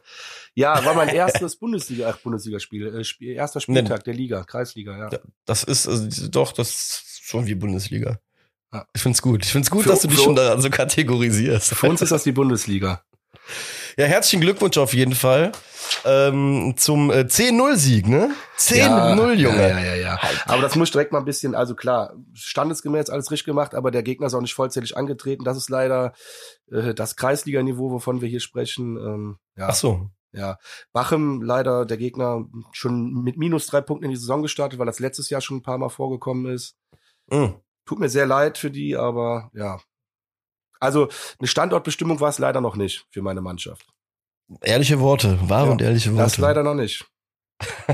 Ja, 0.55 0.85
war 0.85 0.95
mein 0.95 1.09
erstes 1.15 1.57
Bundesliga, 1.57 2.09
ach, 2.09 2.19
Bundesligaspiel, 2.19 3.01
äh, 3.01 3.05
Spiel, 3.05 3.35
erster 3.35 3.61
Spieltag 3.61 3.99
nee. 3.99 4.05
der 4.05 4.15
Liga, 4.15 4.45
Kreisliga, 4.45 4.97
ja. 4.97 5.19
Das 5.45 5.65
ist 5.65 5.87
äh, 5.87 6.31
doch, 6.31 6.53
das 6.53 6.71
ist 6.71 7.21
schon 7.25 7.47
wie 7.47 7.55
Bundesliga. 7.55 8.21
Ja. 8.75 8.87
Ich 8.93 9.03
find's 9.03 9.23
gut. 9.23 9.45
Ich 9.45 9.53
find's 9.53 9.71
gut, 9.71 9.85
für, 9.85 9.91
dass 9.91 10.03
du 10.03 10.09
dich 10.09 10.21
schon 10.21 10.35
da 10.35 10.61
so 10.61 10.69
kategorisierst. 10.69 11.75
Für 11.75 11.87
uns 11.87 12.03
ist 12.03 12.11
das 12.11 12.25
die 12.25 12.33
Bundesliga. 12.33 13.03
Ja, 13.97 14.07
herzlichen 14.07 14.41
Glückwunsch 14.41 14.77
auf 14.79 14.93
jeden 14.95 15.15
Fall. 15.15 15.53
ähm, 16.05 16.75
zum 16.77 17.11
äh, 17.11 17.21
10-0-Sieg, 17.21 18.09
ne? 18.09 18.35
10-0, 18.59 18.79
ja, 18.79 19.33
Junge. 19.33 19.69
Ja, 19.69 19.79
ja, 19.79 19.95
ja. 19.95 20.21
Aber 20.47 20.63
das 20.63 20.75
muss 20.75 20.89
ich 20.89 20.93
direkt 20.93 21.13
mal 21.13 21.21
ein 21.21 21.25
bisschen, 21.25 21.55
also 21.55 21.77
klar, 21.77 22.15
standesgemäß 22.33 23.11
alles 23.11 23.31
richtig 23.31 23.45
gemacht, 23.45 23.77
aber 23.77 23.93
der 23.93 24.03
Gegner 24.03 24.27
ist 24.27 24.35
auch 24.35 24.41
nicht 24.41 24.55
vollzählig 24.55 24.97
angetreten. 24.97 25.45
Das 25.45 25.57
ist 25.57 25.71
leider 25.71 26.13
äh, 26.73 26.95
das 26.95 27.15
Kreisliganiveau, 27.15 27.93
wovon 27.93 28.21
wir 28.21 28.29
hier 28.29 28.41
sprechen. 28.41 28.97
Ähm, 28.97 29.39
ja. 29.57 29.69
Ach 29.69 29.75
so. 29.75 30.11
Ja, 30.33 30.59
Bachem 30.93 31.43
leider 31.43 31.87
der 31.87 31.97
Gegner 31.97 32.45
schon 32.73 33.23
mit 33.23 33.37
minus 33.37 33.69
drei 33.69 33.81
Punkten 33.81 34.07
in 34.07 34.11
die 34.11 34.17
Saison 34.17 34.43
gestartet, 34.43 34.81
weil 34.81 34.87
das 34.87 34.99
letztes 34.99 35.31
Jahr 35.31 35.41
schon 35.41 35.59
ein 35.59 35.63
paar 35.63 35.79
Mal 35.79 35.91
vorgekommen 35.91 36.53
ist. 36.53 36.77
Mhm. 37.31 37.55
Tut 37.87 37.99
mir 37.99 38.09
sehr 38.09 38.27
leid 38.27 38.59
für 38.59 38.70
die, 38.70 38.97
aber 38.97 39.51
ja. 39.55 39.79
Also 40.81 41.09
eine 41.38 41.49
Standortbestimmung 41.49 42.20
war 42.20 42.29
es 42.31 42.38
leider 42.38 42.61
noch 42.61 42.77
nicht 42.77 43.07
für 43.11 43.23
meine 43.23 43.40
Mannschaft. 43.40 43.87
Ehrliche 44.62 45.01
Worte, 45.01 45.38
wahre 45.49 45.66
Ja, 45.66 45.73
und 45.73 45.83
ehrliche 45.83 46.12
Worte. 46.12 46.25
Das 46.25 46.38
leider 46.38 46.62
noch 46.62 46.75
nicht. 46.75 47.07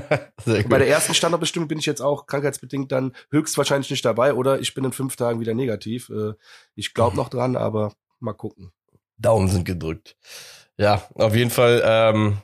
Sehr 0.44 0.56
Bei 0.56 0.62
gut. 0.62 0.72
der 0.72 0.88
ersten 0.88 1.14
Standortbestimmung 1.14 1.68
bin 1.68 1.78
ich 1.78 1.86
jetzt 1.86 2.00
auch 2.00 2.26
krankheitsbedingt 2.26 2.90
dann 2.90 3.14
höchstwahrscheinlich 3.30 3.90
nicht 3.90 4.04
dabei 4.04 4.34
oder 4.34 4.58
ich 4.60 4.74
bin 4.74 4.84
in 4.84 4.92
fünf 4.92 5.16
Tagen 5.16 5.38
wieder 5.40 5.54
negativ. 5.54 6.08
Äh, 6.08 6.32
Ich 6.74 6.94
glaube 6.94 7.16
noch 7.16 7.28
dran, 7.28 7.56
aber 7.56 7.92
mal 8.18 8.32
gucken. 8.32 8.72
Daumen 9.18 9.48
sind 9.48 9.64
gedrückt. 9.64 10.16
Ja, 10.78 11.06
auf 11.14 11.34
jeden 11.36 11.50
Fall 11.50 11.82
ähm, 11.84 12.38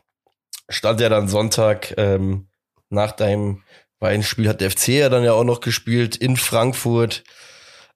stand 0.69 1.01
ja 1.01 1.09
dann 1.09 1.27
Sonntag 1.27 1.95
ähm, 1.97 2.49
nach 2.91 3.13
deinem 3.13 3.63
Weinspiel 4.01 4.49
hat 4.49 4.61
der 4.61 4.71
FC 4.71 4.89
ja 4.89 5.09
dann 5.09 5.25
ja 5.25 5.33
auch 5.33 5.45
noch 5.45 5.61
gespielt 5.61 6.17
in 6.17 6.37
Frankfurt. 6.37 7.25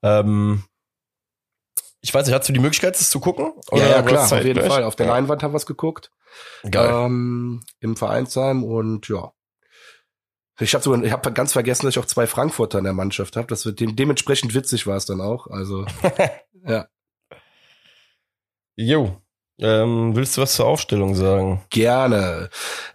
Ähm, 0.02 0.64
ich 2.00 2.14
weiß 2.14 2.26
nicht, 2.26 2.34
hast 2.34 2.48
du 2.48 2.52
die 2.52 2.60
Möglichkeit, 2.60 2.98
das 2.98 3.10
zu 3.10 3.20
gucken? 3.20 3.52
ja, 3.72 3.78
ja, 3.78 4.02
du 4.02 4.08
klar, 4.08 4.24
auf 4.24 4.44
jeden 4.44 4.54
gleich? 4.54 4.68
Fall. 4.68 4.84
Auf 4.84 4.96
der 4.96 5.06
ja. 5.06 5.12
Leinwand 5.12 5.42
haben 5.42 5.52
wir 5.52 5.58
es 5.58 5.66
geguckt. 5.66 6.10
Geil. 6.70 6.90
Ähm, 6.90 7.62
Im 7.80 7.96
Vereinsheim 7.96 8.64
und 8.64 9.08
ja. 9.08 9.32
Ich 10.58 10.74
habe 10.74 10.84
sogar, 10.84 11.02
ich 11.02 11.12
habe 11.12 11.32
ganz 11.32 11.52
vergessen, 11.52 11.86
dass 11.86 11.94
ich 11.94 11.98
auch 11.98 12.06
zwei 12.06 12.26
Frankfurter 12.26 12.78
in 12.78 12.84
der 12.84 12.92
Mannschaft 12.92 13.36
habe. 13.36 13.46
Das 13.48 13.64
wird 13.64 13.80
dem, 13.80 13.96
dementsprechend 13.96 14.54
witzig 14.54 14.86
war 14.86 14.96
es 14.96 15.06
dann 15.06 15.20
auch. 15.20 15.46
Also 15.46 15.86
ja, 16.66 16.86
Jo. 18.80 19.20
Ähm, 19.60 20.16
willst 20.16 20.36
du 20.36 20.40
was 20.40 20.54
zur 20.54 20.66
Aufstellung 20.66 21.14
sagen? 21.14 21.62
gerne. 21.70 22.48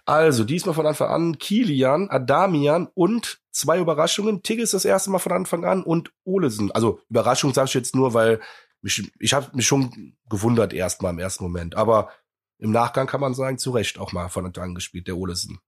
Also 0.04 0.44
diesmal 0.44 0.74
von 0.74 0.86
Anfang 0.86 1.08
an 1.08 1.38
Kilian, 1.38 2.10
Adamian 2.10 2.88
und 2.94 3.40
zwei 3.52 3.78
Überraschungen. 3.78 4.42
Tigges 4.42 4.72
das 4.72 4.84
erste 4.84 5.10
Mal 5.10 5.18
von 5.18 5.32
Anfang 5.32 5.64
an 5.64 5.82
und 5.82 6.12
Olesen. 6.24 6.72
Also 6.72 7.00
Überraschung 7.08 7.54
sage 7.54 7.68
ich 7.68 7.74
jetzt 7.74 7.94
nur, 7.94 8.14
weil 8.14 8.40
mich, 8.82 9.10
ich 9.18 9.32
habe 9.32 9.54
mich 9.54 9.66
schon 9.66 10.16
gewundert 10.28 10.72
erstmal 10.72 11.12
im 11.12 11.18
ersten 11.18 11.44
Moment. 11.44 11.76
Aber 11.76 12.10
im 12.58 12.70
Nachgang 12.70 13.06
kann 13.06 13.20
man 13.20 13.34
sagen, 13.34 13.58
zu 13.58 13.70
Recht 13.70 13.98
auch 13.98 14.12
mal 14.12 14.28
von 14.28 14.46
Anfang 14.46 14.64
an 14.64 14.74
gespielt, 14.74 15.08
der 15.08 15.16
Olesen. 15.16 15.58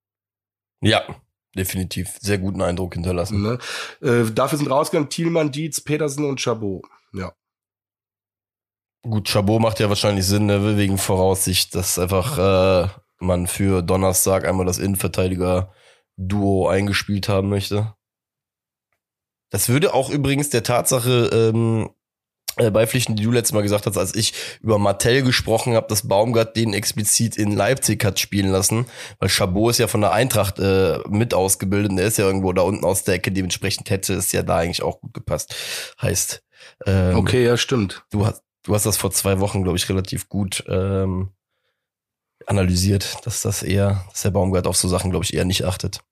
Ja, 0.81 1.03
definitiv. 1.55 2.17
Sehr 2.21 2.39
guten 2.39 2.63
Eindruck 2.63 2.95
hinterlassen. 2.95 3.43
Ne? 3.43 3.59
Äh, 4.01 4.31
dafür 4.33 4.59
sind 4.59 4.71
rausgegangen 4.71 5.11
Thielmann, 5.11 5.53
Dietz, 5.53 5.81
Petersen 5.81 6.25
und 6.25 6.41
Chabot. 6.41 6.83
Ja. 7.13 7.33
Gut, 9.09 9.29
Chabot 9.29 9.61
macht 9.61 9.81
ja 9.81 9.89
wahrscheinlich 9.89 10.27
Sinn, 10.27 10.47
ne, 10.47 10.77
wegen 10.77 10.99
Voraussicht, 10.99 11.75
dass 11.75 11.99
einfach 11.99 12.39
äh, 12.39 12.89
man 13.19 13.47
für 13.47 13.83
Donnerstag 13.83 14.47
einmal 14.47 14.67
das 14.67 14.79
Innenverteidiger-Duo 14.79 16.69
eingespielt 16.69 17.29
haben 17.29 17.49
möchte. 17.49 17.95
Das 19.51 19.69
würde 19.69 19.95
auch 19.95 20.11
übrigens 20.11 20.51
der 20.51 20.63
Tatsache 20.63 21.31
ähm, 21.33 21.89
äh, 22.57 22.71
beipflichten, 22.71 23.17
die 23.17 23.23
du 23.23 23.31
letztes 23.31 23.55
Mal 23.55 23.63
gesagt 23.63 23.87
hast, 23.87 23.97
als 23.97 24.15
ich 24.15 24.35
über 24.61 24.79
Martell 24.79 25.23
gesprochen 25.23 25.75
habe, 25.75 25.87
dass 25.89 26.07
Baumgart 26.07 26.57
den 26.57 26.75
explizit 26.75 27.37
in 27.37 27.53
Leipzig 27.53 28.05
hat 28.05 28.19
spielen 28.19 28.51
lassen, 28.51 28.87
weil 29.21 29.31
Chabot 29.31 29.71
ist 29.71 29.79
ja 29.79 29.87
von 29.87 30.03
der 30.03 30.13
Eintracht 30.13 30.59
äh, 30.59 30.99
mit 31.09 31.33
ausgebildet 31.33 31.93
und 31.93 31.97
der 31.97 32.09
ist 32.09 32.19
ja 32.19 32.27
irgendwo 32.27 32.53
da 32.53 32.63
unten 32.63 32.85
aus 32.85 33.05
der 33.05 33.15
Ecke, 33.15 33.33
dementsprechend 33.33 33.89
hätte 33.89 34.13
es 34.15 34.33
ja 34.33 34.43
da 34.43 34.59
eigentlich 34.59 34.83
auch 34.83 35.01
gut 35.01 35.15
gepasst. 35.15 35.55
Heißt, 36.03 36.43
ähm, 36.85 37.17
Okay, 37.17 37.45
ja, 37.45 37.57
stimmt. 37.57 38.05
du 38.11 38.27
hast, 38.27 38.43
du 38.69 38.75
hast 38.75 38.85
das 38.85 38.99
vor 38.99 39.11
zwei 39.11 39.41
Wochen, 39.41 39.63
glaube 39.63 39.79
ich, 39.79 39.89
relativ 39.89 40.29
gut 40.29 40.63
ähm, 40.69 41.31
analysiert, 42.47 43.17
dass 43.25 43.41
das 43.41 43.63
eher, 43.63 44.05
dass 44.11 44.23
der 44.23 44.31
Baumgart 44.31 44.67
auf 44.67 44.77
so 44.77 44.89
Sachen, 44.89 45.11
glaube 45.11 45.25
ich, 45.25 45.33
eher 45.33 45.47
nicht 45.47 45.65
achtet. 45.65 46.03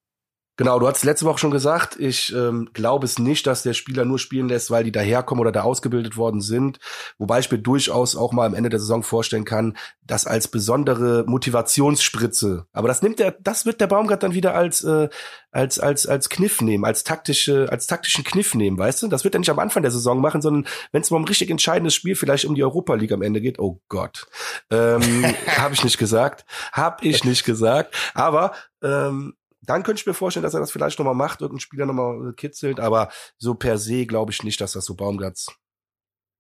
Genau, 0.59 0.79
du 0.79 0.89
hast 0.89 1.05
letzte 1.05 1.27
Woche 1.27 1.39
schon 1.39 1.51
gesagt, 1.51 2.01
ich 2.01 2.35
ähm, 2.35 2.71
glaube 2.73 3.05
es 3.05 3.19
nicht, 3.19 3.47
dass 3.47 3.63
der 3.63 3.75
Spieler 3.75 4.07
nur 4.07 4.19
spielen 4.19 4.49
lässt, 4.49 4.71
weil 4.71 4.85
die 4.85 4.93
daherkommen 4.93 5.43
oder 5.43 5.53
da 5.53 5.63
ausgebildet 5.63 6.17
worden 6.17 6.41
sind. 6.41 6.79
Wobei 7.19 7.41
ich 7.41 7.51
mir 7.51 7.59
durchaus 7.59 8.17
auch 8.17 8.33
mal 8.33 8.47
am 8.47 8.55
Ende 8.55 8.71
der 8.71 8.81
Saison 8.81 9.03
vorstellen 9.03 9.45
kann, 9.45 9.77
das 10.03 10.27
als 10.27 10.49
besondere 10.49 11.25
Motivationsspritze. 11.27 12.67
Aber 12.73 12.89
das 12.89 13.03
nimmt 13.03 13.19
der, 13.19 13.33
das 13.33 13.67
wird 13.67 13.83
der 13.83 13.87
Baumgart 13.87 14.23
dann 14.23 14.33
wieder 14.33 14.55
als 14.55 14.83
äh, 14.83 15.11
als 15.51 15.79
als 15.79 16.07
als 16.07 16.31
Kniff 16.31 16.63
nehmen, 16.63 16.87
als 16.87 17.05
taktische 17.05 17.69
als 17.71 17.87
taktischen 17.87 18.25
Kniff 18.25 18.55
nehmen, 18.55 18.79
weißt 18.79 19.03
du? 19.03 19.09
Das 19.09 19.25
wird 19.25 19.35
er 19.35 19.41
nicht 19.41 19.51
am 19.51 19.59
Anfang 19.59 19.83
der 19.83 19.93
Saison 19.93 20.23
machen, 20.23 20.41
sondern 20.41 20.67
wenn 20.91 21.03
es 21.03 21.11
mal 21.11 21.19
um 21.19 21.25
ein 21.25 21.29
richtig 21.29 21.51
entscheidendes 21.51 21.95
Spiel 21.95 22.17
vielleicht 22.17 22.47
um 22.47 22.55
die 22.55 22.65
Europa 22.65 22.95
League 22.95 23.13
am 23.13 23.23
Ende 23.23 23.43
geht. 23.43 23.59
Oh 23.59 23.83
Gott, 23.89 24.27
ähm, 24.71 25.03
habe 25.59 25.75
ich 25.75 25.85
nicht 25.85 25.99
gesagt, 25.99 26.47
habe 26.73 27.07
ich 27.07 27.25
nicht 27.25 27.45
gesagt. 27.45 27.95
Aber 28.15 28.53
ähm, 28.83 29.35
dann 29.63 29.83
könnte 29.83 30.01
ich 30.01 30.07
mir 30.07 30.15
vorstellen, 30.15 30.45
dass 30.45 30.55
er 30.55 30.61
das 30.61 30.71
vielleicht 30.71 30.99
nochmal 30.99 31.15
macht, 31.15 31.41
irgendein 31.41 31.61
Spieler 31.61 31.87
nochmal 31.87 32.33
kitzelt, 32.35 32.81
aber 32.81 33.11
so 33.39 33.55
per 33.55 33.79
se 33.79 34.07
glaube 34.07 34.33
ich 34.33 34.43
nicht, 34.43 34.61
dass 34.61 34.73
das 34.73 34.85
so 34.85 34.95
Baumgarts 34.95 35.49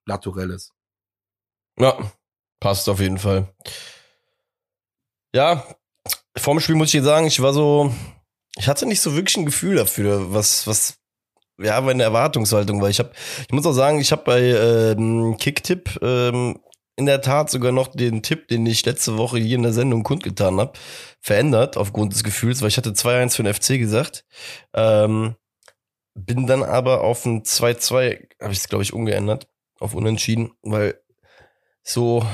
naturell 0.06 0.50
ist. 0.50 0.72
Ja, 1.78 2.12
passt 2.60 2.88
auf 2.88 3.00
jeden 3.00 3.18
Fall. 3.18 3.52
Ja, 5.34 5.66
vorm 6.36 6.60
Spiel 6.60 6.76
muss 6.76 6.88
ich 6.88 6.92
dir 6.92 7.02
sagen, 7.02 7.26
ich 7.26 7.42
war 7.42 7.52
so, 7.52 7.92
ich 8.56 8.68
hatte 8.68 8.86
nicht 8.86 9.00
so 9.00 9.14
wirklich 9.14 9.36
ein 9.36 9.44
Gefühl 9.46 9.76
dafür, 9.76 10.32
was, 10.32 10.66
was, 10.66 10.98
ja, 11.58 11.80
meine 11.80 12.02
Erwartungshaltung 12.02 12.80
war. 12.80 12.88
Ich 12.88 12.98
habe, 12.98 13.12
ich 13.40 13.52
muss 13.52 13.66
auch 13.66 13.72
sagen, 13.72 14.00
ich 14.00 14.12
habe 14.12 14.24
bei 14.24 14.40
ähm, 14.40 15.36
Kicktipp 15.38 15.98
ähm, 16.02 16.58
in 16.96 17.06
der 17.06 17.20
Tat 17.20 17.50
sogar 17.50 17.72
noch 17.72 17.88
den 17.88 18.22
Tipp, 18.22 18.48
den 18.48 18.64
ich 18.66 18.84
letzte 18.84 19.18
Woche 19.18 19.38
hier 19.38 19.56
in 19.56 19.62
der 19.62 19.72
Sendung 19.72 20.02
kundgetan 20.02 20.58
habe, 20.58 20.72
verändert 21.20 21.76
aufgrund 21.76 22.14
des 22.14 22.24
Gefühls, 22.24 22.62
weil 22.62 22.68
ich 22.68 22.78
hatte 22.78 22.90
2-1 22.90 23.36
für 23.36 23.42
den 23.42 23.54
FC 23.54 23.78
gesagt. 23.78 24.24
Ähm, 24.74 25.36
bin 26.14 26.46
dann 26.46 26.62
aber 26.62 27.02
auf 27.02 27.26
ein 27.26 27.42
2-2, 27.42 28.26
habe 28.40 28.52
ich 28.52 28.58
es, 28.58 28.68
glaube 28.68 28.82
ich, 28.82 28.94
umgeändert, 28.94 29.46
auf 29.78 29.94
Unentschieden, 29.94 30.52
weil 30.62 30.98
so 31.82 32.26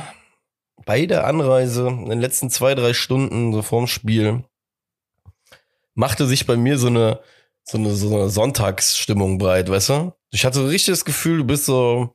bei 0.86 1.06
der 1.06 1.26
Anreise 1.26 1.88
in 1.88 2.08
den 2.08 2.20
letzten 2.20 2.48
zwei, 2.48 2.74
drei 2.74 2.94
Stunden, 2.94 3.52
so 3.52 3.62
vorm 3.62 3.88
Spiel, 3.88 4.44
machte 5.94 6.26
sich 6.26 6.46
bei 6.46 6.56
mir 6.56 6.78
so 6.78 6.86
eine, 6.86 7.20
so 7.64 7.78
eine, 7.78 7.94
so 7.94 8.14
eine 8.14 8.28
Sonntagsstimmung 8.28 9.38
breit, 9.38 9.68
weißt 9.68 9.88
du? 9.90 10.12
Ich 10.30 10.44
hatte 10.44 10.60
so 10.60 10.66
richtig 10.66 10.92
das 10.92 11.04
Gefühl, 11.04 11.38
du 11.38 11.44
bist 11.44 11.66
so, 11.66 12.14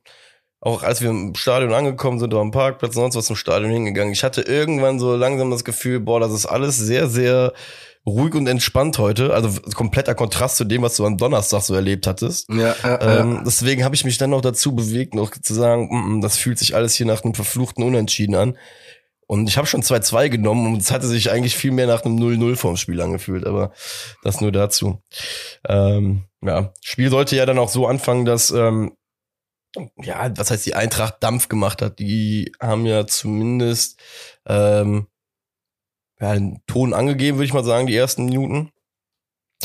auch 0.60 0.82
als 0.82 1.00
wir 1.00 1.10
im 1.10 1.34
Stadion 1.34 1.72
angekommen 1.72 2.18
sind, 2.18 2.32
oder 2.34 2.42
am 2.42 2.50
Parkplatz, 2.50 2.94
sonst 2.94 3.16
was 3.16 3.26
zum 3.26 3.36
Stadion 3.36 3.70
hingegangen. 3.70 4.12
Ich 4.12 4.24
hatte 4.24 4.42
irgendwann 4.42 4.98
so 4.98 5.14
langsam 5.14 5.50
das 5.50 5.64
Gefühl, 5.64 6.00
boah, 6.00 6.20
das 6.20 6.32
ist 6.32 6.46
alles 6.46 6.76
sehr, 6.76 7.08
sehr 7.08 7.52
ruhig 8.06 8.34
und 8.34 8.46
entspannt 8.48 8.98
heute. 8.98 9.34
Also 9.34 9.60
kompletter 9.74 10.14
Kontrast 10.14 10.56
zu 10.56 10.64
dem, 10.64 10.82
was 10.82 10.96
du 10.96 11.06
am 11.06 11.16
Donnerstag 11.16 11.62
so 11.62 11.74
erlebt 11.74 12.06
hattest. 12.06 12.48
Ja, 12.48 12.72
äh, 12.82 13.20
Ähm, 13.20 13.42
deswegen 13.44 13.84
habe 13.84 13.94
ich 13.94 14.04
mich 14.04 14.18
dann 14.18 14.30
noch 14.30 14.40
dazu 14.40 14.74
bewegt, 14.74 15.14
noch 15.14 15.30
zu 15.30 15.54
sagen, 15.54 15.88
mm, 15.90 16.16
mm, 16.16 16.20
das 16.22 16.36
fühlt 16.36 16.58
sich 16.58 16.74
alles 16.74 16.94
hier 16.94 17.06
nach 17.06 17.22
einem 17.22 17.34
verfluchten 17.34 17.84
Unentschieden 17.84 18.34
an. 18.34 18.58
Und 19.26 19.46
ich 19.46 19.58
habe 19.58 19.66
schon 19.66 19.82
2-2 19.82 20.30
genommen 20.30 20.72
und 20.72 20.80
es 20.80 20.90
hatte 20.90 21.06
sich 21.06 21.30
eigentlich 21.30 21.54
viel 21.54 21.70
mehr 21.70 21.86
nach 21.86 22.02
einem 22.02 22.16
0-0 22.16 22.56
vorm 22.56 22.78
Spiel 22.78 23.00
angefühlt, 23.02 23.46
aber 23.46 23.72
das 24.22 24.40
nur 24.40 24.52
dazu. 24.52 25.02
Ähm, 25.68 26.24
ja, 26.40 26.72
Spiel 26.82 27.10
sollte 27.10 27.36
ja 27.36 27.44
dann 27.44 27.58
auch 27.58 27.68
so 27.68 27.86
anfangen, 27.86 28.24
dass, 28.24 28.50
ähm, 28.50 28.92
ja, 29.96 30.36
was 30.36 30.50
heißt 30.50 30.66
die 30.66 30.74
Eintracht 30.74 31.22
Dampf 31.22 31.48
gemacht 31.48 31.82
hat. 31.82 31.98
Die 31.98 32.52
haben 32.60 32.86
ja 32.86 33.06
zumindest 33.06 34.00
ähm, 34.46 35.06
ja, 36.20 36.30
einen 36.30 36.64
Ton 36.66 36.94
angegeben, 36.94 37.38
würde 37.38 37.46
ich 37.46 37.52
mal 37.52 37.64
sagen, 37.64 37.86
die 37.86 37.96
ersten 37.96 38.24
Minuten. 38.26 38.72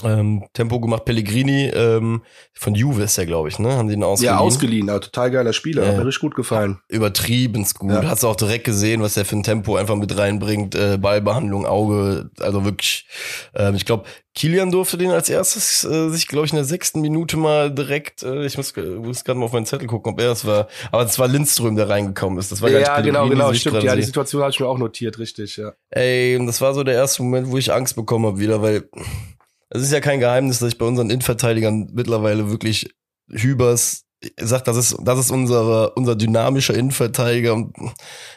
Ähm, 0.03 0.43
Tempo 0.53 0.79
gemacht, 0.79 1.05
Pellegrini, 1.05 1.67
ähm, 1.69 2.23
von 2.53 2.75
Juve 2.75 3.03
ist 3.03 3.17
der, 3.17 3.25
glaube 3.25 3.49
ich, 3.49 3.59
ne? 3.59 3.73
Haben 3.77 3.87
die 3.87 3.93
ihn 3.95 4.03
ausgeliehen? 4.03 4.35
ja, 4.35 4.39
ausgeliehen, 4.39 4.89
aber 4.89 5.01
total 5.01 5.31
geiler 5.31 5.53
Spieler, 5.53 5.83
Ja. 5.83 5.89
hat 5.89 5.97
mir 5.97 6.05
richtig 6.05 6.21
gut 6.21 6.35
gefallen. 6.35 6.79
Übertriebenst 6.89 7.79
gut. 7.79 7.91
Ja. 7.91 8.03
Hast 8.03 8.23
du 8.23 8.27
auch 8.27 8.35
direkt 8.35 8.65
gesehen, 8.65 9.01
was 9.01 9.13
der 9.15 9.25
für 9.25 9.35
ein 9.35 9.43
Tempo 9.43 9.75
einfach 9.75 9.95
mit 9.95 10.17
reinbringt. 10.17 10.75
Äh, 10.75 10.97
Ballbehandlung, 10.97 11.65
Auge, 11.65 12.29
also 12.39 12.65
wirklich. 12.65 13.07
Ähm, 13.55 13.75
ich 13.75 13.85
glaube, 13.85 14.03
Kilian 14.35 14.71
durfte 14.71 14.97
den 14.97 15.11
als 15.11 15.29
erstes 15.29 15.83
äh, 15.83 16.09
sich, 16.09 16.27
glaube 16.27 16.47
ich, 16.47 16.51
in 16.53 16.55
der 16.55 16.65
sechsten 16.65 17.01
Minute 17.01 17.37
mal 17.37 17.69
direkt, 17.73 18.23
äh, 18.23 18.45
ich 18.45 18.57
muss, 18.57 18.73
muss 18.75 19.23
gerade 19.23 19.37
mal 19.39 19.45
auf 19.45 19.53
meinen 19.53 19.67
Zettel 19.67 19.87
gucken, 19.87 20.13
ob 20.13 20.19
er 20.19 20.31
es 20.31 20.43
war. 20.45 20.67
Aber 20.91 21.03
es 21.03 21.19
war 21.19 21.27
Lindström, 21.27 21.75
der 21.75 21.87
reingekommen 21.87 22.39
ist. 22.39 22.51
Das 22.51 22.61
war 22.61 22.71
gar 22.71 22.79
Ja, 22.81 22.97
nicht 22.97 23.05
genau, 23.05 23.29
genau, 23.29 23.53
stimmt. 23.53 23.83
Ja, 23.83 23.95
die. 23.95 24.01
Situation 24.01 24.41
habe 24.41 24.51
ich 24.51 24.59
mir 24.59 24.67
auch 24.67 24.79
notiert, 24.79 25.19
richtig, 25.19 25.57
ja. 25.57 25.73
Ey, 25.91 26.43
das 26.47 26.61
war 26.61 26.73
so 26.73 26.83
der 26.83 26.95
erste 26.95 27.21
Moment, 27.21 27.51
wo 27.51 27.57
ich 27.57 27.71
Angst 27.71 27.95
bekommen 27.95 28.25
habe 28.25 28.39
wieder, 28.39 28.61
weil 28.61 28.89
es 29.73 29.81
ist 29.81 29.91
ja 29.91 29.99
kein 29.99 30.19
Geheimnis, 30.19 30.59
dass 30.59 30.69
ich 30.69 30.77
bei 30.77 30.85
unseren 30.85 31.09
Innenverteidigern 31.09 31.89
mittlerweile 31.93 32.49
wirklich 32.49 32.93
Hübers 33.29 34.05
sagt, 34.37 34.67
das 34.67 34.77
ist, 34.77 34.97
das 35.01 35.19
ist 35.19 35.31
unsere, 35.31 35.91
unser 35.95 36.15
dynamischer 36.15 36.73
Innenverteidiger. 36.73 37.53
Und 37.53 37.75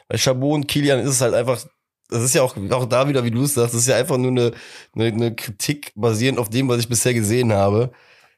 bei 0.08 0.18
Chabot 0.18 0.54
und 0.54 0.66
Kilian 0.66 1.00
ist 1.00 1.10
es 1.10 1.20
halt 1.20 1.34
einfach 1.34 1.64
das 2.08 2.22
ist 2.22 2.34
ja 2.34 2.42
auch, 2.42 2.56
auch 2.70 2.86
da 2.86 3.08
wieder, 3.08 3.24
wie 3.24 3.30
du 3.30 3.42
es 3.42 3.54
sagst, 3.54 3.74
das 3.74 3.80
ist 3.80 3.88
ja 3.88 3.96
einfach 3.96 4.16
nur 4.16 4.30
eine, 4.30 4.52
eine, 4.94 5.06
eine 5.06 5.34
Kritik 5.34 5.92
basierend 5.94 6.38
auf 6.38 6.50
dem, 6.50 6.68
was 6.68 6.78
ich 6.78 6.88
bisher 6.88 7.14
gesehen 7.14 7.52
habe. 7.52 7.92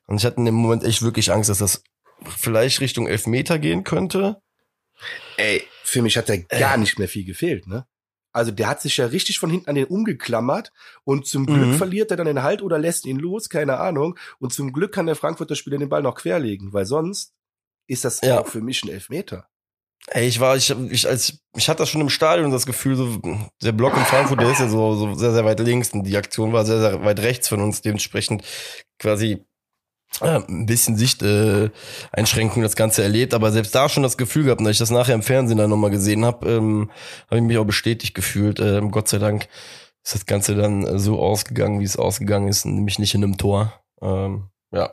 Und 0.07 0.19
ich 0.19 0.25
hatte 0.25 0.39
in 0.39 0.47
dem 0.47 0.55
Moment 0.55 0.85
echt 0.85 1.03
wirklich 1.03 1.31
Angst, 1.33 1.51
dass 1.51 1.59
das 1.59 1.83
vielleicht 2.25 2.81
Richtung 2.81 3.07
Elfmeter 3.07 3.59
gehen 3.59 3.85
könnte. 3.85 4.41
Ey, 5.37 5.63
für 5.85 6.03
mich 6.03 6.17
hat 6.17 6.29
da 6.29 6.37
gar 6.37 6.75
äh. 6.75 6.79
nicht 6.79 6.99
mehr 6.99 7.09
viel 7.09 7.25
gefehlt, 7.25 7.67
ne? 7.67 7.87
Also 8.39 8.53
der 8.53 8.69
hat 8.69 8.81
sich 8.81 8.97
ja 8.97 9.07
richtig 9.07 9.39
von 9.39 9.51
hinten 9.51 9.69
an 9.69 9.75
den 9.75 9.87
umgeklammert 9.87 10.73
und 11.05 11.27
zum 11.27 11.47
Glück 11.47 11.67
mhm. 11.67 11.75
verliert 11.75 12.11
er 12.11 12.17
dann 12.17 12.27
den 12.27 12.43
Halt 12.43 12.63
oder 12.63 12.79
lässt 12.79 13.05
ihn 13.05 13.19
los, 13.19 13.49
keine 13.49 13.79
Ahnung. 13.79 14.19
Und 14.39 14.53
zum 14.53 14.73
Glück 14.73 14.93
kann 14.93 15.07
der 15.07 15.17
Frankfurter 15.17 15.55
Spieler 15.55 15.79
den 15.79 15.89
Ball 15.89 16.03
noch 16.03 16.15
querlegen, 16.15 16.73
weil 16.73 16.87
sonst 16.87 17.35
ist 17.87 18.05
das 18.05 18.21
ja. 18.21 18.41
auch 18.41 18.47
für 18.47 18.61
mich 18.61 18.83
ein 18.85 18.91
Elfmeter. 18.91 19.49
Ey, 20.11 20.27
ich 20.27 20.41
war, 20.41 20.57
ich, 20.57 20.71
ich, 20.71 21.07
als, 21.07 21.41
ich 21.55 21.69
hatte 21.69 21.81
das 21.81 21.91
schon 21.91 22.01
im 22.01 22.09
Stadion 22.09 22.51
das 22.51 22.65
Gefühl, 22.65 22.97
so, 22.97 23.21
der 23.63 23.73
Block 23.73 23.97
in 23.97 24.05
Frankfurt, 24.05 24.41
der 24.41 24.51
ist 24.51 24.61
ja 24.61 24.69
so, 24.69 24.95
so 24.95 25.15
sehr, 25.15 25.33
sehr 25.33 25.45
weit 25.45 25.61
links 25.61 25.91
und 25.91 26.05
die 26.05 26.17
Aktion 26.17 26.53
war 26.53 26.65
sehr, 26.65 26.81
sehr 26.81 27.05
weit 27.05 27.21
rechts 27.21 27.49
von 27.49 27.61
uns, 27.61 27.83
dementsprechend 27.83 28.43
quasi 28.99 29.45
äh, 30.21 30.41
ein 30.49 30.67
bisschen 30.67 30.97
Sicht-Einschränkung 30.97 32.63
äh, 32.63 32.65
das 32.65 32.77
Ganze 32.77 33.03
erlebt, 33.03 33.35
aber 33.35 33.53
selbst 33.53 33.75
da 33.75 33.89
schon 33.89 34.03
das 34.03 34.17
Gefühl 34.17 34.45
gehabt, 34.45 34.61
als 34.61 34.71
ich 34.71 34.79
das 34.79 34.91
nachher 34.91 35.15
im 35.15 35.23
Fernsehen 35.23 35.59
dann 35.59 35.71
nochmal 35.71 35.91
gesehen 35.91 36.25
habe, 36.25 36.49
ähm, 36.49 36.91
habe 37.27 37.37
ich 37.37 37.43
mich 37.43 37.59
auch 37.59 37.65
bestätigt 37.65 38.15
gefühlt. 38.15 38.59
Ähm, 38.61 38.91
Gott 38.91 39.09
sei 39.09 39.19
Dank 39.19 39.49
ist 40.05 40.15
das 40.15 40.27
Ganze 40.27 40.55
dann 40.55 40.99
so 40.99 41.21
ausgegangen, 41.21 41.81
wie 41.81 41.85
es 41.85 41.97
ausgegangen 41.97 42.49
ist, 42.49 42.65
nämlich 42.65 42.99
nicht 42.99 43.15
in 43.15 43.23
einem 43.23 43.37
Tor. 43.37 43.81
Ähm, 44.01 44.49
ja. 44.73 44.93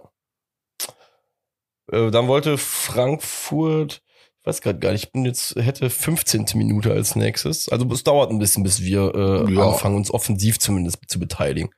Äh, 1.91 2.12
dann 2.12 2.28
wollte 2.28 2.58
Frankfurt, 2.58 4.04
ich 4.41 4.47
weiß 4.47 4.62
gerade 4.62 4.80
gar 4.80 4.91
nicht, 4.91 5.06
ich 5.06 5.12
bin 5.12 5.25
jetzt, 5.25 5.56
hätte 5.56 5.89
15. 5.89 6.45
Minute 6.56 6.91
als 6.91 7.15
nächstes. 7.15 7.69
Also 7.69 7.88
es 7.91 8.04
dauert 8.04 8.32
ein 8.32 8.39
bisschen, 8.39 8.63
bis 8.63 8.82
wir 8.82 9.13
äh, 9.15 9.54
ja. 9.54 9.69
anfangen, 9.69 9.95
uns 9.95 10.12
offensiv 10.12 10.60
zumindest 10.60 10.99
zu 11.08 11.19
beteiligen. 11.19 11.69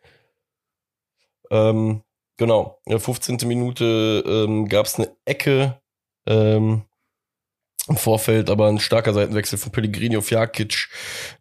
Ähm, 1.50 2.02
Genau, 2.38 2.80
in 2.86 2.92
der 2.92 3.00
15. 3.00 3.38
Minute 3.46 4.24
ähm, 4.26 4.68
gab 4.68 4.86
es 4.86 4.96
eine 4.96 5.16
Ecke 5.26 5.82
ähm, 6.28 6.84
im 7.88 7.98
Vorfeld, 7.98 8.50
aber 8.50 8.68
ein 8.68 8.80
starker 8.80 9.14
Seitenwechsel 9.14 9.58
von 9.58 9.72
Pellegrini 9.72 10.18
auf 10.18 10.30
Jakic. 10.30 10.90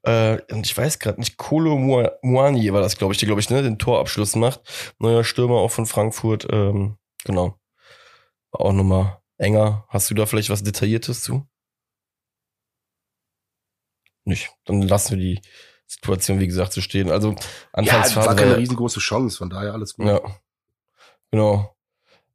Äh, 0.03 0.39
und 0.53 0.65
ich 0.65 0.77
weiß 0.77 0.99
gerade 0.99 1.21
nicht, 1.21 1.37
Kolo 1.37 1.77
Muani 1.77 2.73
war 2.73 2.81
das, 2.81 2.97
glaube 2.97 3.13
ich, 3.13 3.19
der, 3.19 3.27
glaube 3.27 3.41
ich, 3.41 3.51
ne, 3.51 3.63
den 3.63 3.79
Torabschluss 3.79 4.37
macht. 4.37 4.61
Neuer 4.99 5.25
Stürmer 5.25 5.57
auch 5.57 5.71
von 5.71 5.87
Frankfurt. 5.87 6.47
Ähm, 6.51 6.97
genau. 7.25 7.59
War 8.53 8.61
auch 8.61 8.73
nochmal 8.73 9.21
enger. 9.39 9.85
Hast 9.89 10.11
du 10.11 10.15
da 10.15 10.25
vielleicht 10.25 10.51
was 10.51 10.63
Detailliertes 10.63 11.23
zu? 11.23 11.47
Nicht. 14.25 14.51
Dann 14.65 14.83
lassen 14.83 15.19
wir 15.19 15.19
die 15.19 15.41
Situation, 15.87 16.41
wie 16.41 16.47
gesagt, 16.47 16.73
so 16.73 16.81
stehen. 16.81 17.11
Also 17.11 17.35
Anfangsphase. 17.73 18.21
Ja, 18.21 18.27
war 18.27 18.37
keine 18.37 18.57
riesengroße 18.57 19.01
Chance, 19.01 19.37
von 19.37 19.51
daher 19.51 19.73
alles 19.73 19.95
gut. 19.95 20.07
Ja. 20.07 20.21
Genau. 21.31 21.75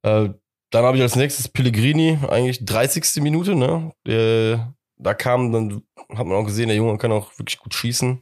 Äh, 0.03 0.29
dann 0.71 0.85
habe 0.85 0.97
ich 0.97 1.03
als 1.03 1.15
nächstes 1.15 1.49
Pellegrini, 1.49 2.17
eigentlich 2.29 2.63
30. 2.65 3.21
Minute, 3.21 3.55
ne? 3.55 3.91
Der, 4.07 4.73
da 4.97 5.13
kam, 5.13 5.51
dann 5.51 5.83
hat 6.09 6.25
man 6.25 6.37
auch 6.37 6.45
gesehen, 6.45 6.67
der 6.67 6.77
Junge 6.77 6.97
kann 6.97 7.11
auch 7.11 7.37
wirklich 7.37 7.59
gut 7.59 7.73
schießen. 7.73 8.21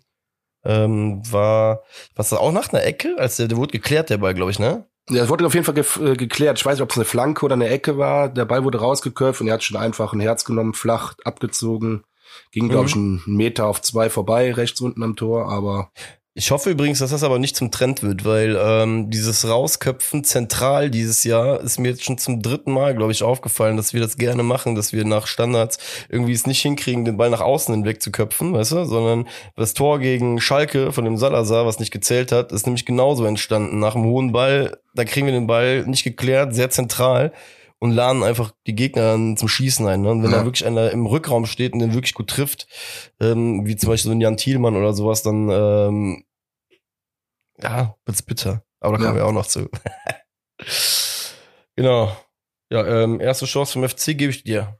Ähm, 0.65 1.21
war, 1.31 1.83
was 2.15 2.33
auch 2.33 2.51
nach 2.51 2.73
einer 2.73 2.83
Ecke? 2.83 3.15
Als 3.17 3.37
der, 3.37 3.47
der 3.47 3.57
wurde 3.57 3.71
geklärt, 3.71 4.09
der 4.09 4.17
Ball, 4.17 4.33
glaube 4.33 4.51
ich, 4.51 4.59
ne? 4.59 4.85
Ja, 5.09 5.23
es 5.23 5.29
wurde 5.29 5.45
auf 5.45 5.53
jeden 5.53 5.65
Fall 5.65 5.75
ge 5.75 5.85
äh, 6.01 6.15
geklärt. 6.15 6.59
Ich 6.59 6.65
weiß 6.65 6.75
nicht, 6.75 6.83
ob 6.83 6.91
es 6.91 6.97
eine 6.97 7.05
Flanke 7.05 7.45
oder 7.45 7.55
eine 7.55 7.69
Ecke 7.69 7.97
war. 7.97 8.29
Der 8.29 8.45
Ball 8.45 8.63
wurde 8.63 8.79
rausgeköpft 8.79 9.41
und 9.41 9.47
er 9.47 9.55
hat 9.55 9.63
schon 9.63 9.77
einfach 9.77 10.13
ein 10.13 10.19
Herz 10.19 10.43
genommen, 10.43 10.73
flach 10.73 11.15
abgezogen. 11.23 12.03
Ging, 12.51 12.69
glaube 12.69 12.83
mhm. 12.83 12.87
ich, 12.87 12.95
einen 12.95 13.37
Meter 13.37 13.65
auf 13.67 13.81
zwei 13.81 14.09
vorbei, 14.09 14.53
rechts 14.53 14.81
unten 14.81 15.03
am 15.03 15.15
Tor, 15.15 15.51
aber. 15.51 15.91
Ich 16.35 16.51
hoffe 16.51 16.69
übrigens, 16.69 16.99
dass 16.99 17.09
das 17.09 17.23
aber 17.23 17.39
nicht 17.39 17.55
zum 17.55 17.71
Trend 17.71 18.03
wird, 18.03 18.23
weil 18.23 18.55
ähm, 18.61 19.09
dieses 19.09 19.47
Rausköpfen 19.47 20.23
zentral 20.23 20.91
dieses 20.91 21.23
Jahr 21.23 21.59
ist 21.59 21.79
mir 21.79 21.89
jetzt 21.89 22.03
schon 22.03 22.19
zum 22.19 22.41
dritten 22.41 22.71
Mal, 22.71 22.95
glaube 22.95 23.11
ich, 23.11 23.23
aufgefallen, 23.23 23.77
dass 23.77 23.93
wir 23.93 23.99
das 23.99 24.15
gerne 24.15 24.43
machen, 24.43 24.75
dass 24.75 24.93
wir 24.93 25.05
nach 25.05 25.25
Standards 25.25 25.79
irgendwie 26.07 26.33
es 26.33 26.45
nicht 26.45 26.61
hinkriegen, 26.61 27.03
den 27.03 27.17
Ball 27.17 27.31
nach 27.31 27.41
außen 27.41 27.73
hinweg 27.73 28.01
zu 28.01 28.11
köpfen, 28.11 28.53
weißt 28.53 28.73
du, 28.73 28.85
sondern 28.85 29.27
das 29.55 29.73
Tor 29.73 29.99
gegen 29.99 30.39
Schalke 30.39 30.91
von 30.93 31.03
dem 31.03 31.17
Salazar, 31.17 31.65
was 31.65 31.79
nicht 31.79 31.91
gezählt 31.91 32.31
hat, 32.31 32.51
ist 32.51 32.67
nämlich 32.67 32.85
genauso 32.85 33.25
entstanden. 33.25 33.79
Nach 33.79 33.95
einem 33.95 34.05
hohen 34.05 34.31
Ball, 34.31 34.77
da 34.93 35.05
kriegen 35.05 35.25
wir 35.25 35.33
den 35.33 35.47
Ball 35.47 35.85
nicht 35.87 36.03
geklärt, 36.03 36.53
sehr 36.53 36.69
zentral 36.69 37.33
und 37.79 37.91
laden 37.91 38.23
einfach 38.23 38.53
die 38.67 38.75
Gegner 38.75 39.13
dann 39.13 39.37
zum 39.37 39.47
Schießen 39.47 39.87
ein. 39.87 40.01
Ne? 40.01 40.11
Und 40.11 40.23
wenn 40.23 40.31
ja. 40.31 40.39
da 40.39 40.45
wirklich 40.45 40.65
einer 40.65 40.91
im 40.91 41.05
Rückraum 41.05 41.45
steht 41.45 41.73
und 41.73 41.79
den 41.79 41.93
wirklich 41.93 42.13
gut 42.13 42.29
trifft, 42.29 42.67
ähm, 43.19 43.65
wie 43.65 43.75
zum 43.75 43.89
Beispiel 43.89 44.09
so 44.09 44.15
ein 44.15 44.21
Jan 44.21 44.37
Thielmann 44.37 44.75
oder 44.75 44.93
sowas, 44.93 45.23
dann 45.23 45.49
ähm, 45.49 46.25
ja, 47.57 47.95
wird's 48.05 48.21
bitter. 48.21 48.63
Aber 48.79 48.97
da 48.97 49.05
kommen 49.05 49.17
ja. 49.17 49.23
wir 49.23 49.27
auch 49.27 49.33
noch 49.33 49.47
zu. 49.47 49.69
genau. 51.75 52.15
Ja, 52.71 52.85
ähm, 52.85 53.19
erste 53.19 53.45
Chance 53.45 53.73
vom 53.73 53.87
FC 53.87 54.17
gebe 54.17 54.29
ich 54.29 54.43
dir. 54.43 54.79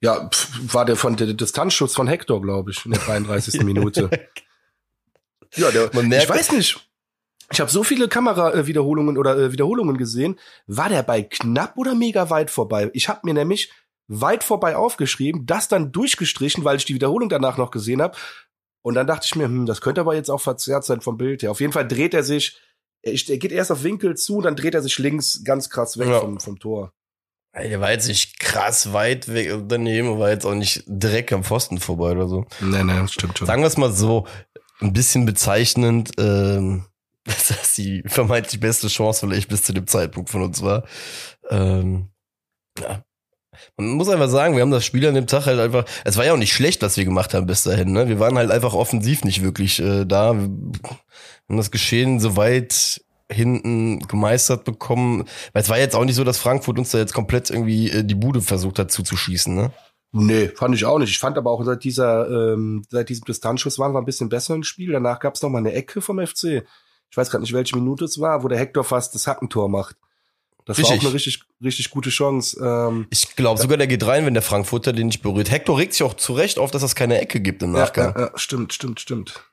Ja, 0.00 0.28
pf, 0.28 0.74
war 0.74 0.84
der 0.84 0.96
von 0.96 1.16
der 1.16 1.34
Distanzschutz 1.34 1.94
von 1.94 2.06
Hector, 2.06 2.40
glaube 2.40 2.70
ich, 2.70 2.84
in 2.84 2.92
der 2.92 3.00
33. 3.00 3.60
Minute. 3.64 4.10
Ja, 5.56 5.70
der, 5.70 5.90
Man 5.92 6.08
merkt, 6.08 6.24
ich 6.24 6.30
weiß 6.30 6.52
nicht. 6.52 6.85
Ich 7.52 7.60
habe 7.60 7.70
so 7.70 7.84
viele 7.84 8.08
Kamerawiederholungen 8.08 9.18
oder 9.18 9.38
äh, 9.38 9.52
Wiederholungen 9.52 9.98
gesehen. 9.98 10.38
War 10.66 10.88
der 10.88 11.02
bei 11.02 11.22
knapp 11.22 11.76
oder 11.76 11.94
mega 11.94 12.30
weit 12.30 12.50
vorbei? 12.50 12.90
Ich 12.92 13.08
habe 13.08 13.20
mir 13.24 13.34
nämlich 13.34 13.70
weit 14.08 14.44
vorbei 14.44 14.76
aufgeschrieben, 14.76 15.46
das 15.46 15.68
dann 15.68 15.92
durchgestrichen, 15.92 16.64
weil 16.64 16.76
ich 16.76 16.84
die 16.84 16.94
Wiederholung 16.94 17.28
danach 17.28 17.56
noch 17.56 17.70
gesehen 17.70 18.02
habe. 18.02 18.16
Und 18.82 18.94
dann 18.94 19.06
dachte 19.06 19.26
ich 19.26 19.34
mir, 19.34 19.44
hm, 19.44 19.66
das 19.66 19.80
könnte 19.80 20.00
aber 20.00 20.14
jetzt 20.14 20.30
auch 20.30 20.40
verzerrt 20.40 20.84
sein 20.84 21.00
vom 21.00 21.16
Bild 21.16 21.42
her. 21.42 21.50
Auf 21.50 21.60
jeden 21.60 21.72
Fall 21.72 21.86
dreht 21.86 22.14
er 22.14 22.22
sich, 22.22 22.60
er, 23.02 23.14
geht 23.14 23.52
erst 23.52 23.72
auf 23.72 23.82
Winkel 23.82 24.16
zu, 24.16 24.40
dann 24.40 24.56
dreht 24.56 24.74
er 24.74 24.82
sich 24.82 24.98
links 24.98 25.42
ganz 25.44 25.70
krass 25.70 25.98
weg 25.98 26.08
ja. 26.08 26.20
vom, 26.20 26.40
vom 26.40 26.58
Tor. 26.58 26.92
Er 27.52 27.80
war 27.80 27.90
jetzt 27.90 28.06
nicht 28.06 28.38
krass 28.38 28.92
weit 28.92 29.32
weg 29.32 29.50
daneben, 29.66 30.18
war 30.18 30.30
jetzt 30.30 30.44
auch 30.44 30.54
nicht 30.54 30.84
direkt 30.86 31.32
am 31.32 31.42
Pfosten 31.42 31.78
vorbei 31.80 32.10
oder 32.10 32.28
so. 32.28 32.44
Nee, 32.60 32.84
das 32.86 33.12
stimmt 33.12 33.38
schon. 33.38 33.46
Sagen 33.46 33.62
wir 33.62 33.68
es 33.68 33.78
mal 33.78 33.92
so, 33.92 34.26
ein 34.80 34.92
bisschen 34.92 35.24
bezeichnend, 35.24 36.12
ähm, 36.18 36.84
dass 37.26 37.48
das 37.48 37.74
die 37.74 38.02
vermeintlich 38.06 38.60
beste 38.60 38.88
Chance 38.88 39.26
vielleicht 39.26 39.48
bis 39.48 39.62
zu 39.62 39.72
dem 39.72 39.86
Zeitpunkt 39.86 40.30
von 40.30 40.42
uns 40.42 40.62
war. 40.62 40.84
Ähm, 41.50 42.08
ja, 42.80 43.02
man 43.76 43.88
muss 43.90 44.08
einfach 44.08 44.28
sagen, 44.28 44.54
wir 44.54 44.62
haben 44.62 44.70
das 44.70 44.84
Spiel 44.84 45.06
an 45.06 45.14
dem 45.14 45.26
Tag 45.26 45.46
halt 45.46 45.58
einfach, 45.58 45.84
es 46.04 46.16
war 46.16 46.24
ja 46.24 46.32
auch 46.32 46.38
nicht 46.38 46.52
schlecht, 46.52 46.82
was 46.82 46.96
wir 46.96 47.04
gemacht 47.04 47.34
haben 47.34 47.46
bis 47.46 47.62
dahin, 47.62 47.92
ne? 47.92 48.08
Wir 48.08 48.20
waren 48.20 48.36
halt 48.36 48.50
einfach 48.50 48.74
offensiv 48.74 49.24
nicht 49.24 49.42
wirklich 49.42 49.80
äh, 49.80 50.04
da. 50.04 50.34
Wir 50.34 50.42
haben 50.42 51.56
das 51.56 51.70
Geschehen 51.70 52.20
so 52.20 52.36
weit 52.36 53.00
hinten 53.30 54.00
gemeistert 54.06 54.64
bekommen. 54.64 55.24
Weil 55.52 55.62
es 55.62 55.68
war 55.68 55.78
jetzt 55.78 55.96
auch 55.96 56.04
nicht 56.04 56.14
so, 56.14 56.24
dass 56.24 56.38
Frankfurt 56.38 56.78
uns 56.78 56.90
da 56.90 56.98
jetzt 56.98 57.14
komplett 57.14 57.50
irgendwie 57.50 57.90
äh, 57.90 58.04
die 58.04 58.14
Bude 58.14 58.40
versucht 58.40 58.78
hat 58.78 58.92
zuzuschießen, 58.92 59.54
ne? 59.54 59.72
Nee, 60.12 60.48
fand 60.48 60.74
ich 60.74 60.84
auch 60.84 60.98
nicht. 60.98 61.10
Ich 61.10 61.18
fand 61.18 61.36
aber 61.36 61.50
auch 61.50 61.62
seit 61.64 61.84
dieser, 61.84 62.30
ähm, 62.30 62.84
seit 62.88 63.08
diesem 63.08 63.24
Distanzschuss 63.24 63.78
waren 63.78 63.92
wir 63.92 63.98
ein 63.98 64.06
bisschen 64.06 64.28
besser 64.28 64.54
im 64.54 64.62
Spiel. 64.62 64.92
Danach 64.92 65.18
gab 65.18 65.34
es 65.34 65.42
mal 65.42 65.58
eine 65.58 65.72
Ecke 65.72 66.00
vom 66.00 66.24
FC. 66.24 66.64
Ich 67.10 67.16
weiß 67.16 67.30
gerade 67.30 67.42
nicht, 67.42 67.52
welche 67.52 67.76
Minute 67.76 68.04
es 68.04 68.20
war, 68.20 68.42
wo 68.42 68.48
der 68.48 68.58
Hector 68.58 68.84
fast 68.84 69.14
das 69.14 69.26
Hackentor 69.26 69.68
macht. 69.68 69.96
Das 70.66 70.78
richtig. 70.78 70.90
war 70.90 70.98
auch 70.98 71.04
eine 71.04 71.14
richtig, 71.14 71.42
richtig 71.62 71.90
gute 71.90 72.10
Chance. 72.10 72.58
Ähm, 72.60 73.06
ich 73.10 73.36
glaube 73.36 73.60
sogar, 73.60 73.78
der 73.78 73.86
geht 73.86 74.04
rein, 74.04 74.26
wenn 74.26 74.34
der 74.34 74.42
Frankfurter 74.42 74.92
den 74.92 75.06
nicht 75.06 75.22
berührt. 75.22 75.50
Hector 75.50 75.78
regt 75.78 75.92
sich 75.92 76.02
auch 76.02 76.14
zu 76.14 76.32
Recht 76.32 76.58
auf, 76.58 76.72
dass 76.72 76.82
es 76.82 76.96
keine 76.96 77.20
Ecke 77.20 77.40
gibt 77.40 77.62
im 77.62 77.72
Nachgang. 77.72 78.14
Ja, 78.14 78.20
ja, 78.20 78.26
ja, 78.26 78.38
stimmt, 78.38 78.72
stimmt, 78.72 78.98
stimmt. 78.98 79.44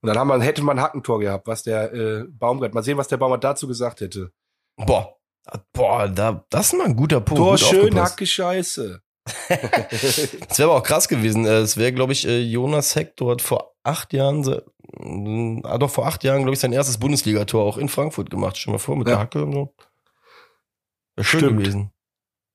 Und 0.00 0.06
dann 0.06 0.16
haben 0.16 0.28
wir, 0.28 0.40
hätte 0.40 0.62
man 0.62 0.78
ein 0.78 0.82
Hackentor 0.82 1.18
gehabt, 1.18 1.48
was 1.48 1.64
der 1.64 1.92
äh, 1.92 2.24
Baumgart. 2.28 2.72
Mal 2.72 2.84
sehen, 2.84 2.96
was 2.96 3.08
der 3.08 3.16
Baumgart 3.16 3.42
dazu 3.42 3.66
gesagt 3.66 4.00
hätte. 4.00 4.30
Boah, 4.76 5.18
boah, 5.72 6.08
da, 6.08 6.46
das 6.50 6.68
ist 6.68 6.78
mal 6.78 6.86
ein 6.86 6.94
guter 6.94 7.20
Punkt. 7.20 7.42
Tor 7.42 7.58
schön, 7.58 8.00
Hacke 8.00 8.24
Scheiße. 8.24 9.02
das 9.48 10.58
wäre 10.58 10.70
aber 10.70 10.76
auch 10.76 10.82
krass 10.84 11.08
gewesen. 11.08 11.46
Äh, 11.46 11.58
es 11.58 11.76
wäre, 11.76 11.92
glaube 11.92 12.12
ich, 12.12 12.26
äh, 12.28 12.40
Jonas 12.40 12.94
Hector 12.94 13.32
hat 13.32 13.42
vor 13.42 13.74
acht 13.82 14.12
Jahren, 14.12 14.44
äh, 14.96 15.78
doch 15.78 15.90
vor 15.90 16.06
acht 16.06 16.24
Jahren, 16.24 16.42
glaube 16.42 16.54
ich, 16.54 16.60
sein 16.60 16.72
erstes 16.72 16.98
Bundesligator 16.98 17.64
auch 17.64 17.78
in 17.78 17.88
Frankfurt 17.88 18.30
gemacht. 18.30 18.56
Stell 18.56 18.72
mal 18.72 18.78
vor, 18.78 18.96
mit 18.96 19.06
ja. 19.08 19.14
der 19.14 19.20
Hacke 19.20 19.44
und 19.44 19.52
so. 19.52 19.74
Wäre 21.16 21.24
schön 21.24 21.40
Stimmt. 21.40 21.58
gewesen. 21.58 21.92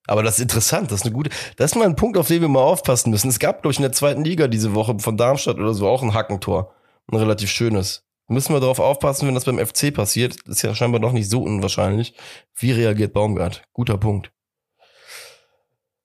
Aber 0.05 0.21
das 0.21 0.35
ist 0.35 0.41
interessant, 0.41 0.91
das 0.91 0.99
ist 0.99 1.05
eine 1.05 1.13
gute, 1.13 1.29
das 1.55 1.71
ist 1.71 1.75
mal 1.75 1.85
ein 1.85 1.95
Punkt, 1.95 2.17
auf 2.17 2.27
den 2.27 2.41
wir 2.41 2.49
mal 2.49 2.61
aufpassen 2.61 3.09
müssen. 3.09 3.29
Es 3.29 3.39
gab, 3.39 3.61
glaube 3.61 3.71
ich, 3.71 3.77
in 3.77 3.83
der 3.83 3.93
zweiten 3.93 4.23
Liga 4.23 4.47
diese 4.47 4.75
Woche 4.75 4.99
von 4.99 5.15
Darmstadt 5.15 5.57
oder 5.57 5.73
so 5.73 5.87
auch 5.87 6.01
ein 6.01 6.13
Hackentor. 6.13 6.73
Ein 7.09 7.17
relativ 7.17 7.49
schönes. 7.49 8.03
Müssen 8.27 8.53
wir 8.53 8.59
darauf 8.59 8.79
aufpassen, 8.79 9.27
wenn 9.27 9.35
das 9.35 9.45
beim 9.45 9.65
FC 9.65 9.93
passiert. 9.93 10.35
Das 10.45 10.57
ist 10.57 10.61
ja 10.61 10.75
scheinbar 10.75 11.01
doch 11.01 11.11
nicht 11.11 11.29
so 11.29 11.43
unwahrscheinlich. 11.43 12.15
Wie 12.55 12.71
reagiert 12.71 13.13
Baumgart? 13.13 13.63
Guter 13.73 13.97
Punkt. 13.97 14.31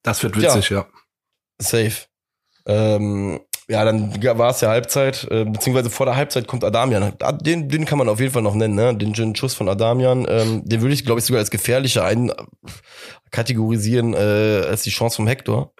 Das 0.02 0.22
wird 0.22 0.36
witzig, 0.36 0.70
ja. 0.70 0.78
ja. 0.78 0.86
Safe. 1.58 2.06
Ähm, 2.66 3.40
ja, 3.70 3.84
dann 3.84 4.22
war 4.38 4.50
es 4.50 4.62
ja 4.62 4.70
Halbzeit, 4.70 5.28
äh, 5.30 5.44
beziehungsweise 5.44 5.90
vor 5.90 6.06
der 6.06 6.16
Halbzeit 6.16 6.46
kommt 6.46 6.64
Adamian. 6.64 7.12
Den, 7.42 7.68
den 7.68 7.84
kann 7.84 7.98
man 7.98 8.08
auf 8.08 8.18
jeden 8.18 8.32
Fall 8.32 8.42
noch 8.42 8.54
nennen, 8.54 8.74
ne? 8.74 8.96
Den, 8.96 9.12
den 9.12 9.36
Schuss 9.36 9.54
von 9.54 9.68
Adamian. 9.68 10.26
Ähm, 10.26 10.62
den 10.64 10.80
würde 10.80 10.94
ich, 10.94 11.04
glaube 11.04 11.18
ich, 11.18 11.26
sogar 11.26 11.40
als 11.40 11.50
gefährlicher 11.50 12.04
ein 12.04 12.32
kategorisieren 13.30 14.14
äh, 14.14 14.64
als 14.66 14.84
die 14.84 14.90
Chance 14.90 15.16
vom 15.16 15.26
Hector. 15.26 15.74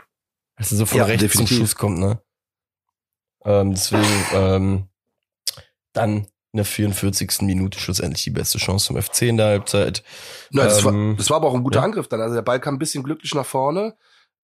Als 0.56 0.70
er 0.70 0.76
so 0.76 0.86
von 0.86 0.98
ja, 0.98 1.04
rechts 1.04 1.22
definitiv. 1.22 1.56
zum 1.56 1.58
Schuss 1.64 1.76
kommt, 1.76 1.98
ne? 1.98 2.20
Ähm, 3.44 3.72
deswegen 3.72 4.04
ähm, 4.34 4.88
dann 5.94 6.26
in 6.52 6.56
der 6.56 6.64
44. 6.66 7.42
Minute 7.42 7.78
schlussendlich 7.78 8.24
die 8.24 8.30
beste 8.30 8.58
Chance 8.58 8.86
zum 8.86 9.00
FC 9.00 9.22
in 9.22 9.38
der 9.38 9.46
Halbzeit. 9.46 10.02
Na, 10.50 10.64
das, 10.64 10.84
Ähm, 10.84 11.10
war, 11.10 11.16
das 11.16 11.30
war 11.30 11.36
aber 11.38 11.48
auch 11.48 11.54
ein 11.54 11.62
guter 11.62 11.80
ja. 11.80 11.84
Angriff 11.84 12.08
dann. 12.08 12.20
Also 12.20 12.34
der 12.34 12.42
Ball 12.42 12.60
kam 12.60 12.74
ein 12.74 12.78
bisschen 12.78 13.02
glücklich 13.02 13.34
nach 13.34 13.46
vorne. 13.46 13.96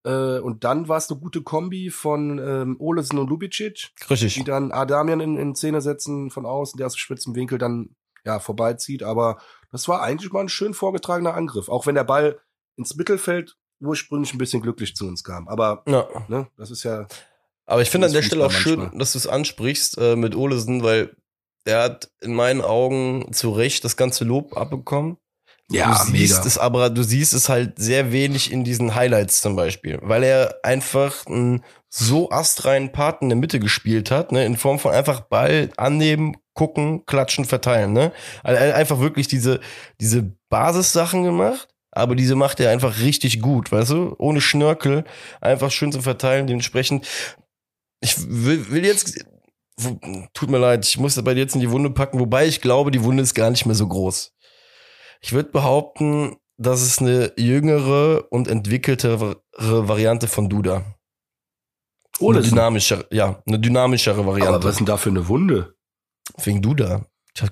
Äh, 0.05 0.39
und 0.41 0.65
dann 0.65 0.89
war 0.89 0.99
es 0.99 1.11
eine 1.11 1.19
gute 1.19 1.43
Kombi 1.43 1.91
von 1.91 2.39
ähm, 2.39 2.77
Olesen 2.79 3.19
und 3.19 3.29
Lubicic, 3.29 3.91
Richtig. 4.11 4.35
die 4.35 4.45
dann 4.45 4.71
Adamian 4.73 5.21
in, 5.21 5.37
in 5.39 5.55
Szene 5.55 5.81
setzen 5.81 6.31
von 6.31 6.45
außen, 6.47 6.77
der 6.79 6.87
aus 6.87 6.95
dem 6.95 6.99
spitzen 6.99 7.35
Winkel 7.35 7.59
dann 7.59 7.97
ja 8.25 8.39
vorbeizieht. 8.39 9.03
Aber 9.03 9.39
das 9.73 9.89
war 9.89 10.03
eigentlich 10.03 10.31
mal 10.33 10.41
ein 10.43 10.49
schön 10.49 10.75
vorgetragener 10.75 11.35
Angriff, 11.35 11.69
auch 11.69 11.87
wenn 11.87 11.95
der 11.95 12.05
Ball 12.05 12.39
ins 12.77 12.95
Mittelfeld 12.97 13.57
ursprünglich 13.81 14.33
ein 14.35 14.39
bisschen 14.39 14.63
glücklich 14.63 14.95
zu 14.95 15.07
uns 15.07 15.25
kam. 15.25 15.49
Aber 15.49 15.83
Ja. 15.87 16.07
ne, 16.29 16.49
das 16.57 16.71
ist 16.71 16.83
ja 16.85 17.07
Aber 17.67 17.83
ich 17.83 17.91
finde 17.91 18.07
an 18.09 18.13
der 18.13 18.23
Stelle 18.23 18.45
auch 18.45 18.51
Fußball 18.53 18.63
schön, 18.63 18.79
manchmal. 18.81 18.99
dass 18.99 19.13
du 19.13 19.19
es 19.19 19.27
ansprichst 19.27 19.99
äh, 19.99 20.17
mit 20.17 20.37
Olesen, 20.37 20.83
weil 20.83 21.17
der 21.67 21.83
hat 21.83 22.11
in 22.21 22.35
meinen 22.35 22.61
Augen 22.61 23.33
zu 23.33 23.51
Recht 23.51 23.85
das 23.85 23.97
ganze 23.97 24.25
Lob 24.25 24.57
abbekommen. 24.57 25.17
Ja 25.75 26.05
du 26.05 26.13
siehst 26.13 26.47
es 26.47 26.59
aber, 26.59 26.91
du 26.91 27.03
siehst 27.03 27.35
es 27.35 27.49
halt 27.49 27.79
sehr 27.79 28.13
wenig 28.13 28.53
in 28.53 28.65
diesen 28.65 28.95
Highlights 28.95 29.41
zum 29.41 29.57
Beispiel, 29.57 29.99
weil 30.03 30.23
er 30.23 30.57
einfach 30.63 31.27
einen 31.27 31.63
so 31.89 32.31
astreinen 32.31 32.91
Part 32.93 33.23
in 33.23 33.29
der 33.29 33.39
Mitte 33.39 33.61
gespielt 33.61 34.11
hat, 34.11 34.33
ne, 34.33 34.45
in 34.45 34.57
Form 34.57 34.79
von 34.79 34.93
einfach 34.93 35.21
Ball 35.21 35.71
annehmen, 35.77 36.37
gucken, 36.55 37.07
klatschen, 37.07 37.45
verteilen, 37.45 37.93
ne. 37.93 38.13
Also 38.43 38.61
er 38.61 38.69
hat 38.69 38.75
einfach 38.75 38.99
wirklich 38.99 39.29
diese, 39.29 39.61
diese 40.01 40.35
Basissachen 40.51 41.23
gemacht, 41.23 41.69
aber 41.93 42.17
diese 42.17 42.35
macht 42.35 42.59
er 42.59 42.71
einfach 42.71 42.99
richtig 42.99 43.41
gut, 43.41 43.71
weißt 43.71 43.91
du, 43.91 44.17
ohne 44.19 44.41
Schnörkel, 44.41 45.05
einfach 45.41 45.71
schön 45.71 45.93
zu 45.93 46.03
verteilen, 46.03 46.47
dementsprechend. 46.49 47.07
Ich 48.01 48.17
will, 48.19 48.71
will 48.71 48.85
jetzt, 48.85 49.25
tut 50.35 50.51
mir 50.51 50.59
leid, 50.59 50.85
ich 50.85 50.99
muss 50.99 51.21
bei 51.23 51.35
dir 51.35 51.41
jetzt 51.41 51.55
in 51.55 51.61
die 51.61 51.71
Wunde 51.71 51.91
packen, 51.91 52.19
wobei 52.19 52.47
ich 52.47 52.61
glaube, 52.61 52.91
die 52.91 53.05
Wunde 53.05 53.23
ist 53.23 53.35
gar 53.35 53.51
nicht 53.51 53.67
mehr 53.67 53.77
so 53.77 53.87
groß. 53.87 54.34
Ich 55.25 55.33
würde 55.33 55.49
behaupten, 55.49 56.37
das 56.59 56.83
ist 56.83 57.01
eine 57.01 57.33
jüngere 57.39 58.31
und 58.31 58.47
entwickeltere 58.47 59.41
Variante 59.57 60.29
von 60.29 60.51
Duda. 60.51 60.75
Eine 60.77 62.29
Olesen. 62.29 62.51
dynamischere, 62.51 63.07
ja, 63.11 63.43
eine 63.47 63.59
dynamischere 63.59 64.21
Aber 64.21 64.33
Variante. 64.33 64.63
was 64.63 64.73
ist 64.73 64.79
denn 64.81 64.87
da 64.87 64.99
für 64.99 65.09
eine 65.09 65.27
Wunde? 65.27 65.77
Wegen 66.43 66.61
Duda. 66.61 67.07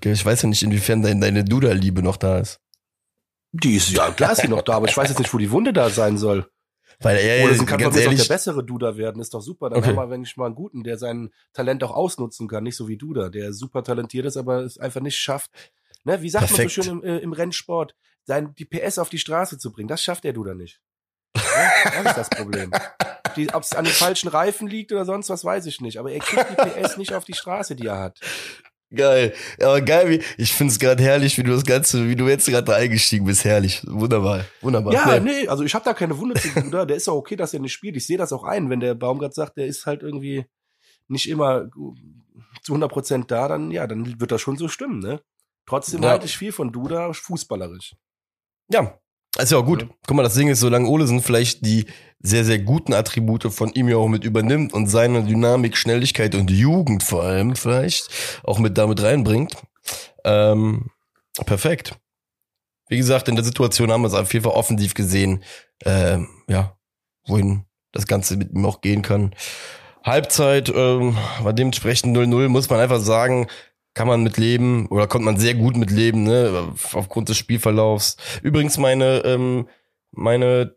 Ich, 0.04 0.24
weiß 0.26 0.42
ja 0.42 0.50
nicht, 0.50 0.62
inwiefern 0.62 1.00
dein, 1.00 1.22
deine 1.22 1.44
Duda-Liebe 1.46 2.02
noch 2.02 2.18
da 2.18 2.40
ist. 2.40 2.60
Die 3.52 3.76
ist 3.76 3.88
ja 3.90 4.10
klar 4.10 4.32
ist 4.32 4.42
die 4.42 4.48
noch 4.48 4.60
da, 4.62 4.74
aber 4.74 4.88
ich 4.88 4.96
weiß 4.96 5.08
jetzt 5.08 5.18
nicht, 5.18 5.32
wo 5.32 5.38
die 5.38 5.50
Wunde 5.50 5.72
da 5.72 5.88
sein 5.88 6.18
soll. 6.18 6.46
Weil 7.00 7.16
er, 7.16 7.42
Olesen 7.46 7.64
kann 7.64 7.80
von 7.80 7.90
ganz 7.90 8.04
der 8.04 8.34
bessere 8.34 8.62
Duda 8.62 8.98
werden, 8.98 9.22
ist 9.22 9.32
doch 9.32 9.40
super. 9.40 9.70
Dann 9.70 9.78
Okay. 9.78 9.88
haben 9.88 9.96
wir, 9.96 10.10
wenn 10.10 10.22
ich 10.24 10.36
mal 10.36 10.44
einen 10.46 10.54
guten, 10.54 10.84
der 10.84 10.98
sein 10.98 11.30
Talent 11.54 11.82
auch 11.84 11.90
ausnutzen 11.92 12.48
kann, 12.48 12.64
nicht 12.64 12.76
so 12.76 12.86
wie 12.86 12.98
Duda, 12.98 13.30
der 13.30 13.54
super 13.54 13.82
talentiert 13.82 14.26
ist, 14.26 14.36
aber 14.36 14.58
es 14.60 14.76
einfach 14.76 15.00
nicht 15.00 15.16
schafft. 15.16 15.50
Ne, 16.05 16.20
wie 16.22 16.30
sagt 16.30 16.46
Perfekt. 16.48 16.76
man 16.76 16.84
so 16.84 16.90
schön 16.90 17.00
im, 17.00 17.05
äh, 17.05 17.18
im 17.18 17.32
Rennsport, 17.32 17.94
sein, 18.24 18.55
die 18.57 18.64
PS 18.64 18.98
auf 18.98 19.09
die 19.09 19.18
Straße 19.18 19.59
zu 19.59 19.72
bringen, 19.72 19.88
das 19.88 20.03
schafft 20.03 20.24
der 20.24 20.32
Duda 20.32 20.55
nicht. 20.55 20.80
Ne? 21.55 21.70
Das 22.05 22.07
ist 22.07 22.16
das 22.18 22.30
Problem. 22.30 22.70
Ob 23.53 23.62
es 23.62 23.72
an 23.74 23.84
den 23.84 23.92
falschen 23.92 24.28
Reifen 24.28 24.68
liegt 24.68 24.90
oder 24.92 25.05
sonst 25.05 25.28
was, 25.30 25.44
weiß 25.44 25.66
ich 25.66 25.80
nicht. 25.80 25.98
Aber 25.98 26.11
er 26.11 26.20
kriegt 26.20 26.46
die 26.50 26.55
PS 26.82 26.96
nicht 26.96 27.12
auf 27.14 27.24
die 27.24 27.34
Straße, 27.34 27.76
die 27.76 27.86
er 27.86 27.98
hat. 27.98 28.20
geil. 28.94 29.34
Aber 29.61 29.80
geil, 29.82 30.09
wie, 30.11 30.22
ich 30.38 30.53
find's 30.55 30.78
gerade 30.78 31.03
herrlich, 31.03 31.36
wie 31.38 31.42
du 31.42 31.53
das 31.53 31.64
Ganze, 31.64 32.09
wie 32.09 32.16
du 32.16 32.26
jetzt 32.28 32.46
gerade 32.46 32.64
da 32.64 32.74
eingestiegen 32.76 33.26
bist. 33.26 33.44
Herrlich. 33.44 33.82
Wunderbar. 33.86 34.44
Wunderbar. 34.62 34.92
Ja, 34.94 35.20
Nee. 35.20 35.42
nee, 35.42 35.48
also 35.48 35.62
ich 35.64 35.74
habe 35.74 35.84
da 35.84 35.92
keine 35.94 36.16
Wunde 36.18 36.40
zu 36.40 36.48
Duda. 36.48 36.84
Der 36.86 36.96
ist 36.96 37.09
auch 37.09 37.16
okay, 37.16 37.36
dass 37.36 37.53
er 37.55 37.61
nicht 37.61 37.72
spielt. 37.72 37.96
Ich 37.96 38.07
sehe 38.07 38.18
das 38.18 38.32
auch 38.32 38.44
ein. 38.44 38.70
Wenn 38.70 38.80
der 38.80 38.94
Baumgart 38.94 39.34
sagt, 39.34 39.57
der 39.59 39.66
ist 39.66 39.84
halt 39.86 40.03
irgendwie 40.03 40.46
nicht 41.09 41.28
immer 41.28 41.68
zu 42.62 42.72
100 42.72 42.90
Prozent 42.90 43.30
da, 43.30 43.48
dann 43.48 43.70
ja, 43.70 43.86
dann 43.86 44.20
wird 44.20 44.32
das 44.32 44.40
schon 44.40 44.57
so 44.57 44.68
stimmen, 44.68 45.00
ne? 45.00 45.20
Trotzdem 45.66 46.02
Ja. 46.02 46.10
halte 46.10 46.26
ich 46.26 46.36
viel 46.36 46.52
von 46.52 46.72
Duda 46.72 47.12
fußballerisch. 47.12 47.94
Ja, 48.70 48.98
ist 49.38 49.52
ja 49.52 49.58
auch 49.58 49.64
gut. 49.64 49.82
Ja. 49.82 49.88
Guck 50.06 50.16
mal, 50.16 50.22
das 50.22 50.34
Ding 50.34 50.48
ist, 50.48 50.60
solange 50.60 50.88
Olesen 50.88 51.22
vielleicht 51.22 51.64
die 51.64 51.86
sehr, 52.20 52.44
sehr 52.44 52.58
guten 52.58 52.92
Attribute 52.92 53.52
von 53.52 53.72
ihm 53.72 53.88
ja 53.88 53.96
auch 53.96 54.08
mit 54.08 54.24
übernimmt 54.24 54.72
und 54.72 54.88
seine 54.88 55.24
Dynamik, 55.24 55.76
Schnelligkeit 55.76 56.34
und 56.34 56.50
Jugend 56.50 57.02
vor 57.02 57.22
allem 57.24 57.56
vielleicht 57.56 58.08
auch 58.44 58.58
mit 58.58 58.76
damit 58.78 59.02
reinbringt. 59.02 59.56
Ähm, 60.24 60.90
perfekt. 61.46 61.96
Wie 62.88 62.98
gesagt, 62.98 63.28
in 63.28 63.36
der 63.36 63.44
Situation 63.44 63.90
haben 63.90 64.02
wir 64.02 64.08
es 64.08 64.14
auf 64.14 64.32
jeden 64.32 64.44
Fall 64.44 64.52
offensiv 64.52 64.92
gesehen, 64.94 65.42
ähm, 65.84 66.28
ja, 66.46 66.76
wohin 67.26 67.64
das 67.92 68.06
Ganze 68.06 68.36
mit 68.36 68.52
ihm 68.52 68.66
auch 68.66 68.82
gehen 68.82 69.02
kann. 69.02 69.34
Halbzeit 70.04 70.68
ähm, 70.68 71.16
war 71.40 71.52
dementsprechend 71.52 72.16
0-0, 72.16 72.48
muss 72.48 72.68
man 72.68 72.80
einfach 72.80 73.00
sagen, 73.00 73.46
kann 73.95 74.09
man 74.09 74.22
mit 74.22 74.38
leben 74.38 74.86
oder 74.86 75.07
konnte 75.07 75.24
man 75.24 75.38
sehr 75.38 75.55
gut 75.55 75.76
mit 75.76 75.90
leben, 75.90 76.22
ne, 76.24 76.72
aufgrund 76.93 77.28
des 77.28 77.36
Spielverlaufs. 77.36 78.16
Übrigens 78.43 78.78
meine 78.78 79.22
ähm, 79.24 79.68
meine 80.11 80.76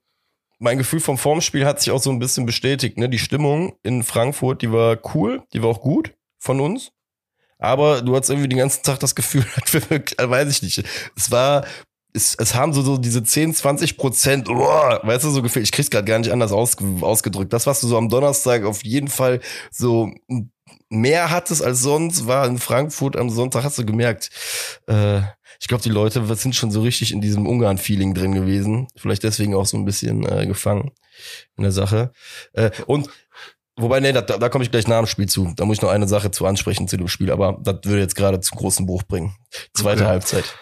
mein 0.60 0.78
Gefühl 0.78 1.00
vom 1.00 1.18
Formspiel 1.18 1.66
hat 1.66 1.82
sich 1.82 1.92
auch 1.92 2.02
so 2.02 2.10
ein 2.10 2.20
bisschen 2.20 2.46
bestätigt, 2.46 2.98
ne? 2.98 3.10
Die 3.10 3.20
Stimmung 3.20 3.76
in 3.84 4.04
Frankfurt, 4.04 4.62
die 4.62 4.72
war 4.72 4.98
cool, 5.14 5.44
die 5.54 5.62
war 5.62 5.70
auch 5.70 5.82
gut 5.82 6.14
von 6.40 6.60
uns. 6.62 6.92
Aber 7.58 8.02
du 8.02 8.16
hattest 8.16 8.32
irgendwie 8.32 8.50
den 8.50 8.60
ganzen 8.60 8.84
Tag 8.84 9.00
das 9.00 9.16
Gefühl, 9.16 9.46
weiß 10.18 10.50
ich 10.50 10.62
nicht. 10.62 10.84
Es 11.16 11.32
war, 11.32 11.66
es, 12.14 12.36
es 12.36 12.56
haben 12.56 12.74
so, 12.74 12.82
so 12.82 12.98
diese 12.98 13.24
10, 13.24 13.54
20 13.54 13.98
Prozent, 13.98 14.50
oh, 14.50 14.56
weißt 14.56 15.24
du, 15.24 15.30
so 15.30 15.42
gefehlt. 15.42 15.66
Ich 15.66 15.72
krieg's 15.72 15.90
gerade 15.90 16.06
gar 16.06 16.20
nicht 16.20 16.32
anders 16.32 16.52
aus, 16.52 16.78
ausgedrückt. 17.02 17.54
Das, 17.54 17.68
was 17.68 17.82
du 17.82 17.88
so 17.88 17.98
am 17.98 18.10
Donnerstag 18.10 18.64
auf 18.64 18.84
jeden 18.84 19.08
Fall 19.08 19.40
so 19.72 20.12
mehr 20.90 21.32
hattest 21.32 21.64
als 21.64 21.82
sonst, 21.82 22.28
war 22.28 22.46
in 22.48 22.58
Frankfurt 22.58 23.16
am 23.16 23.30
Sonntag, 23.30 23.64
hast 23.64 23.78
du 23.78 23.86
gemerkt. 23.86 24.30
Äh, 24.88 25.22
ich 25.60 25.68
glaube, 25.68 25.84
die 25.84 25.90
Leute 25.90 26.24
sind 26.36 26.56
schon 26.56 26.72
so 26.72 26.82
richtig 26.82 27.12
in 27.12 27.22
diesem 27.22 27.48
Ungarn-Feeling 27.48 28.14
drin 28.14 28.34
gewesen. 28.34 28.88
Vielleicht 28.96 29.24
deswegen 29.24 29.56
auch 29.56 29.66
so 29.66 29.78
ein 29.78 29.86
bisschen 29.86 30.26
äh, 30.26 30.46
gefangen 30.46 30.92
in 31.56 31.64
der 31.64 31.72
Sache. 31.72 32.12
Äh, 32.54 32.72
und 32.88 33.10
Wobei, 33.78 34.00
nee, 34.00 34.14
da, 34.14 34.22
da 34.22 34.48
komme 34.48 34.64
ich 34.64 34.72
gleich 34.72 34.88
nach 34.88 35.00
dem 35.00 35.06
Spiel 35.06 35.28
zu. 35.28 35.52
Da 35.58 35.66
muss 35.66 35.76
ich 35.78 35.82
noch 35.82 35.90
eine 35.90 36.08
Sache 36.08 36.32
zu 36.32 36.46
ansprechen 36.46 36.88
zu 36.88 36.96
dem 36.96 37.10
Spiel, 37.10 37.30
aber 37.30 37.60
das 37.62 37.80
würde 37.84 38.00
jetzt 38.00 38.16
gerade 38.16 38.40
zu 38.40 38.56
großen 38.56 38.86
Bruch 38.86 39.04
bringen. 39.04 39.36
Zweite 39.74 40.04
Okay. 40.04 40.12
Halbzeit. 40.12 40.56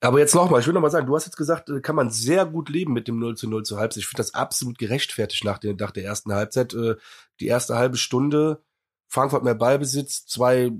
Aber 0.00 0.18
jetzt 0.18 0.34
nochmal, 0.34 0.60
ich 0.60 0.66
will 0.66 0.74
nochmal 0.74 0.90
sagen, 0.90 1.06
du 1.06 1.14
hast 1.14 1.26
jetzt 1.26 1.36
gesagt, 1.36 1.70
äh, 1.70 1.80
kann 1.80 1.94
man 1.94 2.10
sehr 2.10 2.46
gut 2.46 2.68
leben 2.68 2.92
mit 2.92 3.06
dem 3.06 3.20
0 3.20 3.36
zu 3.36 3.48
0 3.48 3.62
zur 3.64 3.78
Halbzeit. 3.78 4.02
Ich 4.02 4.08
finde 4.08 4.22
das 4.22 4.34
absolut 4.34 4.76
gerechtfertigt 4.76 5.44
nach 5.44 5.58
der, 5.58 5.74
nach 5.74 5.92
der 5.92 6.04
ersten 6.04 6.32
Halbzeit. 6.32 6.74
Äh, 6.74 6.96
Die 7.40 7.46
erste 7.46 7.76
halbe 7.76 7.96
Stunde, 7.96 8.64
Frankfurt 9.08 9.44
mehr 9.44 9.54
Ballbesitz, 9.54 10.26
zwei 10.26 10.70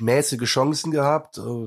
mäßige 0.00 0.44
Chancen 0.44 0.90
gehabt. 0.90 1.38
äh, 1.38 1.66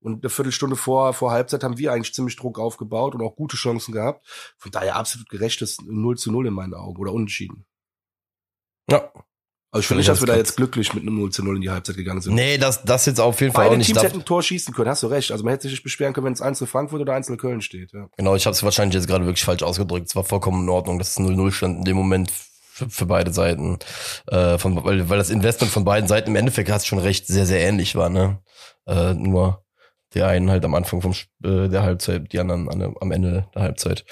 Und 0.00 0.22
eine 0.22 0.30
Viertelstunde 0.30 0.76
vor, 0.76 1.12
vor 1.12 1.30
Halbzeit 1.32 1.64
haben 1.64 1.78
wir 1.78 1.92
eigentlich 1.92 2.14
ziemlich 2.14 2.36
Druck 2.36 2.58
aufgebaut 2.58 3.14
und 3.14 3.22
auch 3.22 3.36
gute 3.36 3.56
Chancen 3.56 3.92
gehabt. 3.92 4.26
Von 4.56 4.72
daher 4.72 4.96
absolut 4.96 5.28
gerechtes 5.28 5.78
0 5.84 6.16
zu 6.16 6.30
0 6.32 6.46
in 6.48 6.54
meinen 6.54 6.74
Augen 6.74 7.00
oder 7.00 7.12
unentschieden. 7.12 7.66
Ja. 8.90 9.12
Also 9.70 9.80
ich 9.80 9.86
finde 9.86 10.02
Finde 10.02 10.02
ich 10.02 10.08
nicht, 10.08 10.08
dass 10.08 10.20
wir 10.22 10.26
da 10.32 10.36
jetzt 10.38 10.56
glücklich 10.56 10.94
mit 10.94 11.02
einem 11.02 11.18
0 11.18 11.30
zu 11.30 11.44
0 11.44 11.56
in 11.56 11.60
die 11.60 11.68
Halbzeit 11.68 11.96
gegangen 11.96 12.22
sind. 12.22 12.34
Nee, 12.34 12.56
das, 12.56 12.84
das 12.84 13.04
jetzt 13.04 13.20
auf 13.20 13.38
jeden 13.42 13.52
Fall 13.52 13.66
auch 13.66 13.68
Beide 13.68 13.76
nicht. 13.76 13.88
Teams 13.88 13.96
Darf, 13.96 14.06
hätten 14.06 14.20
ein 14.20 14.24
Tor 14.24 14.42
schießen 14.42 14.72
können, 14.72 14.88
hast 14.88 15.02
du 15.02 15.08
recht. 15.08 15.30
Also 15.30 15.44
man 15.44 15.52
hätte 15.52 15.64
sich 15.64 15.72
nicht 15.72 15.82
beschweren 15.82 16.14
können, 16.14 16.24
wenn 16.24 16.32
es 16.32 16.40
einzelne 16.40 16.68
Frankfurt 16.68 17.02
oder 17.02 17.12
einzelne 17.12 17.36
Köln 17.36 17.60
steht. 17.60 17.92
Ja. 17.92 18.08
genau, 18.16 18.34
ich 18.34 18.46
habe 18.46 18.54
es 18.54 18.62
wahrscheinlich 18.62 18.94
jetzt 18.94 19.08
gerade 19.08 19.26
wirklich 19.26 19.44
falsch 19.44 19.62
ausgedrückt. 19.62 20.08
Es 20.08 20.16
war 20.16 20.24
vollkommen 20.24 20.62
in 20.62 20.70
Ordnung, 20.70 20.98
dass 20.98 21.10
es 21.10 21.18
0-0 21.18 21.52
stand 21.52 21.78
in 21.80 21.84
dem 21.84 21.96
Moment 21.98 22.30
für, 22.78 22.88
für 22.90 23.06
beide 23.06 23.32
Seiten. 23.32 23.78
Äh, 24.26 24.58
von, 24.58 24.82
weil, 24.84 25.08
weil 25.10 25.18
das 25.18 25.30
Investment 25.30 25.72
von 25.72 25.84
beiden 25.84 26.08
Seiten 26.08 26.30
im 26.30 26.36
Endeffekt 26.36 26.70
hast 26.70 26.86
schon 26.86 26.98
recht 26.98 27.26
sehr, 27.26 27.46
sehr 27.46 27.60
ähnlich 27.60 27.96
war, 27.96 28.08
ne? 28.08 28.38
Äh, 28.86 29.14
nur 29.14 29.64
der 30.14 30.28
einen 30.28 30.50
halt 30.50 30.64
am 30.64 30.74
Anfang 30.74 31.02
vom 31.02 31.12
äh, 31.44 31.68
der 31.68 31.82
Halbzeit, 31.82 32.32
die 32.32 32.38
anderen 32.38 32.68
an, 32.70 32.94
am 33.00 33.12
Ende 33.12 33.46
der 33.54 33.62
Halbzeit. 33.62 34.04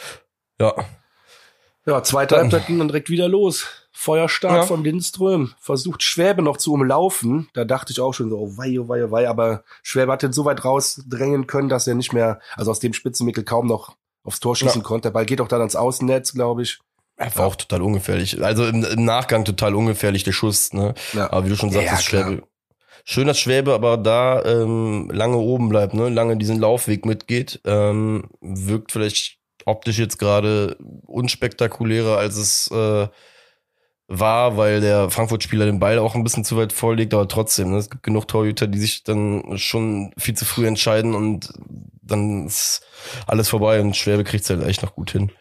Ja. 0.61 0.75
Ja, 1.87 2.03
zweite 2.03 2.35
Dann- 2.35 2.43
Halbzeit 2.51 2.67
ging 2.67 2.79
dann 2.79 2.89
direkt 2.89 3.11
wieder 3.11 3.29
los. 3.29 3.67
Feuerstart 3.93 4.57
Ja. 4.57 4.63
von 4.67 4.85
Lindström. 4.85 5.55
Versucht 5.59 6.03
Schwäbe 6.03 6.43
noch 6.43 6.59
zu 6.59 6.73
umlaufen. 6.75 7.49
Da 7.55 7.65
dachte 7.65 7.93
ich 7.93 8.01
auch 8.01 8.13
schon 8.13 8.29
so, 8.29 8.39
oh 8.39 8.57
wei, 8.59 8.79
oh 8.79 8.89
wei, 8.89 9.05
oh 9.05 9.11
wei. 9.11 9.27
Aber 9.29 9.63
Schwäbe 9.83 10.13
hat 10.13 10.23
den 10.23 10.33
so 10.35 10.45
weit 10.45 10.65
rausdrängen 10.67 11.47
können, 11.47 11.69
dass 11.71 11.87
er 11.87 11.95
nicht 11.95 12.13
mehr, 12.13 12.41
also 12.57 12.71
aus 12.73 12.81
dem 12.81 12.93
Spitzenmittel 12.93 13.45
kaum 13.45 13.67
noch 13.67 13.97
aufs 14.23 14.41
Tor 14.41 14.55
schießen 14.57 14.83
Ja. 14.83 14.87
konnte. 14.87 15.09
Der 15.09 15.13
Ball 15.13 15.25
geht 15.25 15.41
auch 15.41 15.49
dann 15.49 15.61
ans 15.61 15.77
Außennetz, 15.77 16.35
glaube 16.35 16.63
ich. 16.63 16.79
Er 17.17 17.35
war 17.37 17.47
auch 17.47 17.57
total 17.57 17.83
ungefährlich. 17.83 18.43
Also 18.43 18.67
im, 18.67 18.85
im 18.85 19.05
Nachgang 19.05 19.45
total 19.45 19.75
ungefährlich, 19.75 20.23
der 20.25 20.33
Schuss, 20.33 20.73
ne? 20.73 20.95
Ja. 21.15 21.31
Aber 21.33 21.47
wie 21.47 21.51
du 21.51 21.57
schon 21.57 21.71
Ja, 21.71 21.83
sagtest, 21.83 22.09
klar. 22.09 22.25
Schwäbe. 22.27 22.43
Schön, 23.05 23.27
dass 23.27 23.39
Schwäbe 23.39 23.73
aber 23.73 23.97
da 23.97 24.45
ähm, 24.45 25.11
lange 25.13 25.37
oben 25.37 25.69
bleibt, 25.69 25.95
ne? 25.95 26.09
Lange 26.09 26.37
diesen 26.37 26.59
Laufweg 26.59 27.07
mitgeht. 27.07 27.61
Ähm, 27.65 28.25
wirkt 28.41 28.93
vielleicht 28.93 29.39
optisch 29.65 29.99
jetzt 29.99 30.19
gerade 30.19 30.77
unspektakulärer, 31.07 32.19
als 32.19 32.37
es 32.37 32.71
äh, 32.71 33.09
war, 34.09 34.57
weil 34.57 34.81
der 34.81 35.11
Frankfurt-Spieler 35.11 35.67
den 35.67 35.81
Ball 35.81 35.99
auch 35.99 36.15
ein 36.15 36.23
bisschen 36.23 36.45
zu 36.45 36.57
weit 36.57 36.73
vorlegt, 36.73 37.13
aber 37.15 37.27
trotzdem, 37.27 37.73
ne? 37.73 37.79
es 37.79 37.91
gibt 37.91 38.05
genug 38.05 38.29
Torhüter, 38.29 38.67
die 38.69 38.79
sich 38.79 39.03
dann 39.03 39.59
schon 39.59 40.13
viel 40.17 40.35
zu 40.35 40.45
früh 40.45 40.67
entscheiden 40.67 41.15
und 41.15 41.53
dann 42.03 42.47
ist 42.47 42.83
alles 43.27 43.49
vorbei 43.49 43.81
und 43.81 43.97
Schwäbe 43.97 44.23
kriegt 44.23 44.45
es 44.45 44.51
halt 44.51 44.65
echt 44.65 44.83
noch 44.83 44.95
gut 44.95 45.11
hin. 45.11 45.33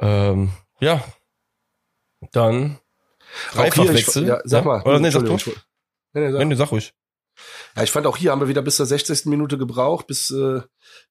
Ähm, 0.00 0.50
ja, 0.80 1.04
dann 2.32 2.78
Dreifachwechsel? 3.52 4.26
Ja, 4.26 4.40
sag 4.44 4.64
mal. 4.64 4.82
Oder 4.82 5.00
nee, 5.00 5.10
sag 5.10 5.24
du. 5.24 5.32
Nee, 5.32 6.20
nee, 6.20 6.32
sag. 6.32 6.44
Nee, 6.44 6.54
sag 6.54 6.72
ruhig. 6.72 6.92
Ja, 7.76 7.82
ich 7.82 7.90
fand 7.90 8.06
auch 8.06 8.16
hier 8.16 8.32
haben 8.32 8.40
wir 8.40 8.48
wieder 8.48 8.62
bis 8.62 8.76
zur 8.76 8.86
60. 8.86 9.26
Minute 9.26 9.56
gebraucht, 9.56 10.06
bis 10.06 10.30
äh, 10.30 10.60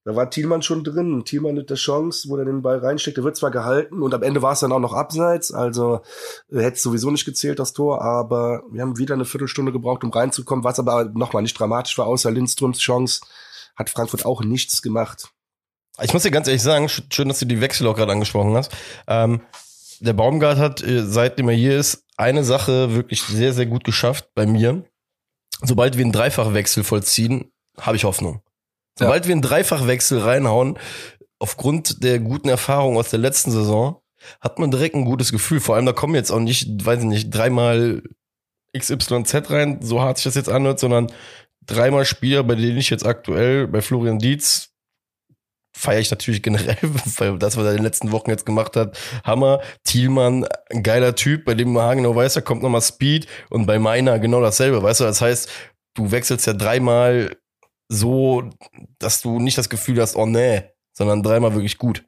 da 0.04 0.16
war 0.16 0.30
Thielmann 0.30 0.62
schon 0.62 0.84
drin. 0.84 1.24
Thielmann 1.24 1.54
mit 1.54 1.70
der 1.70 1.76
Chance, 1.76 2.28
wo 2.28 2.36
er 2.36 2.44
den 2.44 2.62
Ball 2.62 2.78
reinsteckt, 2.78 3.16
der 3.16 3.24
wird 3.24 3.36
zwar 3.36 3.50
gehalten 3.50 4.02
und 4.02 4.14
am 4.14 4.22
Ende 4.22 4.42
war 4.42 4.52
es 4.52 4.60
dann 4.60 4.72
auch 4.72 4.80
noch 4.80 4.92
abseits, 4.92 5.52
also 5.52 6.02
äh, 6.50 6.60
hätte 6.60 6.76
es 6.76 6.82
sowieso 6.82 7.10
nicht 7.10 7.24
gezählt, 7.24 7.58
das 7.58 7.72
Tor, 7.72 8.02
aber 8.02 8.62
wir 8.70 8.82
haben 8.82 8.98
wieder 8.98 9.14
eine 9.14 9.24
Viertelstunde 9.24 9.72
gebraucht, 9.72 10.04
um 10.04 10.10
reinzukommen, 10.10 10.64
was 10.64 10.78
aber 10.78 11.04
nochmal 11.06 11.42
nicht 11.42 11.58
dramatisch 11.58 11.96
war, 11.98 12.06
außer 12.06 12.30
Lindströms 12.30 12.78
Chance 12.78 13.22
hat 13.74 13.90
Frankfurt 13.90 14.26
auch 14.26 14.42
nichts 14.42 14.82
gemacht. 14.82 15.30
Ich 16.02 16.12
muss 16.12 16.22
dir 16.22 16.30
ganz 16.30 16.46
ehrlich 16.46 16.62
sagen, 16.62 16.86
sch- 16.86 17.02
schön, 17.12 17.28
dass 17.28 17.38
du 17.38 17.46
die 17.46 17.60
Wechsel 17.60 17.86
auch 17.86 17.96
gerade 17.96 18.12
angesprochen 18.12 18.54
hast. 18.56 18.72
Ähm, 19.06 19.42
der 20.00 20.12
Baumgart 20.14 20.58
hat, 20.58 20.82
äh, 20.82 21.04
seitdem 21.04 21.48
er 21.48 21.54
hier 21.54 21.78
ist, 21.78 22.04
eine 22.16 22.44
Sache 22.44 22.94
wirklich 22.94 23.22
sehr, 23.22 23.52
sehr 23.52 23.66
gut 23.66 23.84
geschafft 23.84 24.28
bei 24.34 24.46
mir. 24.46 24.84
Sobald 25.62 25.96
wir 25.96 26.04
einen 26.04 26.12
Dreifachwechsel 26.12 26.84
vollziehen, 26.84 27.50
habe 27.78 27.96
ich 27.96 28.04
Hoffnung. 28.04 28.40
Sobald 28.98 29.26
wir 29.26 29.32
einen 29.32 29.42
Dreifachwechsel 29.42 30.18
reinhauen, 30.20 30.78
aufgrund 31.38 32.02
der 32.02 32.18
guten 32.18 32.48
Erfahrung 32.48 32.96
aus 32.96 33.10
der 33.10 33.18
letzten 33.18 33.50
Saison, 33.50 34.00
hat 34.40 34.58
man 34.58 34.70
direkt 34.70 34.94
ein 34.94 35.04
gutes 35.06 35.32
Gefühl. 35.32 35.60
Vor 35.60 35.76
allem, 35.76 35.86
da 35.86 35.92
kommen 35.92 36.14
jetzt 36.14 36.30
auch 36.30 36.40
nicht, 36.40 36.84
weiß 36.84 37.00
ich 37.00 37.06
nicht, 37.06 37.30
dreimal 37.30 38.02
XYZ 38.76 39.50
rein, 39.50 39.80
so 39.82 40.00
hart 40.02 40.18
sich 40.18 40.24
das 40.24 40.34
jetzt 40.34 40.48
anhört, 40.50 40.78
sondern 40.80 41.10
dreimal 41.64 42.04
Spieler, 42.04 42.42
bei 42.42 42.54
denen 42.54 42.76
ich 42.78 42.90
jetzt 42.90 43.06
aktuell 43.06 43.66
bei 43.66 43.80
Florian 43.80 44.18
Dietz 44.18 44.69
feiere 45.72 46.00
ich 46.00 46.10
natürlich 46.10 46.42
generell, 46.42 46.76
weil 46.82 47.38
das, 47.38 47.56
was 47.56 47.64
er 47.64 47.70
in 47.70 47.78
den 47.78 47.84
letzten 47.84 48.12
Wochen 48.12 48.30
jetzt 48.30 48.46
gemacht 48.46 48.76
hat, 48.76 48.98
Hammer. 49.24 49.60
Thielmann, 49.84 50.46
ein 50.70 50.82
geiler 50.82 51.14
Typ, 51.14 51.44
bei 51.44 51.54
dem 51.54 51.72
man 51.72 51.84
haargenau 51.84 52.14
weiß, 52.14 52.34
da 52.34 52.40
kommt 52.40 52.62
nochmal 52.62 52.82
Speed 52.82 53.26
und 53.48 53.66
bei 53.66 53.78
meiner 53.78 54.18
genau 54.18 54.40
dasselbe, 54.40 54.82
weißt 54.82 55.00
du, 55.00 55.04
das 55.04 55.20
heißt, 55.20 55.48
du 55.94 56.10
wechselst 56.10 56.46
ja 56.46 56.52
dreimal 56.52 57.36
so, 57.88 58.50
dass 58.98 59.20
du 59.20 59.38
nicht 59.38 59.58
das 59.58 59.68
Gefühl 59.68 60.00
hast, 60.00 60.16
oh 60.16 60.26
nee, 60.26 60.62
sondern 60.92 61.22
dreimal 61.22 61.54
wirklich 61.54 61.78
gut. 61.78 62.04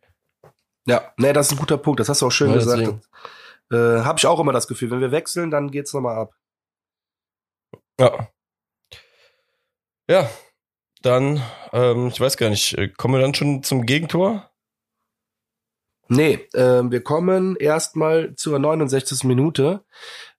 Ja, 0.86 1.12
nee, 1.16 1.32
das 1.32 1.46
ist 1.46 1.52
ein 1.52 1.58
guter 1.58 1.78
Punkt, 1.78 2.00
das 2.00 2.08
hast 2.08 2.22
du 2.22 2.26
auch 2.26 2.32
schön 2.32 2.50
Ja, 2.50 2.56
gesagt. 2.56 3.06
Äh, 3.70 3.76
Habe 3.76 4.18
ich 4.18 4.26
auch 4.26 4.38
immer 4.38 4.52
das 4.52 4.68
Gefühl, 4.68 4.90
wenn 4.90 5.00
wir 5.00 5.12
wechseln, 5.12 5.50
dann 5.50 5.70
geht's 5.70 5.92
nochmal 5.92 6.16
ab. 6.16 6.34
Ja. 7.98 8.28
Ja, 10.08 10.28
dann, 11.03 11.42
ähm, 11.72 12.09
ich 12.09 12.20
weiß 12.20 12.36
gar 12.36 12.50
nicht, 12.50 12.76
äh, 12.78 12.88
kommen 12.88 13.14
wir 13.14 13.20
dann 13.20 13.34
schon 13.34 13.62
zum 13.62 13.86
Gegentor? 13.86 14.50
Nee, 16.09 16.34
äh, 16.53 16.82
wir 16.90 17.03
kommen 17.03 17.57
erstmal 17.57 18.34
zur 18.34 18.59
69. 18.59 19.24
Minute. 19.24 19.84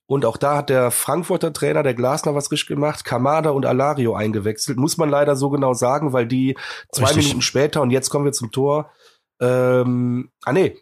Und 0.05 0.25
auch 0.25 0.37
da 0.37 0.57
hat 0.57 0.69
der 0.69 0.91
Frankfurter 0.91 1.53
Trainer, 1.53 1.81
der 1.81 1.93
Glasner, 1.93 2.35
was 2.35 2.51
richtig 2.51 2.67
gemacht. 2.67 3.05
Kamada 3.05 3.51
und 3.51 3.65
Alario 3.65 4.13
eingewechselt. 4.13 4.77
Muss 4.77 4.97
man 4.97 5.09
leider 5.09 5.35
so 5.35 5.49
genau 5.49 5.73
sagen, 5.73 6.13
weil 6.13 6.27
die 6.27 6.57
zwei 6.91 7.05
Richtig. 7.05 7.25
Minuten 7.25 7.41
später, 7.41 7.81
und 7.81 7.89
jetzt 7.89 8.09
kommen 8.09 8.25
wir 8.25 8.33
zum 8.33 8.51
Tor. 8.51 8.91
Ähm, 9.39 10.31
ah 10.43 10.53
nee. 10.53 10.77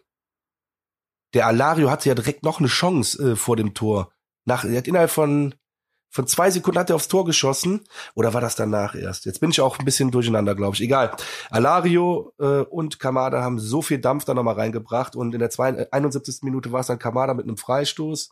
Der 1.34 1.46
Alario 1.46 1.90
hatte 1.90 2.08
ja 2.08 2.14
direkt 2.14 2.42
noch 2.42 2.58
eine 2.58 2.68
Chance 2.68 3.32
äh, 3.32 3.36
vor 3.36 3.56
dem 3.56 3.74
Tor. 3.74 4.12
Nach, 4.44 4.64
er 4.64 4.76
hat 4.76 4.88
innerhalb 4.88 5.10
von, 5.10 5.54
von 6.12 6.26
zwei 6.26 6.50
Sekunden 6.50 6.78
hat 6.78 6.90
er 6.90 6.96
aufs 6.96 7.08
Tor 7.08 7.24
geschossen. 7.24 7.84
Oder 8.14 8.34
war 8.34 8.40
das 8.42 8.54
danach 8.54 8.94
erst? 8.94 9.24
Jetzt 9.24 9.40
bin 9.40 9.50
ich 9.50 9.60
auch 9.62 9.78
ein 9.78 9.84
bisschen 9.84 10.10
durcheinander, 10.10 10.54
glaube 10.54 10.74
ich. 10.76 10.82
Egal. 10.82 11.16
Alario 11.50 12.32
äh, 12.38 12.44
und 12.60 13.00
Kamada 13.00 13.42
haben 13.42 13.58
so 13.58 13.82
viel 13.82 13.98
Dampf 13.98 14.24
da 14.26 14.34
nochmal 14.34 14.54
reingebracht 14.56 15.16
und 15.16 15.32
in 15.34 15.40
der 15.40 15.50
zwei- 15.50 15.70
äh, 15.70 15.86
71. 15.90 16.40
Minute 16.42 16.70
war 16.70 16.80
es 16.80 16.86
dann 16.86 16.98
Kamada 16.98 17.34
mit 17.34 17.46
einem 17.46 17.56
Freistoß. 17.56 18.30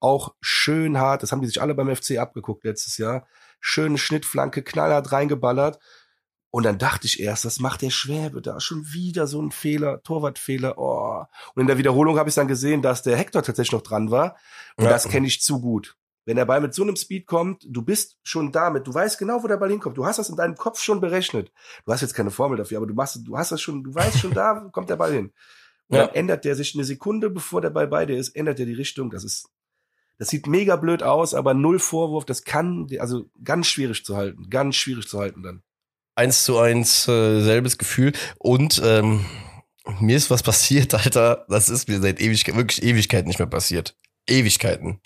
Auch 0.00 0.34
schön 0.40 0.98
hart, 0.98 1.22
das 1.22 1.32
haben 1.32 1.40
die 1.40 1.48
sich 1.48 1.60
alle 1.60 1.74
beim 1.74 1.94
FC 1.94 2.18
abgeguckt 2.18 2.64
letztes 2.64 2.96
Jahr. 2.98 3.26
Schöne 3.60 3.98
Schnittflanke, 3.98 4.62
knallhart 4.62 5.10
reingeballert. 5.12 5.78
Und 6.52 6.62
dann 6.64 6.78
dachte 6.78 7.06
ich 7.06 7.20
erst, 7.20 7.44
das 7.44 7.58
macht 7.60 7.82
der 7.82 7.90
Schwäbe 7.90 8.40
da 8.40 8.60
schon 8.60 8.86
wieder 8.92 9.26
so 9.26 9.42
ein 9.42 9.50
Fehler, 9.50 10.02
Torwartfehler. 10.04 10.78
Oh. 10.78 11.24
Und 11.54 11.60
in 11.60 11.66
der 11.66 11.76
Wiederholung 11.76 12.18
habe 12.18 12.28
ich 12.28 12.34
dann 12.34 12.48
gesehen, 12.48 12.80
dass 12.82 13.02
der 13.02 13.16
Hector 13.16 13.42
tatsächlich 13.42 13.72
noch 13.72 13.82
dran 13.82 14.10
war. 14.10 14.36
Und 14.76 14.84
Ja. 14.84 14.90
das 14.90 15.08
kenne 15.08 15.26
ich 15.26 15.42
zu 15.42 15.60
gut. 15.60 15.96
Wenn 16.26 16.36
der 16.36 16.44
Ball 16.44 16.60
mit 16.60 16.74
so 16.74 16.82
einem 16.82 16.96
Speed 16.96 17.26
kommt, 17.26 17.64
du 17.68 17.80
bist 17.82 18.18
schon 18.24 18.52
damit, 18.52 18.86
du 18.86 18.92
weißt 18.92 19.16
genau, 19.18 19.42
wo 19.42 19.46
der 19.46 19.56
Ball 19.56 19.70
hinkommt. 19.70 19.96
Du 19.96 20.04
hast 20.04 20.18
das 20.18 20.28
in 20.28 20.36
deinem 20.36 20.56
Kopf 20.56 20.80
schon 20.80 21.00
berechnet. 21.00 21.50
Du 21.86 21.92
hast 21.92 22.02
jetzt 22.02 22.14
keine 22.14 22.30
Formel 22.30 22.58
dafür, 22.58 22.76
aber 22.78 22.86
du 22.86 22.94
machst, 22.94 23.20
du 23.24 23.38
hast 23.38 23.52
das 23.52 23.60
schon, 23.62 23.82
du 23.84 23.94
weißt 23.94 24.18
schon, 24.18 24.32
da 24.34 24.68
kommt 24.72 24.90
der 24.90 24.96
Ball 24.96 25.12
hin. 25.12 25.32
Und 25.88 25.96
Ja. 25.96 26.06
dann 26.06 26.14
ändert 26.16 26.44
der 26.44 26.54
sich 26.56 26.74
eine 26.74 26.84
Sekunde, 26.84 27.30
bevor 27.30 27.60
der 27.62 27.70
Ball 27.70 27.86
bei 27.88 28.04
dir 28.04 28.18
ist, 28.18 28.30
ändert 28.36 28.58
er 28.60 28.66
die 28.66 28.74
Richtung. 28.74 29.08
Das 29.10 29.22
ist, 29.24 29.48
das 30.18 30.28
sieht 30.28 30.46
mega 30.48 30.74
blöd 30.76 31.02
aus, 31.04 31.32
aber 31.32 31.54
null 31.54 31.78
Vorwurf, 31.78 32.24
das 32.24 32.42
kann, 32.42 32.88
also 32.98 33.30
ganz 33.44 33.68
schwierig 33.68 34.04
zu 34.04 34.16
halten, 34.16 34.50
ganz 34.50 34.74
schwierig 34.76 35.06
zu 35.08 35.18
halten 35.20 35.42
dann. 35.44 35.62
eins 36.16 36.44
zu 36.44 36.58
eins 36.58 37.06
äh, 37.06 37.40
selbes 37.40 37.78
Gefühl. 37.78 38.12
Und 38.38 38.82
ähm, 38.84 39.24
mir 40.00 40.16
ist 40.16 40.28
was 40.30 40.42
passiert, 40.42 40.92
Alter. 40.92 41.46
Das 41.48 41.68
ist 41.68 41.88
mir 41.88 42.00
seit 42.00 42.20
Ewigkeit, 42.20 42.56
wirklich 42.56 42.82
Ewigkeiten 42.82 43.28
nicht 43.28 43.38
mehr 43.38 43.46
passiert. 43.46 43.96
Ewigkeiten. 44.26 45.00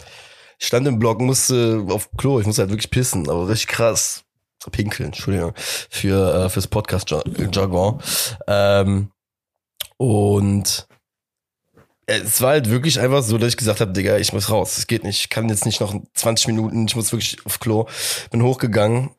Ich 0.61 0.67
stand 0.67 0.87
im 0.87 0.99
Block, 0.99 1.21
musste 1.21 1.87
auf 1.89 2.11
Klo, 2.19 2.39
ich 2.39 2.47
musste 2.47 2.63
halt 2.63 2.71
wirklich 2.71 2.91
pissen, 2.91 3.29
aber 3.31 3.49
richtig 3.49 3.69
krass. 3.69 4.25
Pinkeln, 4.71 5.07
Entschuldigung, 5.07 5.55
für, 5.57 6.35
äh, 6.35 6.51
fürs 6.51 6.67
Podcast-Jargon. 6.67 8.03
Ähm, 8.47 9.11
und 9.97 10.87
es 12.05 12.43
war 12.43 12.51
halt 12.51 12.69
wirklich 12.69 13.01
einfach 13.01 13.23
so, 13.23 13.39
dass 13.39 13.51
ich 13.51 13.57
gesagt 13.57 13.81
habe, 13.81 13.93
Digga, 13.93 14.19
ich 14.19 14.35
muss 14.35 14.51
raus. 14.51 14.77
Es 14.77 14.87
geht 14.87 15.03
nicht. 15.05 15.21
Ich 15.21 15.29
kann 15.31 15.49
jetzt 15.49 15.65
nicht 15.65 15.81
noch 15.81 15.95
20 16.13 16.49
Minuten, 16.49 16.87
ich 16.87 16.95
muss 16.95 17.11
wirklich 17.11 17.39
auf 17.47 17.59
Klo. 17.61 17.87
Bin 18.31 18.43
hochgegangen 18.43 19.11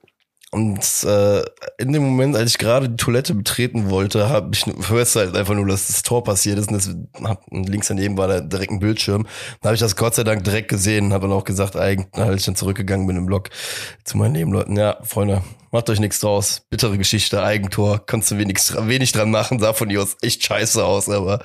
und 0.54 1.06
äh, 1.06 1.44
in 1.78 1.94
dem 1.94 2.04
Moment, 2.04 2.36
als 2.36 2.52
ich 2.52 2.58
gerade 2.58 2.90
die 2.90 2.98
Toilette 2.98 3.34
betreten 3.34 3.90
wollte, 3.90 4.28
habe 4.28 4.52
ich 4.54 4.66
hörst 4.90 5.16
halt 5.16 5.38
einfach 5.38 5.54
nur, 5.54 5.66
dass 5.66 5.88
das 5.88 6.04
Tor 6.04 6.26
passiert 6.26 6.60
ist 6.60 6.70
und, 6.70 6.76
das, 6.76 6.94
hab, 7.24 7.48
und 7.48 7.70
links 7.70 7.88
daneben 7.88 8.18
war 8.18 8.28
da 8.28 8.42
direkt 8.42 8.72
ein 8.72 8.80
Bildschirm. 8.80 9.24
Dann 9.62 9.70
habe 9.70 9.76
ich 9.76 9.80
das 9.80 9.96
Gott 9.96 10.14
sei 10.14 10.26
Dank 10.26 10.44
direkt 10.44 10.68
gesehen 10.68 11.06
und 11.06 11.14
habe 11.14 11.30
dann 11.30 11.38
auch 11.38 11.46
gesagt, 11.46 11.78
eigentlich, 11.78 12.08
als 12.22 12.42
ich 12.42 12.46
dann 12.46 12.58
zurückgegangen 12.58 13.08
bin 13.08 13.16
im 13.16 13.26
Blog 13.26 13.50
zu 14.04 14.18
meinen 14.18 14.34
Nebenleuten, 14.34 14.76
ja, 14.76 14.98
Freunde, 15.04 15.42
macht 15.72 15.90
euch 15.90 16.02
nichts 16.02 16.20
draus. 16.20 16.66
Bittere 16.70 16.98
Geschichte, 16.98 17.42
Eigentor, 17.42 18.06
kannst 18.06 18.30
du 18.30 18.38
wenig, 18.38 18.58
wenig 18.78 19.14
dran 19.14 19.32
machen, 19.32 19.60
sah 19.60 19.72
von 19.72 19.88
dir 19.88 20.02
aus 20.02 20.18
echt 20.22 20.44
scheiße 20.44 20.84
aus, 20.84 21.08
aber 21.08 21.40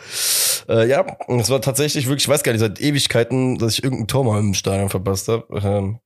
äh, 0.69 0.89
ja, 0.89 1.07
es 1.29 1.49
war 1.49 1.61
tatsächlich 1.61 2.09
wirklich, 2.09 2.25
ich 2.25 2.29
weiß 2.29 2.43
gar 2.43 2.51
nicht, 2.51 2.61
seit 2.61 2.81
Ewigkeiten, 2.81 3.59
dass 3.59 3.75
ich 3.75 3.85
irgendein 3.85 4.09
Tor 4.09 4.25
mal 4.25 4.41
im 4.41 4.55
Stadion 4.55 4.89
verpasst 4.89 5.29
habe, 5.29 5.47
ähm, 5.63 6.01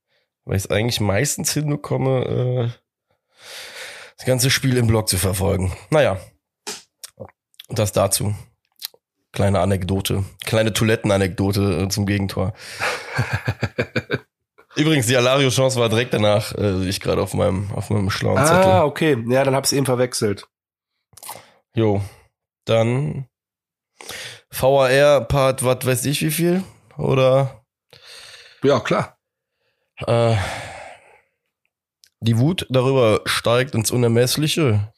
weil 0.45 0.57
ich 0.57 0.65
es 0.65 0.69
eigentlich 0.69 0.99
meistens 0.99 1.51
hinbekomme, 1.51 2.69
äh, 2.69 2.81
das 4.21 4.27
ganze 4.27 4.51
Spiel 4.51 4.77
im 4.77 4.85
Blog 4.85 5.09
zu 5.09 5.17
verfolgen. 5.17 5.75
Naja, 5.89 6.19
das 7.69 7.91
dazu. 7.91 8.35
Kleine 9.31 9.61
Anekdote, 9.61 10.25
kleine 10.45 10.73
Toilettenanekdote 10.73 11.83
äh, 11.85 11.89
zum 11.89 12.05
Gegentor. 12.05 12.53
Übrigens, 14.75 15.07
die 15.07 15.17
Alario-Chance 15.17 15.79
war 15.79 15.89
direkt 15.89 16.13
danach, 16.13 16.53
äh, 16.55 16.83
ich 16.87 16.99
gerade 16.99 17.19
auf 17.19 17.33
meinem, 17.33 17.71
auf 17.71 17.89
meinem 17.89 18.11
schlauen 18.11 18.37
Ah, 18.37 18.45
Zettel. 18.45 18.81
okay. 18.83 19.17
Ja, 19.27 19.43
dann 19.43 19.55
hab's 19.55 19.71
eben 19.73 19.87
verwechselt. 19.87 20.47
Jo, 21.73 22.01
dann 22.65 23.25
VAR-Part, 24.51 25.65
was 25.65 25.83
weiß 25.83 26.05
ich 26.05 26.21
wie 26.21 26.31
viel? 26.31 26.63
Oder 26.95 27.63
Ja, 28.61 28.79
klar. 28.81 29.17
äh, 30.05 30.35
die 32.21 32.37
Wut 32.37 32.65
darüber 32.69 33.21
steigt 33.25 33.75
ins 33.75 33.91
Unermessliche. 33.91 34.91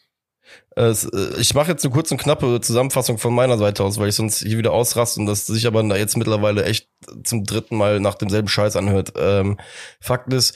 Es, 0.76 1.06
äh, 1.06 1.40
ich 1.40 1.54
mache 1.54 1.72
jetzt 1.72 1.86
eine 1.86 1.94
kurze 1.94 2.14
und 2.14 2.22
knappe 2.22 2.60
Zusammenfassung 2.62 3.18
von 3.18 3.34
meiner 3.34 3.58
Seite 3.58 3.84
aus, 3.84 3.98
weil 3.98 4.10
ich 4.10 4.16
sonst 4.16 4.40
hier 4.40 4.58
wieder 4.58 4.74
ausraste 4.74 5.20
und 5.20 5.26
das 5.26 5.46
sich 5.46 5.66
aber 5.66 5.84
jetzt 5.98 6.18
mittlerweile 6.18 6.66
echt 6.66 6.90
zum 7.24 7.46
dritten 7.46 7.78
Mal 7.78 8.00
nach 8.00 8.16
demselben 8.16 8.48
Scheiß 8.48 8.76
anhört. 8.76 9.14
Ähm, 9.18 9.58
Fakt 10.00 10.34
ist, 10.34 10.56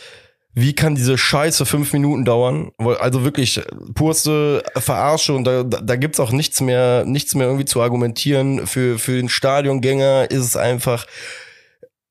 wie 0.53 0.73
kann 0.73 0.95
diese 0.95 1.19
Scheiße 1.19 1.67
fünf 1.67 1.93
Minuten 1.93 2.25
dauern? 2.25 2.71
Also 2.79 3.23
wirklich 3.23 3.61
purste 3.93 4.63
Verarsche 4.75 5.33
und 5.33 5.43
da, 5.43 5.63
da, 5.63 5.81
da 5.81 5.95
gibt's 5.95 6.19
auch 6.19 6.31
nichts 6.31 6.61
mehr, 6.61 7.05
nichts 7.05 7.35
mehr 7.35 7.45
irgendwie 7.45 7.65
zu 7.65 7.79
argumentieren. 7.79 8.65
Für, 8.65 8.97
für 8.97 9.17
den 9.17 9.29
Stadiongänger 9.29 10.31
ist 10.31 10.43
es 10.43 10.57
einfach, 10.57 11.05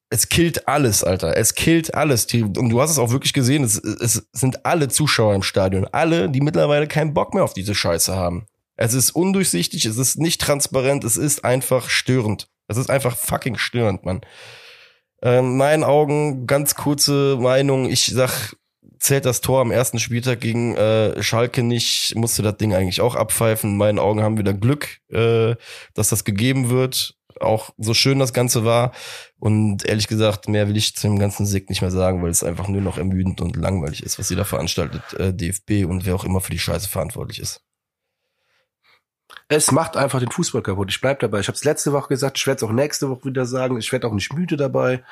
es 0.09 0.29
killt 0.29 0.69
alles, 0.69 1.03
Alter. 1.03 1.37
Es 1.37 1.55
killt 1.55 1.95
alles. 1.95 2.27
Und 2.33 2.69
du 2.69 2.81
hast 2.81 2.91
es 2.91 2.99
auch 2.99 3.11
wirklich 3.11 3.33
gesehen. 3.33 3.65
Es, 3.65 3.77
es 3.77 4.27
sind 4.33 4.65
alle 4.65 4.89
Zuschauer 4.89 5.35
im 5.35 5.43
Stadion. 5.43 5.87
Alle, 5.91 6.31
die 6.31 6.41
mittlerweile 6.41 6.87
keinen 6.87 7.15
Bock 7.15 7.35
mehr 7.35 7.45
auf 7.45 7.55
diese 7.55 7.75
Scheiße 7.75 8.15
haben. 8.15 8.47
Es 8.77 8.95
ist 8.95 9.11
undurchsichtig, 9.11 9.87
es 9.87 9.97
ist 9.97 10.19
nicht 10.19 10.41
transparent, 10.41 11.03
es 11.03 11.17
ist 11.17 11.45
einfach 11.45 11.89
störend. 11.89 12.49
Es 12.69 12.77
ist 12.77 12.91
einfach 12.91 13.17
fucking 13.17 13.57
störend, 13.57 14.05
Mann. 14.05 14.21
Ähm, 15.23 15.53
in 15.53 15.57
meinen 15.57 15.85
Augen, 15.85 16.47
ganz 16.47 16.75
kurze 16.75 17.39
Meinung, 17.41 17.89
ich 17.89 18.07
sag, 18.07 18.55
zählt 18.99 19.25
das 19.25 19.41
Tor 19.41 19.61
am 19.61 19.71
ersten 19.71 19.99
Spieltag 19.99 20.41
gegen 20.41 20.77
äh, 20.77 21.23
Schalke 21.23 21.63
nicht, 21.63 22.15
musste 22.17 22.43
das 22.43 22.59
Ding 22.59 22.75
eigentlich 22.75 23.01
auch 23.01 23.15
abpfeifen. 23.15 23.73
In 23.73 23.77
meinen 23.77 23.99
Augen 23.99 24.23
haben 24.23 24.37
wir 24.37 24.45
da 24.45 24.53
Glück, 24.53 24.99
äh, 25.11 25.55
dass 25.95 26.11
das 26.11 26.25
gegeben 26.25 26.69
wird. 26.69 27.16
Auch 27.41 27.71
so 27.79 27.95
schön 27.95 28.19
das 28.19 28.33
Ganze 28.33 28.65
war. 28.65 28.93
Und 29.39 29.85
ehrlich 29.85 30.09
gesagt, 30.09 30.49
mehr 30.49 30.69
will 30.69 30.77
ich 30.77 30.97
zu 30.97 31.07
dem 31.07 31.19
ganzen 31.19 31.47
Sieg 31.47 31.69
nicht 31.69 31.83
mehr 31.83 31.91
sagen, 31.91 32.23
weil 32.23 32.31
es 32.31 32.45
einfach 32.45 32.69
nur 32.69 32.81
noch 32.81 32.99
ermüdend 32.99 33.41
und 33.41 33.57
langweilig 33.57 34.03
ist, 34.03 34.19
was 34.19 34.29
da 34.29 34.45
veranstaltet, 34.45 35.03
äh, 35.15 35.33
DFB 35.35 35.85
und 35.89 36.07
wer 36.07 36.15
auch 36.15 36.25
immer 36.25 36.41
für 36.41 36.53
die 36.53 36.59
Scheiße 36.59 36.89
verantwortlich 36.89 37.41
ist. 37.41 37.63
Es 39.49 39.71
macht 39.71 39.97
einfach 39.97 40.19
den 40.19 40.31
Fußball 40.31 40.63
kaputt. 40.63 40.91
Ich 40.91 41.01
bleib 41.01 41.21
dabei. 41.21 41.41
Ich 41.41 41.49
habe 41.49 41.57
es 41.57 41.65
letzte 41.65 41.93
Woche 41.93 42.09
gesagt, 42.09 42.39
ich 42.39 42.47
werde 42.47 42.59
es 42.59 42.63
auch 42.65 42.73
nächste 42.73 43.09
Woche 43.11 43.27
wieder 43.27 43.47
sagen. 43.47 43.79
Ich 43.79 43.93
werde 43.93 44.07
auch 44.09 44.13
nicht 44.13 44.33
müde 44.33 44.57
dabei. 44.57 45.05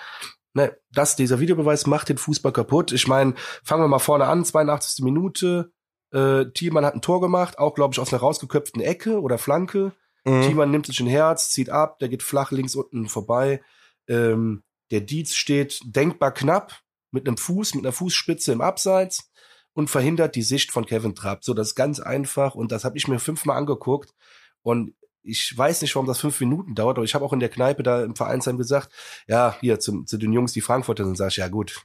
Ne, 0.54 0.76
das, 0.92 1.16
dieser 1.16 1.40
Videobeweis 1.40 1.86
macht 1.86 2.08
den 2.08 2.18
Fußball 2.18 2.52
kaputt. 2.52 2.92
Ich 2.92 3.08
meine, 3.08 3.34
fangen 3.62 3.82
wir 3.82 3.88
mal 3.88 3.98
vorne 3.98 4.26
an, 4.26 4.44
82. 4.44 5.04
Minute. 5.04 5.72
Äh, 6.12 6.46
Thielmann 6.52 6.84
hat 6.84 6.94
ein 6.94 7.02
Tor 7.02 7.20
gemacht, 7.20 7.58
auch, 7.58 7.74
glaube 7.74 7.92
ich, 7.92 8.00
aus 8.00 8.12
einer 8.12 8.20
rausgeköpften 8.20 8.80
Ecke 8.80 9.20
oder 9.20 9.36
Flanke. 9.36 9.92
Mhm. 10.24 10.42
Thielmann 10.42 10.70
nimmt 10.70 10.86
sich 10.86 11.00
ein 11.00 11.06
Herz, 11.06 11.50
zieht 11.50 11.70
ab, 11.70 11.98
der 11.98 12.08
geht 12.08 12.22
flach 12.22 12.50
links 12.50 12.74
unten 12.74 13.08
vorbei. 13.08 13.62
Ähm, 14.08 14.62
der 14.90 15.00
Dietz 15.00 15.34
steht 15.34 15.80
denkbar 15.84 16.32
knapp 16.32 16.80
mit 17.10 17.26
einem 17.26 17.36
Fuß, 17.36 17.74
mit 17.74 17.84
einer 17.84 17.92
Fußspitze 17.92 18.52
im 18.52 18.60
Abseits 18.60 19.30
und 19.72 19.90
verhindert 19.90 20.36
die 20.36 20.42
Sicht 20.42 20.72
von 20.72 20.86
Kevin 20.86 21.14
Trapp. 21.14 21.44
So, 21.44 21.54
das 21.54 21.68
ist 21.68 21.74
ganz 21.74 22.00
einfach 22.00 22.54
und 22.54 22.72
das 22.72 22.84
habe 22.84 22.96
ich 22.96 23.08
mir 23.08 23.18
fünfmal 23.18 23.56
angeguckt 23.56 24.12
und 24.62 24.94
ich 25.22 25.56
weiß 25.56 25.80
nicht, 25.82 25.94
warum 25.94 26.06
das 26.06 26.20
fünf 26.20 26.38
Minuten 26.40 26.74
dauert, 26.74 26.98
aber 26.98 27.04
ich 27.04 27.14
habe 27.14 27.24
auch 27.24 27.32
in 27.32 27.40
der 27.40 27.48
Kneipe 27.48 27.82
da 27.82 28.04
im 28.04 28.14
Vereinsheim 28.14 28.58
gesagt, 28.58 28.92
ja, 29.26 29.56
hier 29.60 29.80
zum, 29.80 30.06
zu 30.06 30.18
den 30.18 30.32
Jungs, 30.32 30.52
die 30.52 30.60
Frankfurter 30.60 31.04
sind, 31.04 31.16
sag 31.16 31.28
ich, 31.28 31.38
ja 31.38 31.48
gut, 31.48 31.82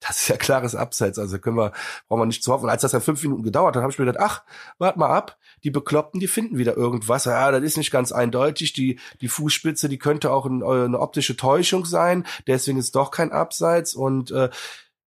das 0.00 0.18
ist 0.18 0.28
ja 0.28 0.36
klares 0.36 0.74
Abseits, 0.74 1.18
also 1.18 1.38
können 1.38 1.56
wir, 1.56 1.72
brauchen 2.08 2.20
wir 2.20 2.26
nicht 2.26 2.42
zu 2.42 2.52
hoffen. 2.52 2.64
Und 2.64 2.70
als 2.70 2.82
das 2.82 2.92
dann 2.92 3.02
fünf 3.02 3.22
Minuten 3.22 3.42
gedauert 3.42 3.76
hat, 3.76 3.82
habe 3.82 3.92
ich 3.92 3.98
mir 3.98 4.06
gedacht, 4.06 4.24
ach, 4.24 4.42
wart 4.78 4.96
mal 4.96 5.10
ab, 5.10 5.38
die 5.62 5.70
Bekloppten, 5.70 6.20
die 6.20 6.26
finden 6.26 6.58
wieder 6.58 6.76
irgendwas. 6.76 7.26
Ja, 7.26 7.50
das 7.50 7.62
ist 7.62 7.76
nicht 7.76 7.90
ganz 7.90 8.10
eindeutig. 8.10 8.72
Die, 8.72 8.98
die 9.20 9.28
Fußspitze, 9.28 9.88
die 9.88 9.98
könnte 9.98 10.32
auch 10.32 10.46
ein, 10.46 10.62
eine 10.62 10.98
optische 10.98 11.36
Täuschung 11.36 11.84
sein, 11.84 12.26
deswegen 12.46 12.78
ist 12.78 12.94
doch 12.94 13.10
kein 13.10 13.30
Abseits. 13.30 13.94
Und 13.94 14.30
äh, 14.30 14.48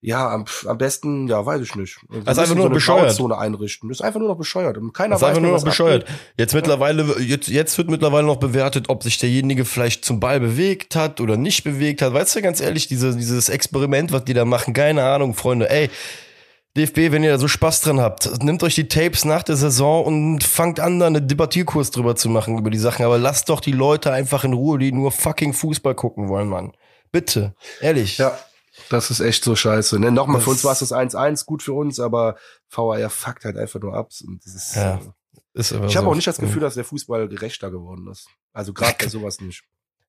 ja, 0.05 0.29
am, 0.29 0.43
am 0.67 0.77
besten, 0.77 1.29
ja, 1.29 1.45
weiß 1.45 1.61
ich 1.61 1.75
nicht. 1.75 1.97
Wir 2.09 2.21
das 2.23 2.33
ist 2.33 2.39
einfach 2.39 2.55
nur 2.55 2.63
so 2.63 2.69
noch 2.69 2.73
bescheuert. 2.73 3.13
Zone 3.13 3.37
einrichten. 3.37 3.87
Das 3.87 3.99
ist 3.99 4.05
einfach 4.05 4.19
nur 4.19 4.27
noch 4.27 4.37
bescheuert. 4.37 4.77
Und 4.77 4.91
keiner 4.91 5.11
das 5.11 5.21
ist 5.21 5.27
einfach 5.29 5.41
nur 5.41 5.53
noch 5.53 5.63
bescheuert. 5.63 6.03
Abgeht. 6.03 6.17
Jetzt 6.37 6.53
mittlerweile, 6.53 7.21
jetzt, 7.21 7.47
jetzt 7.47 7.77
wird 7.77 7.89
mittlerweile 7.89 8.27
noch 8.27 8.35
bewertet, 8.35 8.89
ob 8.89 9.01
sich 9.01 9.17
derjenige 9.17 9.63
vielleicht 9.63 10.03
zum 10.03 10.19
Ball 10.19 10.41
bewegt 10.41 10.97
hat 10.97 11.21
oder 11.21 11.37
nicht 11.37 11.63
bewegt 11.63 12.01
hat. 12.01 12.13
Weißt 12.13 12.35
du, 12.35 12.41
ganz 12.41 12.59
ehrlich, 12.59 12.87
diese, 12.87 13.15
dieses 13.15 13.47
Experiment, 13.47 14.11
was 14.11 14.25
die 14.25 14.33
da 14.33 14.43
machen, 14.43 14.73
keine 14.73 15.03
Ahnung, 15.05 15.35
Freunde, 15.35 15.69
ey. 15.69 15.89
DFB, 16.75 17.13
wenn 17.13 17.23
ihr 17.23 17.31
da 17.31 17.37
so 17.37 17.47
Spaß 17.47 17.81
dran 17.81 18.01
habt, 18.01 18.43
nehmt 18.43 18.61
euch 18.63 18.75
die 18.75 18.89
Tapes 18.89 19.23
nach 19.23 19.43
der 19.43 19.55
Saison 19.55 20.03
und 20.03 20.43
fangt 20.43 20.81
an, 20.81 20.99
da 20.99 21.07
eine 21.07 21.21
Debattierkurs 21.21 21.91
drüber 21.91 22.17
zu 22.17 22.27
machen 22.27 22.57
über 22.57 22.71
die 22.71 22.77
Sachen. 22.77 23.05
Aber 23.05 23.17
lasst 23.17 23.47
doch 23.47 23.61
die 23.61 23.71
Leute 23.71 24.11
einfach 24.11 24.43
in 24.43 24.51
Ruhe, 24.51 24.79
die 24.79 24.91
nur 24.91 25.13
fucking 25.13 25.53
Fußball 25.53 25.95
gucken 25.95 26.27
wollen, 26.27 26.49
Mann. 26.49 26.73
Bitte. 27.13 27.53
Ehrlich. 27.79 28.17
Ja. 28.17 28.37
Das 28.89 29.11
ist 29.11 29.19
echt 29.19 29.43
so 29.43 29.55
scheiße. 29.55 29.99
Ne? 29.99 30.11
Nochmal, 30.11 30.37
das 30.37 30.43
für 30.43 30.49
uns 30.51 30.63
war 30.63 30.73
es 30.73 30.79
das 30.79 30.91
1-1, 30.91 31.45
gut 31.45 31.63
für 31.63 31.73
uns, 31.73 31.99
aber 31.99 32.37
VAR 32.69 33.09
fuckt 33.09 33.45
halt 33.45 33.57
einfach 33.57 33.79
nur 33.79 33.95
ab. 33.95 34.09
Ist, 34.09 34.75
ja, 34.75 34.99
ist 35.53 35.71
ich 35.71 35.77
habe 35.95 36.05
so. 36.05 36.11
auch 36.11 36.15
nicht 36.15 36.27
das 36.27 36.37
Gefühl, 36.37 36.61
dass 36.61 36.75
der 36.75 36.85
Fußball 36.85 37.27
gerechter 37.27 37.71
geworden 37.71 38.07
ist. 38.11 38.27
Also 38.53 38.73
gerade 38.73 38.95
bei 38.99 39.07
sowas 39.09 39.41
nicht. 39.41 39.63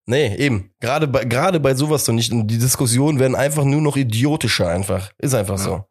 Nee, 0.06 0.36
eben. 0.36 0.70
Gerade 0.80 1.08
bei, 1.08 1.24
gerade 1.24 1.60
bei 1.60 1.74
sowas 1.74 2.04
doch 2.04 2.12
nicht. 2.12 2.30
Und 2.32 2.46
die 2.48 2.58
Diskussionen 2.58 3.18
werden 3.18 3.34
einfach 3.34 3.64
nur 3.64 3.80
noch 3.80 3.96
idiotischer 3.96 4.68
einfach. 4.68 5.10
Ist 5.18 5.34
einfach 5.34 5.58
ja. 5.58 5.64
so. 5.64 5.84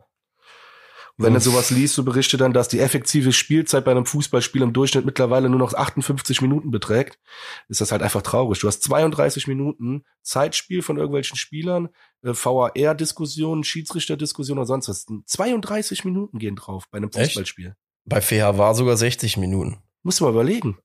Und 1.18 1.26
wenn 1.26 1.34
du 1.36 1.40
sowas 1.40 1.70
liest, 1.70 1.94
so 1.94 2.04
berichte 2.04 2.38
dann, 2.38 2.54
dass 2.54 2.70
die 2.70 2.80
effektive 2.80 3.34
Spielzeit 3.34 3.86
bei 3.86 3.92
einem 3.92 4.08
Fußballspiel 4.08 4.64
im 4.64 4.74
Durchschnitt 4.74 5.06
mittlerweile 5.06 5.48
nur 5.48 5.60
noch 5.60 5.76
58 5.76 6.42
Minuten 6.42 6.72
beträgt, 6.72 7.20
ist 7.70 7.82
das 7.82 7.92
halt 7.92 8.02
einfach 8.02 8.24
traurig. 8.24 8.60
Du 8.60 8.68
hast 8.68 8.82
32 8.82 9.46
Minuten 9.48 10.06
Zeitspiel 10.24 10.82
von 10.82 10.98
irgendwelchen 10.98 11.38
Spielern, 11.38 11.90
äh, 12.24 12.34
VAR-Diskussionen, 12.34 13.64
Schiedsrichter-Diskussionen 13.64 14.60
oder 14.60 14.68
sonst 14.68 14.90
was. 14.90 15.06
32 15.26 16.06
Minuten 16.06 16.40
gehen 16.40 16.56
drauf 16.56 16.86
bei 16.90 16.98
einem 16.98 17.12
Fußballspiel. 17.12 17.68
Echt? 17.68 17.78
Bei 18.06 18.22
FH 18.22 18.58
war 18.58 18.76
sogar 18.76 18.98
60 18.98 19.38
Minuten. 19.38 19.78
Musst 20.04 20.20
du 20.20 20.26
mal 20.26 20.32
überlegen. 20.32 20.78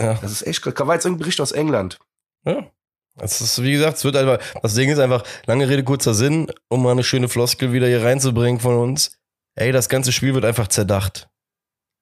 Ja. 0.00 0.14
Das 0.14 0.30
ist 0.30 0.46
echt, 0.46 0.64
war 0.64 0.94
jetzt 0.94 1.04
irgendein 1.04 1.18
Bericht 1.18 1.40
aus 1.40 1.52
England. 1.52 1.98
Ja. 2.44 2.70
Das 3.16 3.40
ist, 3.40 3.62
wie 3.62 3.72
gesagt, 3.72 3.96
es 3.96 4.04
wird 4.04 4.16
einfach, 4.16 4.38
das 4.62 4.74
Ding 4.74 4.90
ist 4.90 4.98
einfach, 4.98 5.24
lange 5.46 5.68
Rede, 5.68 5.82
kurzer 5.82 6.12
Sinn, 6.12 6.52
um 6.68 6.82
mal 6.82 6.92
eine 6.92 7.02
schöne 7.02 7.28
Floskel 7.28 7.72
wieder 7.72 7.86
hier 7.86 8.04
reinzubringen 8.04 8.60
von 8.60 8.76
uns 8.76 9.18
ey, 9.56 9.72
das 9.72 9.88
ganze 9.88 10.12
Spiel 10.12 10.34
wird 10.34 10.44
einfach 10.44 10.68
zerdacht. 10.68 11.28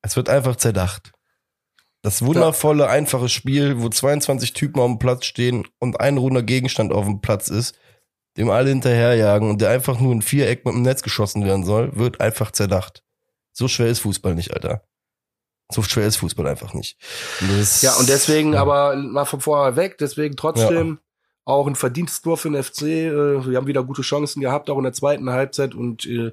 Es 0.02 0.16
wird 0.16 0.28
einfach 0.28 0.56
zerdacht. 0.56 1.12
Das 2.02 2.22
wundervolle, 2.22 2.90
einfache 2.90 3.30
Spiel, 3.30 3.80
wo 3.80 3.88
22 3.88 4.52
Typen 4.52 4.80
auf 4.80 4.88
dem 4.88 4.98
Platz 4.98 5.24
stehen 5.24 5.66
und 5.78 6.00
ein 6.00 6.18
runder 6.18 6.42
Gegenstand 6.42 6.92
auf 6.92 7.06
dem 7.06 7.22
Platz 7.22 7.48
ist, 7.48 7.78
dem 8.36 8.50
alle 8.50 8.70
hinterherjagen 8.70 9.48
und 9.48 9.60
der 9.60 9.70
einfach 9.70 10.00
nur 10.00 10.14
ein 10.14 10.22
Viereck 10.22 10.64
mit 10.64 10.74
dem 10.74 10.82
Netz 10.82 11.02
geschossen 11.02 11.44
werden 11.44 11.64
soll, 11.64 11.96
wird 11.96 12.20
einfach 12.20 12.50
zerdacht. 12.50 13.02
So 13.52 13.68
schwer 13.68 13.88
ist 13.88 14.00
Fußball 14.00 14.34
nicht, 14.34 14.52
Alter. 14.52 14.82
So 15.72 15.82
schwer 15.82 16.06
ist 16.06 16.16
Fußball 16.16 16.46
einfach 16.46 16.74
nicht. 16.74 16.98
Und 17.40 17.82
ja, 17.82 17.94
und 17.94 18.08
deswegen 18.08 18.54
ja. 18.54 18.60
aber 18.60 18.96
mal 18.96 19.24
von 19.24 19.40
vorher 19.40 19.76
weg, 19.76 19.96
deswegen 19.98 20.36
trotzdem 20.36 20.88
ja. 20.88 21.02
auch 21.44 21.66
ein 21.66 21.76
Verdiensttor 21.76 22.36
für 22.36 22.50
den 22.50 22.62
FC. 22.62 22.82
Äh, 22.82 23.46
wir 23.46 23.56
haben 23.56 23.66
wieder 23.66 23.84
gute 23.84 24.02
Chancen 24.02 24.40
gehabt, 24.40 24.68
auch 24.68 24.78
in 24.78 24.84
der 24.84 24.92
zweiten 24.92 25.30
Halbzeit 25.30 25.74
und 25.74 26.04
äh, 26.04 26.32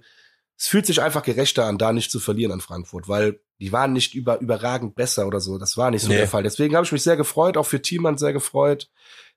es 0.57 0.67
fühlt 0.67 0.85
sich 0.85 1.01
einfach 1.01 1.23
gerechter 1.23 1.65
an, 1.65 1.79
da 1.79 1.91
nicht 1.91 2.11
zu 2.11 2.19
verlieren 2.19 2.51
an 2.51 2.61
Frankfurt, 2.61 3.07
weil 3.07 3.39
die 3.59 3.71
waren 3.71 3.93
nicht 3.93 4.13
über, 4.13 4.39
überragend 4.41 4.95
besser 4.95 5.25
oder 5.25 5.39
so. 5.39 5.57
Das 5.57 5.75
war 5.75 5.89
nicht 5.89 6.03
so 6.03 6.09
nee. 6.09 6.17
der 6.17 6.27
Fall. 6.27 6.43
Deswegen 6.43 6.75
habe 6.75 6.85
ich 6.85 6.91
mich 6.91 7.01
sehr 7.01 7.17
gefreut, 7.17 7.57
auch 7.57 7.65
für 7.65 7.81
Thiemann 7.81 8.19
sehr 8.19 8.31
gefreut. 8.31 8.89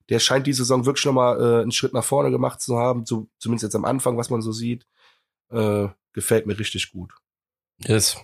Der 0.08 0.18
scheint 0.18 0.46
die 0.46 0.52
Saison 0.52 0.86
wirklich 0.86 1.04
nochmal 1.04 1.40
äh, 1.40 1.62
einen 1.62 1.72
Schritt 1.72 1.94
nach 1.94 2.04
vorne 2.04 2.30
gemacht 2.30 2.60
zu 2.60 2.78
haben, 2.78 3.06
so, 3.06 3.28
zumindest 3.38 3.64
jetzt 3.64 3.76
am 3.76 3.84
Anfang, 3.84 4.16
was 4.16 4.30
man 4.30 4.42
so 4.42 4.52
sieht. 4.52 4.86
Äh, 5.50 5.88
gefällt 6.12 6.46
mir 6.46 6.58
richtig 6.58 6.92
gut. 6.92 7.12
Yes. 7.78 8.16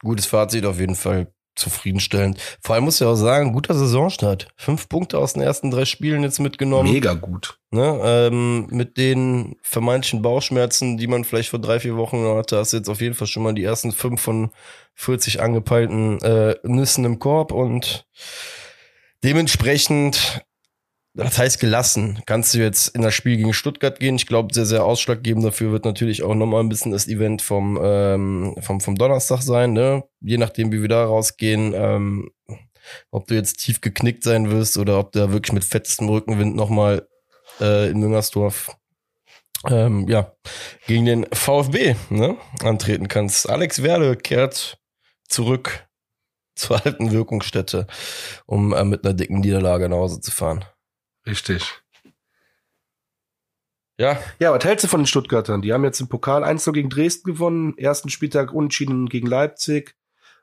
Gutes 0.00 0.26
Fazit 0.26 0.66
auf 0.66 0.78
jeden 0.78 0.96
Fall 0.96 1.32
zufriedenstellend. 1.54 2.38
Vor 2.60 2.74
allem 2.74 2.84
muss 2.84 3.00
ich 3.00 3.06
auch 3.06 3.14
sagen, 3.14 3.52
guter 3.52 3.74
Saisonstart. 3.74 4.48
Fünf 4.56 4.88
Punkte 4.88 5.18
aus 5.18 5.34
den 5.34 5.42
ersten 5.42 5.70
drei 5.70 5.84
Spielen 5.84 6.22
jetzt 6.22 6.40
mitgenommen. 6.40 6.90
Mega 6.90 7.14
gut. 7.14 7.58
Ne, 7.70 8.00
ähm, 8.02 8.66
mit 8.70 8.96
den 8.96 9.56
vermeintlichen 9.62 10.22
Bauchschmerzen, 10.22 10.96
die 10.96 11.06
man 11.06 11.24
vielleicht 11.24 11.50
vor 11.50 11.60
drei, 11.60 11.80
vier 11.80 11.96
Wochen 11.96 12.24
hatte, 12.24 12.58
hast 12.58 12.72
du 12.72 12.78
jetzt 12.78 12.88
auf 12.88 13.00
jeden 13.00 13.14
Fall 13.14 13.26
schon 13.26 13.42
mal 13.42 13.54
die 13.54 13.64
ersten 13.64 13.92
fünf 13.92 14.20
von 14.20 14.50
40 14.94 15.40
angepeilten 15.40 16.20
äh, 16.22 16.56
Nüssen 16.64 17.04
im 17.04 17.18
Korb 17.18 17.52
und 17.52 18.06
dementsprechend 19.22 20.44
das 21.14 21.38
heißt 21.38 21.60
gelassen. 21.60 22.20
Kannst 22.26 22.54
du 22.54 22.58
jetzt 22.58 22.88
in 22.88 23.02
das 23.02 23.14
Spiel 23.14 23.36
gegen 23.36 23.52
Stuttgart 23.52 23.98
gehen? 24.00 24.16
Ich 24.16 24.26
glaube, 24.26 24.52
sehr, 24.52 24.66
sehr 24.66 24.84
ausschlaggebend 24.84 25.44
dafür 25.44 25.70
wird 25.70 25.84
natürlich 25.84 26.22
auch 26.24 26.34
nochmal 26.34 26.60
ein 26.60 26.68
bisschen 26.68 26.92
das 26.92 27.06
Event 27.06 27.40
vom, 27.40 27.78
ähm, 27.82 28.56
vom, 28.60 28.80
vom 28.80 28.96
Donnerstag 28.96 29.42
sein, 29.42 29.72
ne? 29.72 30.02
Je 30.20 30.38
nachdem, 30.38 30.72
wie 30.72 30.82
wir 30.82 30.88
da 30.88 31.04
rausgehen, 31.04 31.72
ähm, 31.74 32.30
ob 33.10 33.28
du 33.28 33.34
jetzt 33.34 33.60
tief 33.60 33.80
geknickt 33.80 34.24
sein 34.24 34.50
wirst 34.50 34.76
oder 34.76 34.98
ob 34.98 35.12
du 35.12 35.20
da 35.20 35.32
wirklich 35.32 35.52
mit 35.52 35.64
fettem 35.64 36.08
Rückenwind 36.08 36.56
nochmal 36.56 37.06
äh, 37.60 37.90
in 37.90 38.00
Müngersdorf 38.00 38.76
ähm, 39.70 40.08
ja, 40.08 40.32
gegen 40.86 41.04
den 41.04 41.26
VfB 41.32 41.94
ne, 42.10 42.36
antreten 42.62 43.08
kannst. 43.08 43.48
Alex 43.48 43.82
Werde 43.82 44.16
kehrt 44.16 44.78
zurück 45.28 45.86
zur 46.56 46.84
alten 46.84 47.12
Wirkungsstätte, 47.12 47.86
um 48.46 48.72
äh, 48.72 48.84
mit 48.84 49.04
einer 49.04 49.14
dicken 49.14 49.40
Niederlage 49.40 49.88
nach 49.88 49.96
Hause 49.96 50.20
zu 50.20 50.30
fahren. 50.30 50.64
Richtig. 51.26 51.82
Ja. 53.98 54.18
Ja, 54.40 54.52
was 54.52 54.64
hältst 54.64 54.84
du 54.84 54.88
von 54.88 55.00
den 55.00 55.06
Stuttgartern? 55.06 55.62
Die 55.62 55.72
haben 55.72 55.84
jetzt 55.84 56.00
im 56.00 56.08
Pokal 56.08 56.42
1 56.42 56.64
gegen 56.72 56.90
Dresden 56.90 57.30
gewonnen, 57.30 57.78
ersten 57.78 58.10
Spieltag 58.10 58.52
unentschieden 58.52 59.08
gegen 59.08 59.26
Leipzig, 59.26 59.94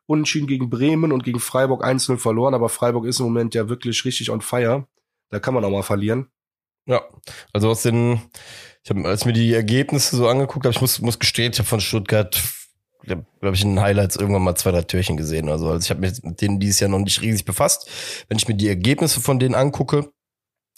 unentschieden 0.05 0.47
gegen 0.47 0.69
Bremen 0.69 1.11
und 1.11 1.23
gegen 1.23 1.39
Freiburg 1.39 1.83
1-0 1.83 2.17
verloren, 2.17 2.53
aber 2.53 2.69
Freiburg 2.69 3.05
ist 3.05 3.19
im 3.19 3.25
Moment 3.25 3.53
ja 3.53 3.67
wirklich 3.67 4.05
richtig 4.05 4.29
on 4.29 4.41
fire. 4.41 4.87
Da 5.29 5.39
kann 5.39 5.53
man 5.53 5.63
auch 5.65 5.69
mal 5.69 5.83
verlieren. 5.83 6.27
Ja, 6.85 7.03
also 7.53 7.69
aus 7.69 7.83
den, 7.83 8.21
ich 8.83 8.89
habe, 8.89 9.07
als 9.07 9.25
mir 9.25 9.33
die 9.33 9.53
Ergebnisse 9.53 10.15
so 10.15 10.27
angeguckt 10.27 10.65
habe, 10.65 10.73
ich 10.73 10.81
muss, 10.81 10.99
muss 10.99 11.19
gestehen, 11.19 11.51
ich 11.51 11.59
habe 11.59 11.67
von 11.67 11.81
Stuttgart, 11.81 12.41
glaube 13.03 13.25
ich, 13.53 13.63
in 13.63 13.75
den 13.75 13.81
Highlights 13.81 14.15
irgendwann 14.15 14.43
mal 14.43 14.55
zwei, 14.55 14.71
drei 14.71 14.81
Türchen 14.81 15.17
gesehen. 15.17 15.49
Also, 15.49 15.69
also 15.69 15.83
ich 15.83 15.89
habe 15.89 16.01
mich 16.01 16.23
mit 16.23 16.41
denen 16.41 16.59
dieses 16.59 16.79
Jahr 16.79 16.89
noch 16.89 16.99
nicht 16.99 17.21
riesig 17.21 17.45
befasst. 17.45 17.89
Wenn 18.29 18.37
ich 18.37 18.47
mir 18.47 18.55
die 18.55 18.67
Ergebnisse 18.67 19.21
von 19.21 19.39
denen 19.39 19.55
angucke, 19.55 20.11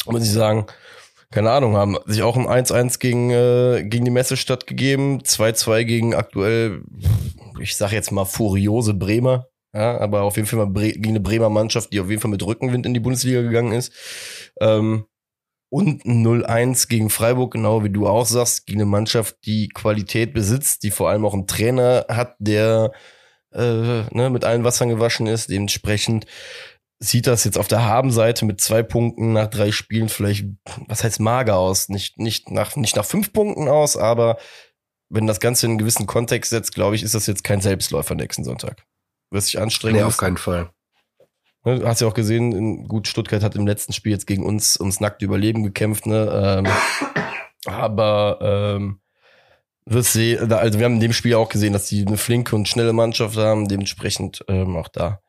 muss 0.06 0.24
ich 0.24 0.32
sagen, 0.32 0.66
keine 1.32 1.52
Ahnung, 1.52 1.76
haben 1.76 1.98
sich 2.06 2.22
auch 2.22 2.38
ein 2.38 2.48
1-1 2.48 3.00
gegen, 3.00 3.32
äh, 3.32 3.84
gegen 3.86 4.06
die 4.06 4.12
Messestadt 4.12 4.68
gegeben, 4.68 5.22
2-2 5.22 5.84
gegen 5.84 6.14
aktuell, 6.14 6.84
ich 7.60 7.76
sag 7.76 7.92
jetzt 7.92 8.12
mal 8.12 8.26
furiose 8.26 8.94
Bremer, 8.94 9.48
ja, 9.74 10.00
aber 10.00 10.22
auf 10.22 10.36
jeden 10.36 10.48
Fall 10.48 10.60
mal 10.60 10.68
Bre 10.68 10.92
gegen 10.92 11.10
eine 11.10 11.20
Bremer 11.20 11.50
Mannschaft, 11.50 11.92
die 11.92 12.00
auf 12.00 12.10
jeden 12.10 12.22
Fall 12.22 12.30
mit 12.30 12.46
Rückenwind 12.46 12.86
in 12.86 12.94
die 12.94 13.00
Bundesliga 13.00 13.42
gegangen 13.42 13.74
ist. 13.74 13.92
Ähm, 14.62 15.06
und 15.70 16.04
0-1 16.06 16.88
gegen 16.88 17.10
Freiburg, 17.10 17.54
genau 17.54 17.84
wie 17.84 17.90
du 17.90 18.08
auch 18.08 18.28
sagst, 18.28 18.68
gegen 18.68 18.82
eine 18.82 18.90
Mannschaft, 18.90 19.38
die 19.46 19.70
Qualität 19.70 20.32
besitzt, 20.32 20.84
die 20.84 20.92
vor 20.92 21.10
allem 21.10 21.26
auch 21.26 21.34
einen 21.34 21.48
Trainer 21.48 22.06
hat, 22.10 22.36
der 22.38 22.92
äh, 23.52 24.04
ne, 24.12 24.30
mit 24.30 24.46
allen 24.46 24.64
Wassern 24.64 24.90
gewaschen 24.90 25.26
ist. 25.26 25.50
Dementsprechend 25.50 26.28
sieht 27.04 27.28
das 27.28 27.44
jetzt 27.44 27.58
auf 27.58 27.68
der 27.68 27.84
Habenseite 27.84 28.46
mit 28.46 28.62
zwei 28.62 28.82
Punkten 28.82 29.34
nach 29.34 29.48
drei 29.48 29.72
Spielen 29.72 30.10
vielleicht, 30.10 30.46
was 30.88 31.04
heißt 31.04 31.20
mager 31.20 31.58
aus? 31.58 31.90
Nicht, 31.90 32.18
nicht 32.18 32.50
nach, 32.50 32.76
nicht 32.76 32.96
nach 32.96 33.06
fünf 33.06 33.34
Punkten 33.34 33.68
aus, 33.68 33.98
aber 33.98 34.38
wenn 35.10 35.28
das 35.28 35.40
Ganze 35.40 35.66
in 35.66 35.74
einen 35.74 35.80
gewissen 35.80 36.08
Kontext 36.08 36.52
setzt, 36.52 36.74
glaube 36.74 36.96
ich, 36.96 37.04
ist 37.04 37.14
das 37.14 37.28
jetzt 37.28 37.44
kein 37.44 37.62
Selbstläufer 37.62 38.16
nächsten 38.16 38.44
Sonntag. 38.44 38.86
Wird 39.32 39.44
sich 39.44 39.60
anstrengen. 39.60 39.98
Nee, 39.98 40.04
auf 40.04 40.18
keinen 40.18 40.38
Fall. 40.38 40.72
Ne, 41.66 41.80
Du 41.80 41.88
hast 41.88 42.02
ja 42.02 42.08
auch 42.08 42.14
gesehen, 42.14 42.88
gut, 42.88 43.08
Stuttgart 43.08 43.44
hat 43.44 43.56
im 43.56 43.68
letzten 43.68 43.94
Spiel 43.94 44.14
jetzt 44.14 44.28
gegen 44.28 44.46
uns 44.46 44.80
ums 44.80 45.00
nackte 45.00 45.26
Überleben 45.26 45.64
gekämpft, 45.64 46.06
ne? 46.06 46.64
Ähm, 46.66 46.72
aber 47.66 48.40
ähm, 48.42 49.02
wirst 49.86 50.14
sehen, 50.14 50.52
also 50.54 50.80
wir 50.80 50.86
haben 50.86 50.96
in 50.96 51.02
dem 51.02 51.14
Spiel 51.14 51.36
auch 51.36 51.50
gesehen, 51.50 51.74
dass 51.74 51.88
die 51.88 52.06
eine 52.06 52.18
flinke 52.18 52.56
und 52.56 52.70
schnelle 52.70 52.94
Mannschaft 52.94 53.38
haben, 53.38 53.68
dementsprechend 53.68 54.44
ähm, 54.48 54.78
auch 54.78 54.88
da 54.88 55.20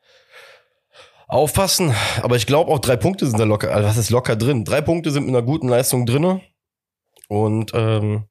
aufpassen. 1.27 1.93
Aber 2.21 2.35
ich 2.35 2.45
glaube 2.45 2.71
auch 2.71 2.79
drei 2.79 2.97
Punkte 2.97 3.27
sind 3.27 3.39
da 3.39 3.43
locker, 3.43 3.73
also 3.73 3.87
was 3.87 3.97
ist 3.97 4.09
locker 4.09 4.35
drin? 4.35 4.65
Drei 4.65 4.81
Punkte 4.81 5.11
sind 5.11 5.25
mit 5.25 5.35
einer 5.35 5.45
guten 5.45 5.67
Leistung 5.67 6.05
drinne. 6.05 6.41
Und 7.27 7.71
ähm, 7.73 8.25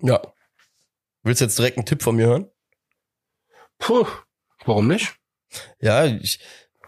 ja. 0.00 0.20
Willst 1.22 1.40
du 1.40 1.46
jetzt 1.46 1.58
direkt 1.58 1.76
einen 1.76 1.86
Tipp 1.86 2.02
von 2.02 2.16
mir 2.16 2.26
hören? 2.26 2.50
Puh, 3.78 4.06
warum 4.64 4.86
nicht? 4.86 5.16
Ja, 5.80 6.04
ich, 6.04 6.40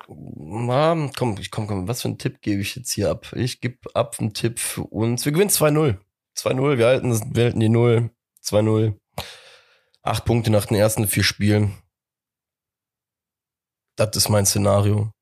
na, 0.08 1.10
komm, 1.16 1.36
ich 1.38 1.50
komm, 1.50 1.66
komm, 1.66 1.88
was 1.88 2.02
für 2.02 2.08
einen 2.08 2.18
Tipp 2.18 2.40
gebe 2.40 2.62
ich 2.62 2.76
jetzt 2.76 2.92
hier 2.92 3.10
ab? 3.10 3.32
Ich 3.34 3.60
gebe 3.60 3.78
ab 3.94 4.16
einen 4.18 4.34
Tipp 4.34 4.58
für 4.58 4.84
uns. 4.84 5.24
Wir 5.24 5.32
gewinnen 5.32 5.50
2-0. 5.50 5.98
2-0, 6.36 6.78
wir 6.78 6.86
halten, 6.86 7.34
wir 7.34 7.44
halten 7.44 7.60
die 7.60 7.68
0. 7.68 8.10
2-0. 8.44 8.94
Acht 10.02 10.24
Punkte 10.24 10.50
nach 10.50 10.66
den 10.66 10.76
ersten 10.76 11.06
vier 11.08 11.24
Spielen. 11.24 11.76
Das 13.98 14.16
ist 14.16 14.28
mein 14.28 14.46
Szenario. 14.46 15.12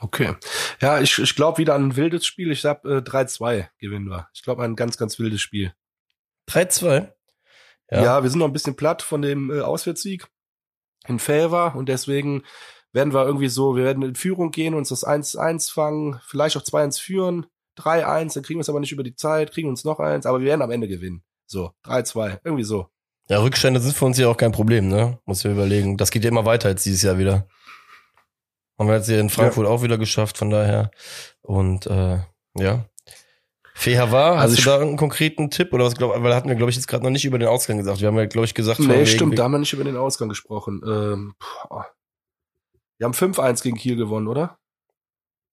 Okay. 0.00 0.34
Ja, 0.80 1.00
ich, 1.00 1.18
ich 1.18 1.34
glaube 1.34 1.58
wieder 1.58 1.74
an 1.74 1.88
ein 1.88 1.96
wildes 1.96 2.26
Spiel. 2.26 2.52
Ich 2.52 2.60
sag 2.60 2.84
äh, 2.84 2.98
3-2 2.98 3.68
gewinnen 3.78 4.08
wir. 4.08 4.28
Ich 4.34 4.42
glaube 4.42 4.62
ein 4.62 4.76
ganz, 4.76 4.98
ganz 4.98 5.18
wildes 5.18 5.40
Spiel. 5.40 5.72
3-2. 6.50 7.10
Ja. 7.90 8.02
Ja. 8.02 8.22
wir 8.22 8.30
sind 8.30 8.38
noch 8.40 8.46
ein 8.46 8.52
bisschen 8.52 8.76
platt 8.76 9.02
von 9.02 9.22
dem 9.22 9.50
äh, 9.50 9.60
Auswärtssieg 9.60 10.26
in 11.06 11.18
Favor 11.18 11.74
und 11.74 11.88
deswegen 11.88 12.42
werden 12.92 13.12
wir 13.12 13.24
irgendwie 13.24 13.48
so, 13.48 13.76
wir 13.76 13.84
werden 13.84 14.02
in 14.02 14.14
Führung 14.14 14.50
gehen, 14.50 14.74
uns 14.74 14.90
das 14.90 15.06
1-1 15.06 15.72
fangen, 15.72 16.20
vielleicht 16.24 16.56
auch 16.56 16.62
2-1 16.62 17.00
führen, 17.00 17.46
3-1, 17.78 18.34
dann 18.34 18.42
kriegen 18.42 18.58
wir 18.58 18.62
es 18.62 18.68
aber 18.68 18.80
nicht 18.80 18.92
über 18.92 19.02
die 19.02 19.16
Zeit, 19.16 19.52
kriegen 19.52 19.68
uns 19.68 19.84
noch 19.84 19.98
eins, 19.98 20.26
aber 20.26 20.40
wir 20.40 20.46
werden 20.46 20.62
am 20.62 20.70
Ende 20.70 20.86
gewinnen. 20.86 21.22
So, 21.46 21.72
3-2, 21.84 22.40
irgendwie 22.44 22.64
so. 22.64 22.88
Ja, 23.28 23.40
Rückstände 23.40 23.80
sind 23.80 23.96
für 23.96 24.04
uns 24.04 24.18
ja 24.18 24.28
auch 24.28 24.36
kein 24.36 24.52
Problem, 24.52 24.88
ne? 24.88 25.18
Muss 25.24 25.44
ich 25.44 25.50
überlegen. 25.50 25.96
Das 25.96 26.10
geht 26.10 26.24
ja 26.24 26.30
immer 26.30 26.44
weiter 26.44 26.68
als 26.68 26.82
dieses 26.82 27.02
Jahr 27.02 27.18
wieder. 27.18 27.48
Haben 28.78 28.88
wir 28.88 28.96
jetzt 28.96 29.06
hier 29.06 29.20
in 29.20 29.30
Frankfurt 29.30 29.66
auch 29.66 29.82
wieder 29.82 29.98
geschafft, 29.98 30.36
von 30.38 30.50
daher. 30.50 30.90
Und 31.42 31.86
äh, 31.86 32.18
ja. 32.58 32.84
Feher 33.76 34.12
war, 34.12 34.36
Also 34.38 34.52
hast 34.52 34.58
ich- 34.58 34.64
du 34.64 34.70
da 34.70 34.76
irgendeinen 34.76 34.98
konkreten 34.98 35.50
Tipp? 35.50 35.72
Oder 35.72 35.84
was 35.84 35.94
glaub, 35.96 36.10
weil 36.12 36.22
da 36.30 36.36
hatten 36.36 36.48
wir, 36.48 36.54
glaube 36.56 36.70
ich, 36.70 36.76
jetzt 36.76 36.86
gerade 36.86 37.02
noch 37.04 37.10
nicht 37.10 37.24
über 37.24 37.38
den 37.38 37.48
Ausgang 37.48 37.76
gesagt. 37.78 38.00
Wir 38.00 38.08
haben 38.08 38.16
ja, 38.16 38.26
glaube 38.26 38.44
ich, 38.46 38.54
gesagt, 38.54 38.78
Nee, 38.80 38.88
wegen- 38.88 39.06
stimmt, 39.06 39.38
da 39.38 39.44
haben 39.44 39.52
wir 39.52 39.58
nicht 39.58 39.72
über 39.72 39.84
den 39.84 39.96
Ausgang 39.96 40.28
gesprochen. 40.28 40.80
Ähm, 40.86 41.34
boah. 41.68 41.86
wir 42.98 43.04
haben 43.06 43.14
5-1 43.14 43.62
gegen 43.62 43.76
Kiel 43.76 43.96
gewonnen, 43.96 44.28
oder? 44.28 44.58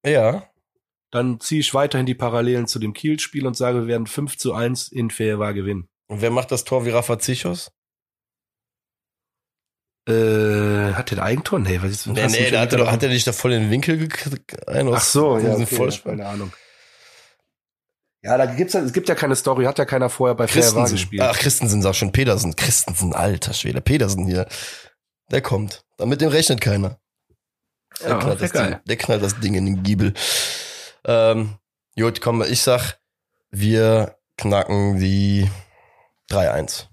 Ja. 0.05 0.43
Dann 1.11 1.39
ziehe 1.39 1.59
ich 1.61 1.73
weiterhin 1.73 2.05
die 2.05 2.15
Parallelen 2.15 2.67
zu 2.67 2.79
dem 2.79 2.93
Kiel-Spiel 2.93 3.45
und 3.45 3.57
sage, 3.57 3.81
wir 3.81 3.87
werden 3.87 4.07
5 4.07 4.37
zu 4.37 4.53
1 4.53 4.87
in 4.87 5.09
Favor 5.09 5.51
gewinnen. 5.53 5.89
Und 6.07 6.21
wer 6.21 6.31
macht 6.31 6.51
das 6.51 6.63
Tor 6.63 6.85
wie 6.85 6.89
Rafa 6.91 7.19
Zichos? 7.19 7.71
Äh, 10.07 10.93
hat 10.93 11.11
der 11.11 11.21
Eigentor? 11.23 11.59
Nee, 11.59 11.79
was 11.81 11.91
ist 11.91 12.07
Nee, 12.07 12.13
nee, 12.13 12.25
nicht 12.27 12.53
da 12.53 12.61
hat 12.61 12.73
er, 12.73 12.79
doch, 12.79 12.91
hat 12.91 13.03
er 13.03 13.09
dich 13.09 13.23
da 13.23 13.33
voll 13.33 13.53
in 13.53 13.63
den 13.63 13.71
Winkel 13.71 13.97
gekriegt. 13.97 14.57
Ach 14.67 15.01
so, 15.01 15.37
ja, 15.37 15.53
okay, 15.53 15.65
Vollspann. 15.67 16.17
keine 16.17 16.29
Ahnung. 16.29 16.53
Ja, 18.23 18.37
da 18.37 18.45
gibt's 18.45 18.73
ja, 18.73 18.81
es 18.81 18.93
gibt 18.93 19.09
ja 19.09 19.15
keine 19.15 19.35
Story, 19.35 19.65
hat 19.65 19.79
ja 19.79 19.85
keiner 19.85 20.09
vorher 20.09 20.35
bei 20.35 20.45
Christensen. 20.45 20.95
gespielt. 20.95 21.23
Ach, 21.23 21.37
Christensen 21.37 21.81
sag 21.81 21.95
schon. 21.95 22.11
Petersen. 22.11 22.55
Christensen, 22.55 23.13
alter 23.13 23.53
Schwede. 23.53 23.81
Petersen 23.81 24.27
hier. 24.27 24.47
Der 25.31 25.41
kommt. 25.41 25.83
Damit 25.97 26.21
dem 26.21 26.29
rechnet 26.29 26.61
keiner. 26.61 26.99
Der, 28.01 28.09
ja, 28.09 28.17
knallt 28.19 28.41
das 28.41 28.51
Ding, 28.51 28.75
der 28.85 28.95
knallt 28.97 29.23
das 29.23 29.39
Ding 29.39 29.53
in 29.53 29.65
den 29.65 29.83
Giebel. 29.83 30.13
Ähm, 31.05 31.57
gut, 31.97 32.21
komm, 32.21 32.41
ich 32.41 32.61
sag, 32.61 32.99
wir 33.49 34.17
knacken 34.37 34.99
die 34.99 35.49
3-1. 36.29 36.87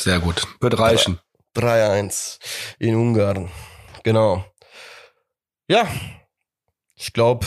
Sehr 0.00 0.18
gut. 0.18 0.42
Wird 0.60 0.78
reichen. 0.78 1.18
3-1 1.56 2.38
in 2.78 2.94
Ungarn. 2.94 3.50
Genau. 4.02 4.44
Ja, 5.68 5.86
ich 6.94 7.12
glaube, 7.12 7.46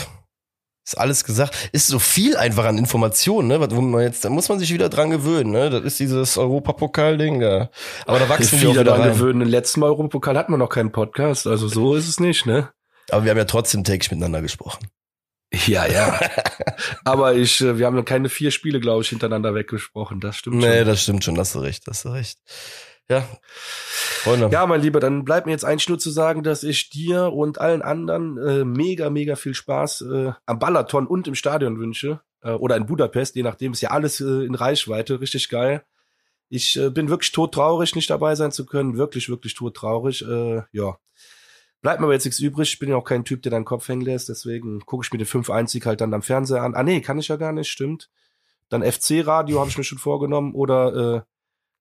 ist 0.84 0.96
alles 0.96 1.24
gesagt. 1.24 1.70
Ist 1.72 1.88
so 1.88 1.98
viel 1.98 2.36
einfach 2.36 2.64
an 2.66 2.78
Informationen, 2.78 3.48
ne? 3.48 3.60
Wo 3.70 3.80
man 3.80 4.02
jetzt, 4.02 4.24
da 4.24 4.30
muss 4.30 4.48
man 4.48 4.58
sich 4.58 4.72
wieder 4.72 4.88
dran 4.88 5.10
gewöhnen, 5.10 5.50
ne? 5.50 5.70
Das 5.70 5.82
ist 5.82 5.98
dieses 5.98 6.38
Europapokal-Ding 6.38 7.40
da. 7.40 7.70
Aber 8.06 8.18
da 8.18 8.28
wachsen 8.28 8.60
wir 8.60 8.70
wieder 8.70 8.84
daran 8.84 9.00
rein. 9.00 9.12
gewöhnen. 9.14 9.40
Im 9.40 9.48
letzten 9.48 9.80
Mal 9.80 9.86
Europapokal 9.86 10.36
hatten 10.38 10.52
wir 10.52 10.58
noch 10.58 10.68
keinen 10.68 10.92
Podcast, 10.92 11.46
also 11.46 11.66
so 11.66 11.94
ist 11.94 12.08
es 12.08 12.20
nicht, 12.20 12.46
ne? 12.46 12.70
Aber 13.10 13.24
wir 13.24 13.30
haben 13.30 13.38
ja 13.38 13.46
trotzdem 13.46 13.82
täglich 13.82 14.10
miteinander 14.10 14.42
gesprochen. 14.42 14.88
Ja, 15.66 15.86
ja. 15.86 16.18
Aber 17.04 17.34
ich, 17.34 17.60
äh, 17.60 17.78
wir 17.78 17.86
haben 17.86 17.96
noch 17.96 18.04
keine 18.04 18.28
vier 18.28 18.50
Spiele, 18.50 18.80
glaube 18.80 19.02
ich, 19.02 19.08
hintereinander 19.08 19.54
weggesprochen. 19.54 20.20
Das 20.20 20.36
stimmt 20.36 20.56
Nee, 20.56 20.78
schon. 20.78 20.86
das 20.86 21.02
stimmt 21.02 21.24
schon, 21.24 21.38
hast 21.38 21.54
du 21.54 21.60
recht, 21.60 21.84
hast 21.86 22.04
du 22.04 22.10
recht. 22.10 22.38
Ja. 23.08 23.26
Freunde. 24.22 24.48
Ja, 24.50 24.66
mein 24.66 24.80
Lieber, 24.80 24.98
dann 25.00 25.24
bleibt 25.24 25.46
mir 25.46 25.52
jetzt 25.52 25.64
eigentlich 25.64 25.88
nur 25.88 25.98
zu 25.98 26.10
sagen, 26.10 26.42
dass 26.42 26.62
ich 26.62 26.88
dir 26.88 27.32
und 27.32 27.60
allen 27.60 27.82
anderen 27.82 28.38
äh, 28.38 28.64
mega, 28.64 29.10
mega 29.10 29.36
viel 29.36 29.54
Spaß 29.54 30.02
äh, 30.02 30.32
am 30.46 30.58
Balaton 30.58 31.06
und 31.06 31.28
im 31.28 31.34
Stadion 31.34 31.78
wünsche. 31.78 32.20
Äh, 32.42 32.52
oder 32.52 32.76
in 32.76 32.86
Budapest, 32.86 33.36
je 33.36 33.42
nachdem, 33.42 33.72
ist 33.72 33.82
ja 33.82 33.90
alles 33.90 34.20
äh, 34.20 34.44
in 34.44 34.54
Reichweite, 34.54 35.20
richtig 35.20 35.50
geil. 35.50 35.84
Ich 36.48 36.78
äh, 36.78 36.88
bin 36.90 37.08
wirklich 37.10 37.32
todtraurig, 37.32 37.94
nicht 37.94 38.08
dabei 38.10 38.34
sein 38.36 38.52
zu 38.52 38.64
können. 38.64 38.96
Wirklich, 38.96 39.28
wirklich 39.28 39.54
todtraurig. 39.54 40.22
Äh, 40.26 40.62
ja. 40.72 40.96
Bleibt 41.84 42.00
mir 42.00 42.06
aber 42.06 42.14
jetzt 42.14 42.24
nichts 42.24 42.40
übrig. 42.40 42.72
Ich 42.72 42.78
bin 42.78 42.88
ja 42.88 42.96
auch 42.96 43.04
kein 43.04 43.26
Typ, 43.26 43.42
der 43.42 43.50
deinen 43.50 43.66
Kopf 43.66 43.86
hängen 43.88 44.00
lässt. 44.00 44.30
Deswegen 44.30 44.80
gucke 44.86 45.04
ich 45.04 45.12
mir 45.12 45.18
den 45.18 45.26
5-1-Sieg 45.26 45.84
halt 45.84 46.00
dann 46.00 46.14
am 46.14 46.22
Fernseher 46.22 46.62
an. 46.62 46.74
Ah, 46.74 46.82
nee, 46.82 47.02
kann 47.02 47.18
ich 47.18 47.28
ja 47.28 47.36
gar 47.36 47.52
nicht, 47.52 47.70
stimmt. 47.70 48.08
Dann 48.70 48.82
FC-Radio 48.82 49.60
habe 49.60 49.68
ich 49.68 49.76
mir 49.76 49.84
schon 49.84 49.98
vorgenommen. 49.98 50.54
Oder 50.54 51.16
äh, 51.16 51.20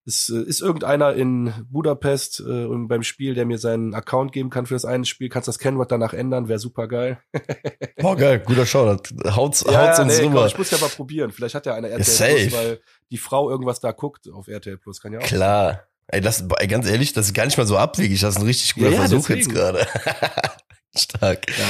es 0.06 0.28
äh, 0.28 0.42
ist 0.42 0.60
irgendeiner 0.60 1.14
in 1.14 1.54
Budapest 1.72 2.42
äh, 2.42 2.66
und 2.66 2.90
beim 2.90 3.04
Spiel, 3.04 3.34
der 3.34 3.46
mir 3.46 3.58
seinen 3.58 3.94
Account 3.94 4.34
geben 4.34 4.50
kann 4.50 4.66
für 4.66 4.74
das 4.74 4.84
eine 4.84 5.06
Spiel. 5.06 5.30
Kannst 5.30 5.48
das 5.48 5.58
Kennwort 5.58 5.90
danach 5.94 6.14
ändern, 6.14 6.50
wäre 6.50 6.60
super 6.60 6.90
geil. 6.90 7.20
Boah, 8.02 8.18
geil, 8.18 8.44
guter 8.46 8.66
Shoutout. 8.66 9.16
Haut's, 9.38 9.64
haut's 9.64 10.00
uns 10.00 10.20
komm, 10.20 10.34
rüber. 10.34 10.48
ich 10.48 10.58
muss 10.58 10.70
ja 10.70 10.80
mal 10.80 10.90
probieren. 10.90 11.32
Vielleicht 11.32 11.56
hat 11.56 11.66
ja 11.66 11.76
einer 11.76 11.88
RTL. 11.88 12.50
Plus, 12.50 12.54
weil 12.54 12.82
die 13.10 13.18
Frau 13.18 13.50
irgendwas 13.50 13.80
da 13.80 13.94
guckt 13.94 14.30
auf 14.30 14.50
RTL 14.50 14.78
Plus. 14.78 15.00
Kann 15.00 15.14
ja 15.14 15.20
auch. 15.20 15.24
Klar. 15.24 15.88
Ey, 16.14 16.22
das, 16.22 16.44
ey, 16.60 16.68
ganz 16.68 16.88
ehrlich, 16.88 17.14
das 17.14 17.28
ist 17.28 17.34
gar 17.34 17.46
nicht 17.46 17.58
mal 17.58 17.66
so 17.66 17.78
abwegig. 17.78 18.22
Das 18.22 18.36
ist 18.36 18.42
ein 18.42 18.46
richtig 18.46 18.76
guter 18.76 18.90
Ja, 18.90 18.98
Versuch 18.98 19.28
deswegen. 19.28 19.40
jetzt 19.40 19.50
gerade. 19.50 19.88
Stark. 20.96 21.46
Ja. 21.50 21.66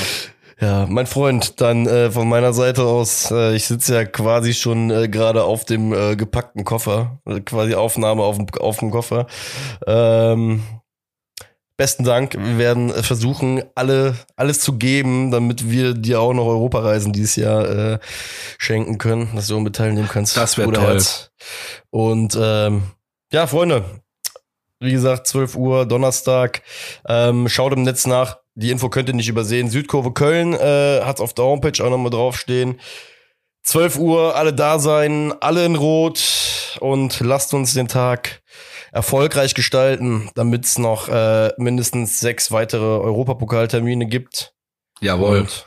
Ja, 0.59 0.85
mein 0.87 1.07
Freund, 1.07 1.59
dann 1.61 1.87
äh, 1.87 2.11
von 2.11 2.29
meiner 2.29 2.53
Seite 2.53 2.83
aus, 2.83 3.31
äh, 3.31 3.55
ich 3.55 3.65
sitze 3.65 3.95
ja 3.95 4.05
quasi 4.05 4.53
schon 4.53 4.91
äh, 4.91 5.09
gerade 5.09 5.43
auf 5.43 5.65
dem 5.65 5.93
äh, 5.93 6.15
gepackten 6.15 6.63
Koffer, 6.63 7.19
äh, 7.25 7.39
quasi 7.41 7.73
Aufnahme 7.73 8.23
auf 8.23 8.37
dem, 8.37 8.47
auf 8.59 8.77
dem 8.77 8.91
Koffer. 8.91 9.27
Ähm, 9.87 10.63
besten 11.75 12.03
Dank. 12.03 12.35
Wir 12.35 12.57
werden 12.57 12.91
äh, 12.91 13.01
versuchen, 13.01 13.63
alle 13.75 14.15
alles 14.35 14.59
zu 14.59 14.77
geben, 14.77 15.31
damit 15.31 15.69
wir 15.69 15.95
dir 15.95 16.21
auch 16.21 16.33
noch 16.33 16.45
Europareisen 16.45 17.11
dieses 17.13 17.35
Jahr 17.35 17.93
äh, 17.93 17.99
schenken 18.57 18.99
können, 18.99 19.29
dass 19.35 19.47
du 19.47 19.59
mit 19.59 19.75
teilnehmen 19.75 20.09
kannst. 20.09 20.37
Das 20.37 20.57
wär 20.57 20.65
Bruder 20.65 20.81
toll. 20.81 20.91
Herz. 20.93 21.31
Und 21.89 22.37
ähm, 22.39 22.83
ja, 23.33 23.47
Freunde, 23.47 23.83
wie 24.83 24.91
gesagt, 24.91 25.27
12 25.27 25.55
Uhr, 25.55 25.85
Donnerstag. 25.85 26.61
Ähm, 27.07 27.47
schaut 27.49 27.73
im 27.73 27.83
Netz 27.83 28.05
nach. 28.05 28.39
Die 28.55 28.69
Info 28.69 28.89
könnt 28.89 29.09
ihr 29.09 29.15
nicht 29.15 29.29
übersehen. 29.29 29.69
Südkurve 29.69 30.11
Köln 30.11 30.53
äh, 30.53 31.01
hat 31.01 31.19
auf 31.19 31.33
der 31.33 31.45
Homepage 31.45 31.83
auch 31.83 31.89
nochmal 31.89 32.11
draufstehen. 32.11 32.79
12 33.63 33.97
Uhr, 33.97 34.35
alle 34.35 34.53
da 34.53 34.77
sein, 34.77 35.33
alle 35.39 35.65
in 35.65 35.75
Rot 35.75 36.77
und 36.79 37.19
lasst 37.21 37.53
uns 37.53 37.73
den 37.73 37.87
Tag 37.87 38.41
erfolgreich 38.91 39.55
gestalten, 39.55 40.29
damit 40.35 40.65
es 40.65 40.77
noch 40.77 41.07
äh, 41.07 41.51
mindestens 41.57 42.19
sechs 42.19 42.51
weitere 42.51 42.83
Europapokaltermine 42.83 44.05
gibt. 44.05 44.53
Jawohl. 44.99 45.39
Und 45.39 45.65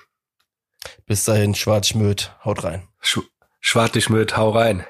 bis 1.06 1.24
dahin, 1.24 1.54
Schwarzschmöd, 1.54 2.32
haut 2.44 2.64
rein. 2.64 2.86
Sch 3.00 3.20
Schwartig 3.60 4.10
mit, 4.10 4.36
hau 4.36 4.50
rein. 4.50 4.86